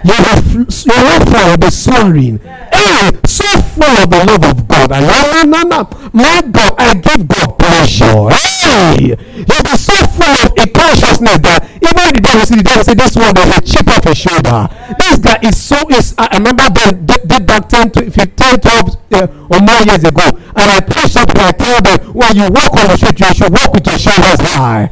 You 0.06 0.14
will, 0.22 0.38
you 0.62 0.98
will 1.02 1.56
the 1.58 1.70
soaring. 1.74 2.38
Hey, 2.38 3.10
so 3.26 3.42
full 3.74 3.90
of 3.98 4.06
the 4.06 4.22
love 4.22 4.44
of 4.46 4.68
God. 4.68 4.92
And 4.94 5.02
no, 5.02 5.42
no, 5.42 5.62
no, 5.66 5.80
My 6.14 6.46
God, 6.46 6.78
I 6.78 6.94
give 6.94 7.26
God 7.26 7.58
pleasure. 7.58 8.30
Hey, 8.30 9.18
you'll 9.34 9.66
be 9.66 9.74
so 9.74 9.98
full 10.14 10.30
of 10.46 10.54
a 10.54 10.64
consciousness 10.70 11.42
that 11.42 11.58
even 11.82 12.06
the 12.14 12.20
devil 12.22 12.46
see 12.46 12.54
the 12.54 12.62
devil 12.62 12.84
say 12.86 12.94
this 12.94 13.18
one 13.18 13.34
is 13.34 13.50
a 13.50 13.60
chip 13.66 13.88
off 13.90 14.06
his 14.06 14.14
shoulder. 14.14 14.70
This 14.94 15.18
guy 15.18 15.42
is 15.42 15.58
so 15.58 15.74
is. 15.90 16.14
I 16.18 16.38
remember 16.38 16.70
then 16.70 17.02
did, 17.02 17.42
that 17.50 17.66
10, 17.66 17.90
15, 17.90 18.14
12 18.14 18.94
uh, 19.10 19.26
or 19.50 19.58
more 19.58 19.82
years 19.90 20.06
ago, 20.06 20.22
and 20.54 20.66
I 20.70 20.86
preached 20.86 21.18
up 21.18 21.34
and 21.34 21.50
I 21.50 21.50
told 21.50 21.82
them 21.82 22.14
when 22.14 22.30
you 22.38 22.46
walk 22.54 22.78
on 22.78 22.94
the 22.94 22.96
street, 22.96 23.18
you 23.18 23.34
should 23.34 23.50
walk 23.50 23.74
with 23.74 23.82
your 23.90 23.98
shoulders 23.98 24.38
high. 24.54 24.86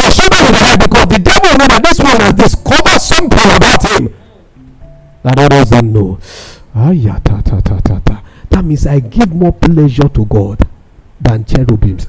Your 0.00 0.10
shoulders 0.16 0.56
high 0.56 0.80
because 0.80 1.12
the 1.12 1.20
devil 1.20 1.52
know 1.60 1.68
that 1.68 1.84
this 1.84 2.00
one 2.00 2.16
has 2.24 2.32
discovered 2.40 3.00
something 3.04 3.48
about 3.52 3.84
him 3.84 4.16
that 5.22 5.38
others 5.38 5.70
don't 5.70 5.92
know. 5.92 6.18
Ah, 6.74 6.90
yeah, 6.90 7.18
ta, 7.18 7.40
ta, 7.40 7.60
ta, 7.60 7.78
ta, 7.80 7.98
ta. 8.00 8.22
That 8.50 8.64
means 8.64 8.86
I 8.86 9.00
give 9.00 9.32
more 9.34 9.52
pleasure 9.52 10.08
to 10.08 10.24
God 10.26 10.58
than 11.20 11.44
cherubims, 11.44 12.06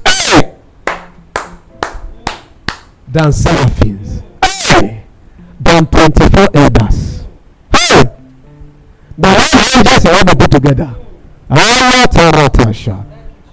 than 3.08 3.32
seraphims, 3.32 4.22
than 5.60 5.86
24 5.86 6.48
elders, 6.54 7.24
hey! 7.72 8.02
all 9.24 9.36
angels 9.76 10.04
and 10.04 10.16
all 10.16 10.24
the 10.24 10.36
put 10.38 10.50
together. 10.50 10.94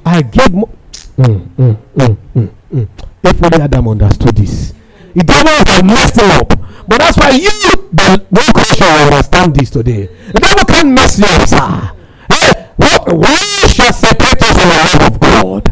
I 0.05 0.21
give 0.21 0.53
more. 0.53 0.69
Mm, 1.17 1.49
mm, 1.57 1.77
mm, 1.95 2.17
mm, 2.35 2.49
mm. 2.73 2.87
If 3.23 3.43
only 3.43 3.61
Adam 3.61 3.87
understood 3.89 4.35
this, 4.37 4.73
the 5.15 5.23
devil 5.23 5.51
have 5.51 5.85
messed 5.85 6.17
him 6.17 6.31
up. 6.31 6.49
But 6.87 6.99
that's 6.99 7.17
why 7.17 7.31
you, 7.31 7.49
the 7.91 8.51
question, 8.53 8.87
will 8.87 9.13
understand 9.13 9.55
this 9.55 9.69
today. 9.69 10.07
The 10.07 10.39
devil 10.39 10.65
can't 10.65 10.89
mess 10.89 11.19
you 11.19 11.25
up, 11.25 11.47
sir. 11.47 11.91
Hey, 12.31 12.69
what? 12.77 13.13
Why 13.13 13.35
shall 13.67 13.93
separate 13.93 14.41
us 14.41 14.57
from 14.57 14.69
the 14.69 14.75
love 14.75 15.13
of 15.13 15.19
God? 15.19 15.63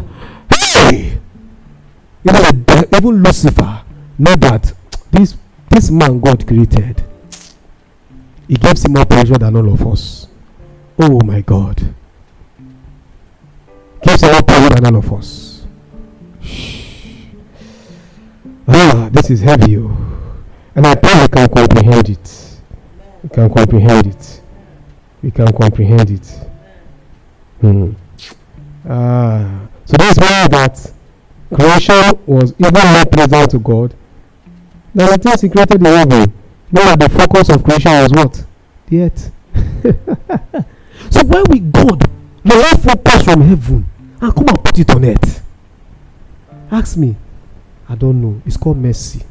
Hey, 0.52 1.18
you 2.22 2.32
know, 2.32 2.40
the, 2.40 2.88
even 2.96 3.22
Lucifer 3.22 3.82
know 4.18 4.36
that 4.36 4.72
this 5.10 5.36
this 5.70 5.90
man 5.90 6.20
God 6.20 6.46
created, 6.46 7.02
he 8.46 8.54
gives 8.54 8.84
him 8.84 8.92
more 8.92 9.06
pleasure 9.06 9.38
than 9.38 9.56
all 9.56 9.72
of 9.72 9.86
us. 9.86 10.28
Oh 11.00 11.20
my 11.24 11.40
God, 11.40 11.94
gives 14.02 14.22
him 14.22 14.30
more 14.32 14.42
pleasure 14.42 14.74
than 14.74 14.86
all 14.86 14.96
of 14.96 15.12
us. 15.12 15.66
Shh. 16.42 16.77
This 19.10 19.30
is 19.30 19.40
heavy. 19.40 19.74
And 19.76 20.86
I 20.86 20.94
pray 20.94 21.22
we 21.22 21.28
can 21.28 21.48
comprehend 21.48 22.10
it. 22.10 22.58
We 23.22 23.28
can 23.30 23.52
comprehend 23.52 24.06
it. 24.06 24.40
We 25.22 25.30
can 25.30 25.52
comprehend 25.52 26.10
it. 26.10 26.26
Hmm. 27.60 27.92
Ah. 28.88 29.66
So 29.86 29.96
this 29.96 30.18
means 30.18 30.48
that 30.50 30.92
creation 31.54 32.20
was 32.26 32.52
even 32.58 32.92
more 32.92 33.06
pleasant 33.06 33.50
to 33.52 33.58
God 33.58 33.94
than 34.94 35.10
the 35.10 35.18
things 35.18 35.40
He 35.40 35.48
created 35.48 35.80
in 35.80 35.86
heaven. 35.86 36.32
Know 36.70 36.94
the 36.96 37.08
focus 37.08 37.48
of 37.48 37.64
creation 37.64 37.92
was 37.92 38.12
what? 38.12 38.44
The 38.88 39.02
earth. 39.02 39.32
so 41.10 41.24
when 41.24 41.44
we 41.50 41.60
God, 41.60 42.00
the 42.44 42.54
whole 42.54 42.94
focus 42.94 43.24
from 43.24 43.40
heaven 43.40 43.86
and 44.20 44.34
come 44.34 44.48
and 44.48 44.64
put 44.64 44.78
it 44.78 44.90
on 44.90 45.04
earth. 45.04 45.42
Ask 46.70 46.98
me. 46.98 47.16
I 47.88 47.94
don't 47.94 48.20
know. 48.20 48.42
It's 48.44 48.56
called 48.56 48.76
mercy. 48.76 49.24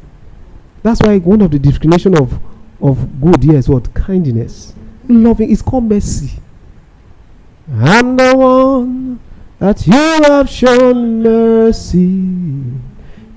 That's 0.82 1.00
why 1.00 1.18
one 1.18 1.42
of 1.42 1.50
the 1.50 1.58
definition 1.58 2.16
of 2.16 2.38
of 2.80 3.20
good 3.20 3.42
here 3.42 3.56
is 3.56 3.68
what 3.68 3.92
kindness, 3.94 4.72
loving. 5.08 5.50
It's 5.50 5.62
called 5.62 5.84
mercy. 5.84 6.40
I'm 7.72 8.16
the 8.16 8.36
one 8.36 9.20
that 9.58 9.86
you 9.86 9.92
have 9.92 10.48
shown 10.48 11.22
mercy. 11.22 12.22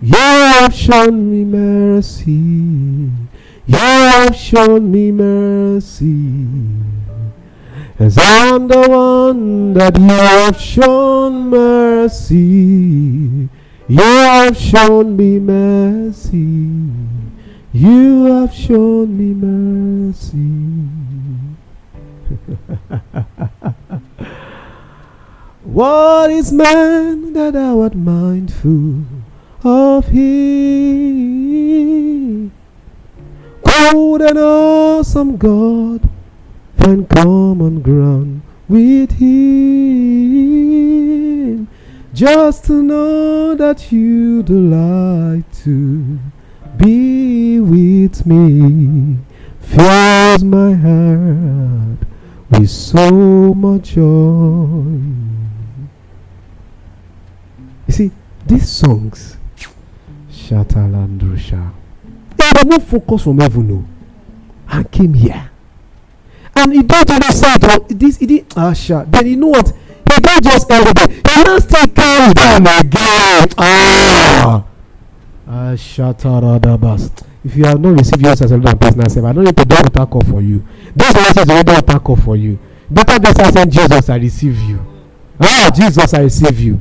You 0.02 0.16
have 0.16 0.74
shown 0.74 1.32
me 1.32 1.46
mercy. 1.46 2.32
You 2.32 3.78
have 3.78 4.36
shown 4.36 4.92
me 4.92 5.12
mercy. 5.12 6.46
As 8.00 8.18
I'm 8.20 8.68
the 8.68 8.88
one 8.90 9.74
that 9.74 9.98
you 9.98 10.08
have 10.08 10.60
shown 10.60 11.50
mercy. 11.50 13.50
You 13.92 14.00
have 14.00 14.56
shown 14.56 15.18
me 15.18 15.38
mercy. 15.38 16.88
You 17.74 18.24
have 18.24 18.54
shown 18.54 19.18
me 19.18 19.34
mercy. 19.34 20.38
what 25.66 26.32
is 26.32 26.54
man 26.54 27.34
that 27.34 27.52
thou 27.52 27.82
art 27.82 27.94
mindful 27.94 29.04
of 29.62 30.06
him? 30.06 31.34
Cold 33.68 34.22
and 34.22 34.38
awesome 34.40 35.36
God, 35.36 36.10
find 36.78 37.10
common 37.10 37.82
ground 37.82 38.42
with 38.70 39.12
him. 39.20 39.52
Just 42.14 42.66
to 42.66 42.84
know 42.84 43.56
that 43.56 43.90
you 43.90 44.44
delight 44.44 45.46
to 45.64 46.20
be 46.78 47.60
with 47.62 48.26
me 48.26 49.18
fills 49.62 50.44
my 50.44 50.74
heart 50.74 51.98
with 52.50 52.70
so 52.70 53.54
much 53.54 53.94
joy. 53.94 55.00
You 57.88 57.94
see, 57.94 58.12
these 58.46 58.70
songs, 58.70 59.38
Shatalandrusha, 60.30 61.72
they 62.36 62.50
were 62.58 62.70
not 62.70 62.84
focused 62.84 63.24
from 63.24 63.40
heaven, 63.40 63.68
no, 63.70 63.86
and 64.70 64.92
came 64.92 65.14
here. 65.14 65.50
And 66.58 66.74
he 66.74 66.84
don't 66.84 67.10
only 67.10 67.28
say 67.28 67.54
it, 67.56 68.00
this, 68.00 68.18
he 68.18 68.26
did, 68.26 68.54
sure. 68.76 69.06
Then 69.06 69.28
you 69.28 69.38
know 69.38 69.48
what? 69.48 69.72
He 70.16 70.22
don't 70.22 70.44
just 70.44 70.72
elevate, 70.72 71.28
he 71.28 71.44
not 71.44 71.64
still 71.64 71.88
carry 71.88 72.34
them 72.34 72.68
again. 72.68 73.48
Ah. 73.58 74.66
Ah, 75.48 75.74
Shataradabas. 75.76 77.12
If 77.44 77.56
you 77.56 77.66
have 77.66 77.80
not 77.80 77.98
received 77.98 78.22
yours 78.22 78.42
as 78.42 78.52
a 78.52 78.58
Lord 78.58 78.70
and 78.70 78.80
personal 78.98 79.26
I 79.26 79.34
don't 79.34 79.44
need 79.46 79.58
to 79.58 79.66
do 79.66 79.76
altar 79.76 80.06
call 80.06 80.22
for 80.22 80.42
you. 80.42 80.66
This 80.96 81.14
message 81.14 81.38
is 81.44 81.50
already 81.50 81.72
altar 81.72 82.00
call 82.00 82.16
for 82.16 82.36
you. 82.36 82.60
Better 82.90 83.20
just 83.20 83.54
say, 83.54 83.66
Jesus, 83.66 84.10
I 84.10 84.16
receive 84.18 84.60
you. 84.60 84.80
Ah, 85.40 85.72
Jesus, 85.74 86.14
I 86.14 86.22
receive 86.22 86.60
you. 86.60 86.80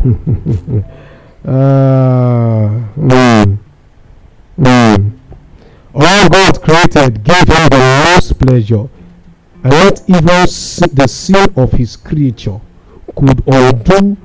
uh, 0.00 0.02
mm, 2.98 3.58
mm. 4.58 5.12
All 5.94 6.28
God 6.28 6.62
created 6.62 7.24
gave 7.24 7.48
him 7.48 7.68
the 7.68 8.04
most 8.14 8.38
pleasure, 8.38 8.88
and 9.62 9.72
not 9.72 10.00
even 10.08 10.26
the 10.26 11.06
sin 11.08 11.52
of 11.56 11.72
his 11.72 11.96
creature 11.96 12.60
could 13.14 13.42
undo 13.46 14.16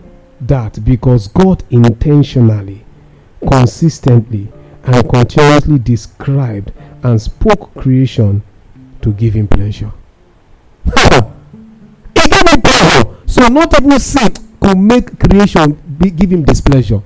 that 0.41 0.83
because 0.83 1.27
God 1.27 1.63
intentionally, 1.69 2.85
consistently, 3.47 4.51
and 4.83 5.09
continuously 5.09 5.79
described 5.79 6.71
and 7.03 7.21
spoke 7.21 7.73
creation 7.75 8.43
to 9.01 9.13
give 9.13 9.33
him 9.33 9.47
pleasure. 9.47 9.91
he 10.85 12.29
gave 12.29 12.49
him 12.49 12.61
pleasure. 12.61 13.15
So 13.25 13.47
not 13.47 13.79
even 13.79 13.99
sin 13.99 14.33
could 14.59 14.77
make 14.77 15.19
creation 15.19 15.73
be, 15.97 16.11
give 16.11 16.31
him 16.31 16.43
displeasure. 16.43 17.01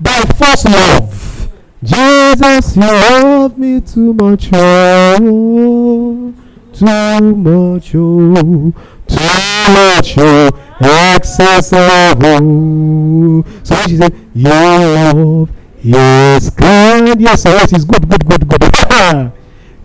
By 0.00 0.22
first 0.38 0.64
love. 0.66 1.50
Jesus, 1.82 2.76
you 2.76 2.82
love 2.82 3.58
me 3.58 3.80
too 3.80 4.14
much, 4.14 4.48
oh, 4.52 6.34
too 6.78 7.36
much, 7.36 7.94
oh, 7.94 8.72
too 9.06 9.72
much, 9.72 10.14
oh, 10.18 10.50
excess 11.14 11.72
oh. 11.74 13.44
So 13.62 13.74
when 13.74 13.88
she 13.88 13.96
said, 13.96 14.14
Your 14.34 14.52
love 14.52 15.50
is 15.82 16.50
kind, 16.50 17.20
yes, 17.20 17.44
yes, 17.44 17.72
it's 17.72 17.84
good, 17.84 18.08
good, 18.08 18.28
good, 18.28 18.48
good. 18.48 19.32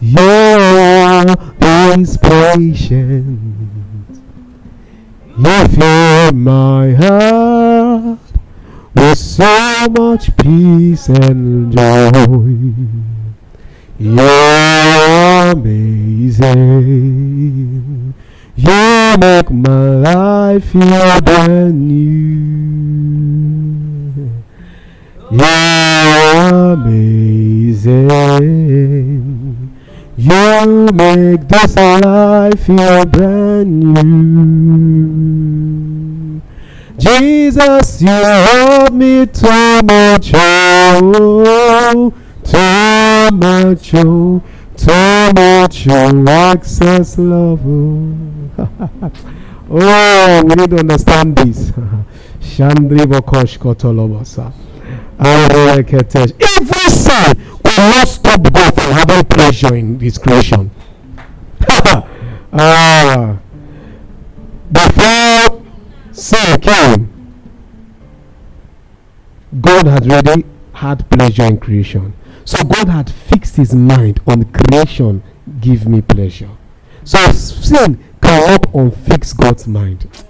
Your 0.01 0.57
love 0.57 1.55
is 1.99 2.17
patient. 2.17 3.61
You 5.37 5.67
fill 5.69 6.31
my 6.33 6.93
heart 6.93 8.19
with 8.93 9.17
so 9.17 9.87
much 9.89 10.35
peace 10.37 11.07
and 11.07 11.71
joy. 11.71 13.20
You're 14.03 15.51
amazing. 15.51 16.41
You 18.55 19.15
make 19.19 19.51
my 19.51 19.89
life 20.01 20.71
feel 20.71 21.21
brand 21.21 21.87
new. 21.87 22.41
You're 25.29 26.73
amazing. 26.73 28.09
You 30.17 30.87
make 30.93 31.47
this 31.47 31.75
life 31.75 32.65
feel 32.65 33.05
brand 33.05 33.83
new. 33.93 35.11
Jesus, 36.97 38.01
you 38.01 38.07
love 38.07 38.93
me 38.95 39.27
too 39.27 39.81
much, 39.83 40.31
oh, 40.33 42.11
too 42.43 43.10
much, 43.31 43.91
oh, 43.95 44.43
too 44.75 45.33
much, 45.33 45.87
oh, 45.89 46.51
excess 46.51 47.17
love. 47.17 47.61
Oh, 49.73 50.43
we 50.43 50.55
need 50.55 50.69
to 50.71 50.79
understand 50.79 51.37
this. 51.37 51.71
Shandri 52.41 53.05
Vokosh 53.05 53.57
Kotolobasa. 53.57 54.51
Every 55.17 56.89
sin 56.89 57.37
will 57.63 57.89
not 57.89 58.07
stop 58.09 58.43
God 58.51 58.75
from 58.75 58.91
having 58.91 59.23
pleasure 59.23 59.75
in 59.75 59.97
creation. 59.97 60.71
ah, 62.51 63.37
before 64.69 65.63
sin 66.11 66.59
came, 66.59 67.09
God 69.61 69.87
had 69.87 70.11
already 70.11 70.45
had 70.73 71.09
pleasure 71.09 71.43
in 71.43 71.57
creation. 71.59 72.13
So 72.45 72.63
God 72.63 72.89
had 72.89 73.09
fixed 73.09 73.55
his 73.55 73.73
mind 73.73 74.19
on 74.27 74.45
creation, 74.45 75.23
give 75.59 75.87
me 75.87 76.01
pleasure. 76.01 76.49
So 77.03 77.31
sin 77.31 78.03
cannot 78.21 78.63
unfix 78.73 79.35
God's 79.35 79.67
mind. 79.67 80.07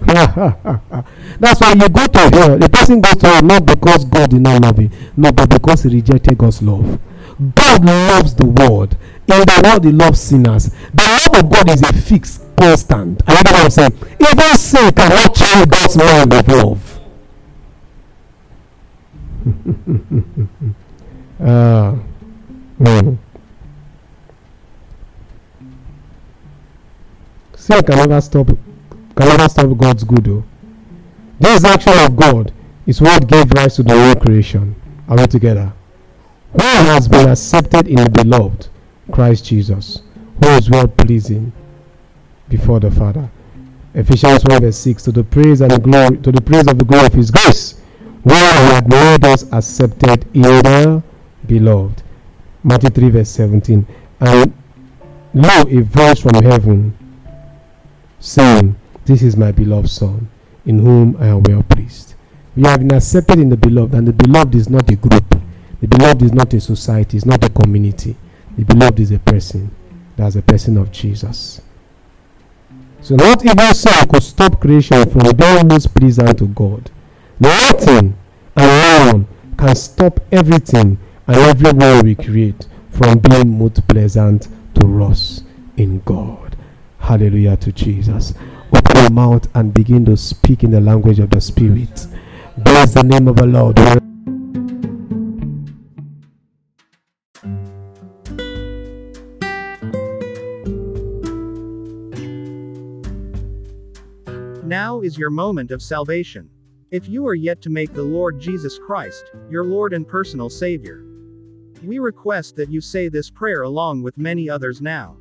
That's 1.38 1.60
why 1.60 1.72
you 1.72 1.88
go 1.88 2.06
to 2.06 2.18
hell. 2.18 2.58
The 2.58 2.68
person 2.68 3.00
goes 3.00 3.16
to 3.16 3.26
hell 3.26 3.42
not 3.42 3.66
because 3.66 4.04
God 4.04 4.30
did 4.30 4.40
not 4.40 4.62
love 4.62 4.78
him, 4.78 4.90
no, 5.16 5.32
but 5.32 5.48
because 5.50 5.82
he 5.82 5.90
rejected 5.94 6.38
God's 6.38 6.62
love. 6.62 6.98
God 7.54 7.84
loves 7.84 8.34
the 8.34 8.46
world. 8.46 8.96
In 9.28 9.40
the 9.40 9.62
world, 9.64 9.84
he 9.84 9.92
loves 9.92 10.20
sinners. 10.20 10.70
The 10.94 11.20
love 11.32 11.44
of 11.44 11.50
God 11.50 11.70
is 11.70 11.82
a 11.82 11.92
fixed 11.92 12.42
constant. 12.56 13.22
I 13.26 13.34
know 13.34 13.52
what 13.52 13.64
I'm 13.64 13.70
saying. 13.70 13.92
Even 14.20 14.56
sin 14.56 14.92
cannot 14.92 15.34
change 15.34 15.68
God's 15.68 15.96
mind 15.96 16.32
of 16.32 16.48
love. 16.48 17.00
uh, 21.42 21.98
mm. 22.78 23.18
Sin 27.56 27.82
can 27.82 27.96
never 27.96 28.20
stop 28.20 28.46
can 28.46 29.28
never 29.28 29.48
stop 29.48 29.76
God's 29.76 30.04
good. 30.04 30.42
This 31.38 31.64
action 31.64 31.92
of 31.98 32.16
God 32.16 32.52
is 32.86 33.00
what 33.00 33.26
gave 33.26 33.50
rise 33.52 33.76
to 33.76 33.82
the 33.82 33.92
whole 33.92 34.14
creation. 34.14 34.74
Are 35.08 35.16
we 35.16 35.26
together? 35.26 35.72
Who 36.52 36.60
has 36.60 37.08
been 37.08 37.28
accepted 37.28 37.88
in 37.88 37.96
the 37.96 38.10
beloved 38.10 38.68
Christ 39.10 39.44
Jesus, 39.46 40.02
who 40.42 40.48
is 40.50 40.70
well 40.70 40.88
pleasing 40.88 41.52
before 42.48 42.80
the 42.80 42.90
Father. 42.90 43.28
Ephesians 43.94 44.44
1 44.44 44.60
verse 44.60 44.78
6 44.78 45.02
to 45.04 45.12
the 45.12 45.24
praise 45.24 45.60
and 45.60 45.70
the 45.70 45.78
glory 45.78 46.16
to 46.18 46.32
the 46.32 46.40
praise 46.40 46.66
of 46.66 46.78
the 46.78 46.84
glory 46.84 47.06
of 47.06 47.12
his 47.12 47.30
grace, 47.30 47.80
where 48.22 48.52
he 48.52 48.74
had 48.74 48.88
made 48.88 49.24
us 49.24 49.44
accepted 49.52 50.24
in 50.34 50.42
the 50.42 51.02
beloved. 51.46 52.02
Matthew 52.64 52.90
3 52.90 53.10
verse 53.10 53.30
17. 53.30 53.86
And 54.20 54.52
lo 55.34 55.62
a 55.68 55.80
voice 55.82 56.20
from 56.20 56.42
heaven 56.42 56.96
saying, 58.20 58.76
This 59.04 59.22
is 59.22 59.36
my 59.36 59.52
beloved 59.52 59.90
Son, 59.90 60.28
in 60.66 60.78
whom 60.78 61.16
I 61.18 61.28
am 61.28 61.42
well 61.42 61.62
pleased. 61.64 62.14
We 62.54 62.64
have 62.64 62.80
been 62.80 62.92
accepted 62.92 63.38
in 63.38 63.48
the 63.48 63.56
beloved, 63.56 63.94
and 63.94 64.06
the 64.06 64.12
beloved 64.12 64.54
is 64.54 64.68
not 64.68 64.90
a 64.90 64.96
group. 64.96 65.24
The 65.80 65.88
beloved 65.88 66.22
is 66.22 66.32
not 66.32 66.52
a 66.54 66.60
society, 66.60 67.16
it's 67.16 67.26
not 67.26 67.42
a 67.44 67.48
community. 67.48 68.16
The 68.56 68.64
beloved 68.64 69.00
is 69.00 69.10
a 69.10 69.18
person. 69.18 69.74
That's 70.16 70.36
a 70.36 70.42
person 70.42 70.76
of 70.76 70.92
Jesus. 70.92 71.60
So 73.00 73.16
not 73.16 73.44
even 73.44 73.74
sin 73.74 74.08
could 74.08 74.22
stop 74.22 74.60
creation 74.60 75.08
from 75.10 75.34
being 75.36 75.66
most 75.66 75.92
pleasant 75.94 76.38
to 76.38 76.46
God. 76.46 76.90
Nothing 77.40 78.16
and 78.54 79.06
no 79.06 79.12
one 79.12 79.26
can 79.56 79.74
stop 79.74 80.20
everything 80.30 80.98
and 81.28 81.36
everyone 81.36 82.04
we 82.04 82.14
create 82.16 82.66
from 82.90 83.18
being 83.18 83.58
most 83.58 83.86
pleasant 83.86 84.48
to 84.74 85.04
us 85.04 85.44
in 85.76 86.00
God. 86.00 86.56
Hallelujah 86.98 87.56
to 87.58 87.72
Jesus. 87.72 88.34
Open 88.74 88.96
your 88.96 89.10
mouth 89.10 89.46
and 89.54 89.72
begin 89.72 90.04
to 90.06 90.16
speak 90.16 90.64
in 90.64 90.72
the 90.72 90.80
language 90.80 91.20
of 91.20 91.30
the 91.30 91.40
Spirit. 91.40 92.06
Bless 92.58 92.94
the 92.94 93.02
name 93.02 93.28
of 93.28 93.36
the 93.36 93.46
Lord. 93.46 93.78
Now 104.64 105.00
is 105.02 105.18
your 105.18 105.30
moment 105.30 105.70
of 105.70 105.82
salvation. 105.82 106.48
If 106.90 107.08
you 107.08 107.26
are 107.26 107.34
yet 107.34 107.60
to 107.62 107.70
make 107.70 107.92
the 107.92 108.02
Lord 108.02 108.40
Jesus 108.40 108.78
Christ 108.78 109.30
your 109.48 109.64
Lord 109.64 109.92
and 109.92 110.06
personal 110.06 110.50
Savior, 110.50 111.04
we 111.84 111.98
request 111.98 112.56
that 112.56 112.70
you 112.70 112.80
say 112.80 113.08
this 113.08 113.30
prayer 113.30 113.62
along 113.62 114.02
with 114.02 114.18
many 114.18 114.48
others 114.48 114.80
now. 114.80 115.16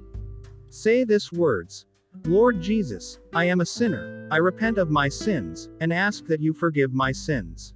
Say 0.69 1.03
this 1.03 1.31
words 1.31 1.85
Lord 2.25 2.61
Jesus, 2.61 3.19
I 3.33 3.45
am 3.45 3.61
a 3.61 3.65
sinner, 3.65 4.27
I 4.31 4.37
repent 4.37 4.77
of 4.77 4.89
my 4.89 5.07
sins, 5.07 5.69
and 5.79 5.93
ask 5.93 6.25
that 6.25 6.41
you 6.41 6.53
forgive 6.53 6.93
my 6.93 7.11
sins. 7.11 7.73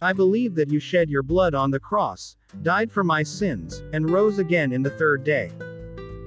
I 0.00 0.12
believe 0.12 0.54
that 0.54 0.70
you 0.70 0.78
shed 0.78 1.10
your 1.10 1.22
blood 1.22 1.54
on 1.54 1.70
the 1.70 1.80
cross, 1.80 2.36
died 2.62 2.92
for 2.92 3.02
my 3.02 3.22
sins, 3.22 3.82
and 3.92 4.10
rose 4.10 4.38
again 4.38 4.72
in 4.72 4.82
the 4.82 4.90
third 4.90 5.24
day. 5.24 5.50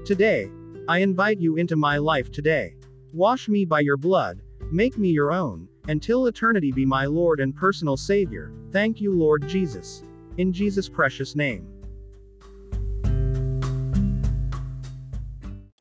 Today, 0.05 0.49
I 0.87 0.99
invite 0.99 1.39
you 1.39 1.55
into 1.55 1.75
my 1.75 1.97
life 1.97 2.31
today. 2.31 2.75
Wash 3.13 3.47
me 3.47 3.63
by 3.63 3.81
your 3.81 3.97
blood, 3.97 4.41
make 4.71 4.97
me 4.97 5.09
your 5.09 5.31
own, 5.31 5.67
until 5.87 6.25
eternity 6.25 6.71
be 6.71 6.85
my 6.85 7.05
Lord 7.05 7.39
and 7.39 7.55
personal 7.55 7.95
Savior. 7.95 8.51
Thank 8.71 8.99
you, 8.99 9.13
Lord 9.13 9.47
Jesus. 9.47 10.03
In 10.37 10.51
Jesus' 10.51 10.89
precious 10.89 11.35
name. 11.35 11.68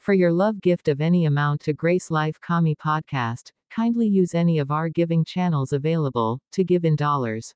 For 0.09 0.15
your 0.15 0.33
love 0.33 0.63
gift 0.63 0.89
of 0.89 1.03
any 1.03 1.27
amount 1.27 1.61
to 1.65 1.75
Grace 1.75 2.11
Life 2.11 2.41
Comi 2.41 2.75
Podcast, 2.75 3.53
kindly 3.69 4.09
use 4.09 4.35
any 4.35 4.59
of 4.59 4.71
our 4.71 4.89
giving 4.89 5.23
channels 5.23 5.75
available 5.75 6.41
to 6.53 6.65
give 6.65 6.87
in 6.87 6.97
dollars. 6.97 7.55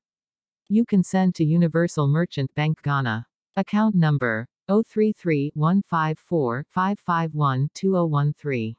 You 0.69 0.85
can 0.85 1.03
send 1.03 1.33
to 1.33 1.43
Universal 1.43 2.07
Merchant 2.09 2.53
Bank 2.53 2.79
Ghana. 2.83 3.25
Account 3.55 3.95
number 3.95 4.47
033 4.67 5.49
154 5.55 6.65
551 6.69 7.69
2013. 7.73 8.75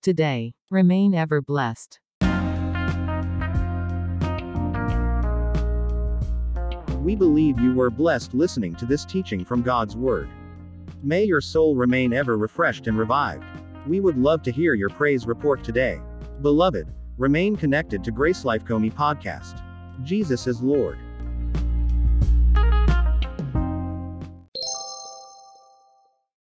Today, 0.04 0.52
remain 0.70 1.14
ever 1.14 1.40
blessed. 1.40 1.98
We 7.00 7.16
believe 7.16 7.58
you 7.58 7.72
were 7.72 7.88
blessed 7.88 8.34
listening 8.34 8.74
to 8.74 8.84
this 8.84 9.06
teaching 9.06 9.46
from 9.46 9.62
God's 9.62 9.96
Word. 9.96 10.28
May 11.02 11.24
your 11.24 11.40
soul 11.40 11.74
remain 11.74 12.12
ever 12.12 12.36
refreshed 12.36 12.86
and 12.86 12.98
revived. 12.98 13.44
We 13.86 14.00
would 14.00 14.18
love 14.18 14.42
to 14.42 14.52
hear 14.52 14.74
your 14.74 14.90
praise 14.90 15.26
report 15.26 15.64
today. 15.64 16.02
Beloved, 16.42 16.86
remain 17.16 17.56
connected 17.56 18.04
to 18.04 18.10
Grace 18.10 18.44
Life 18.44 18.66
Comi 18.66 18.92
podcast. 18.92 19.62
Jesus 20.02 20.46
is 20.46 20.60
Lord. 20.60 20.98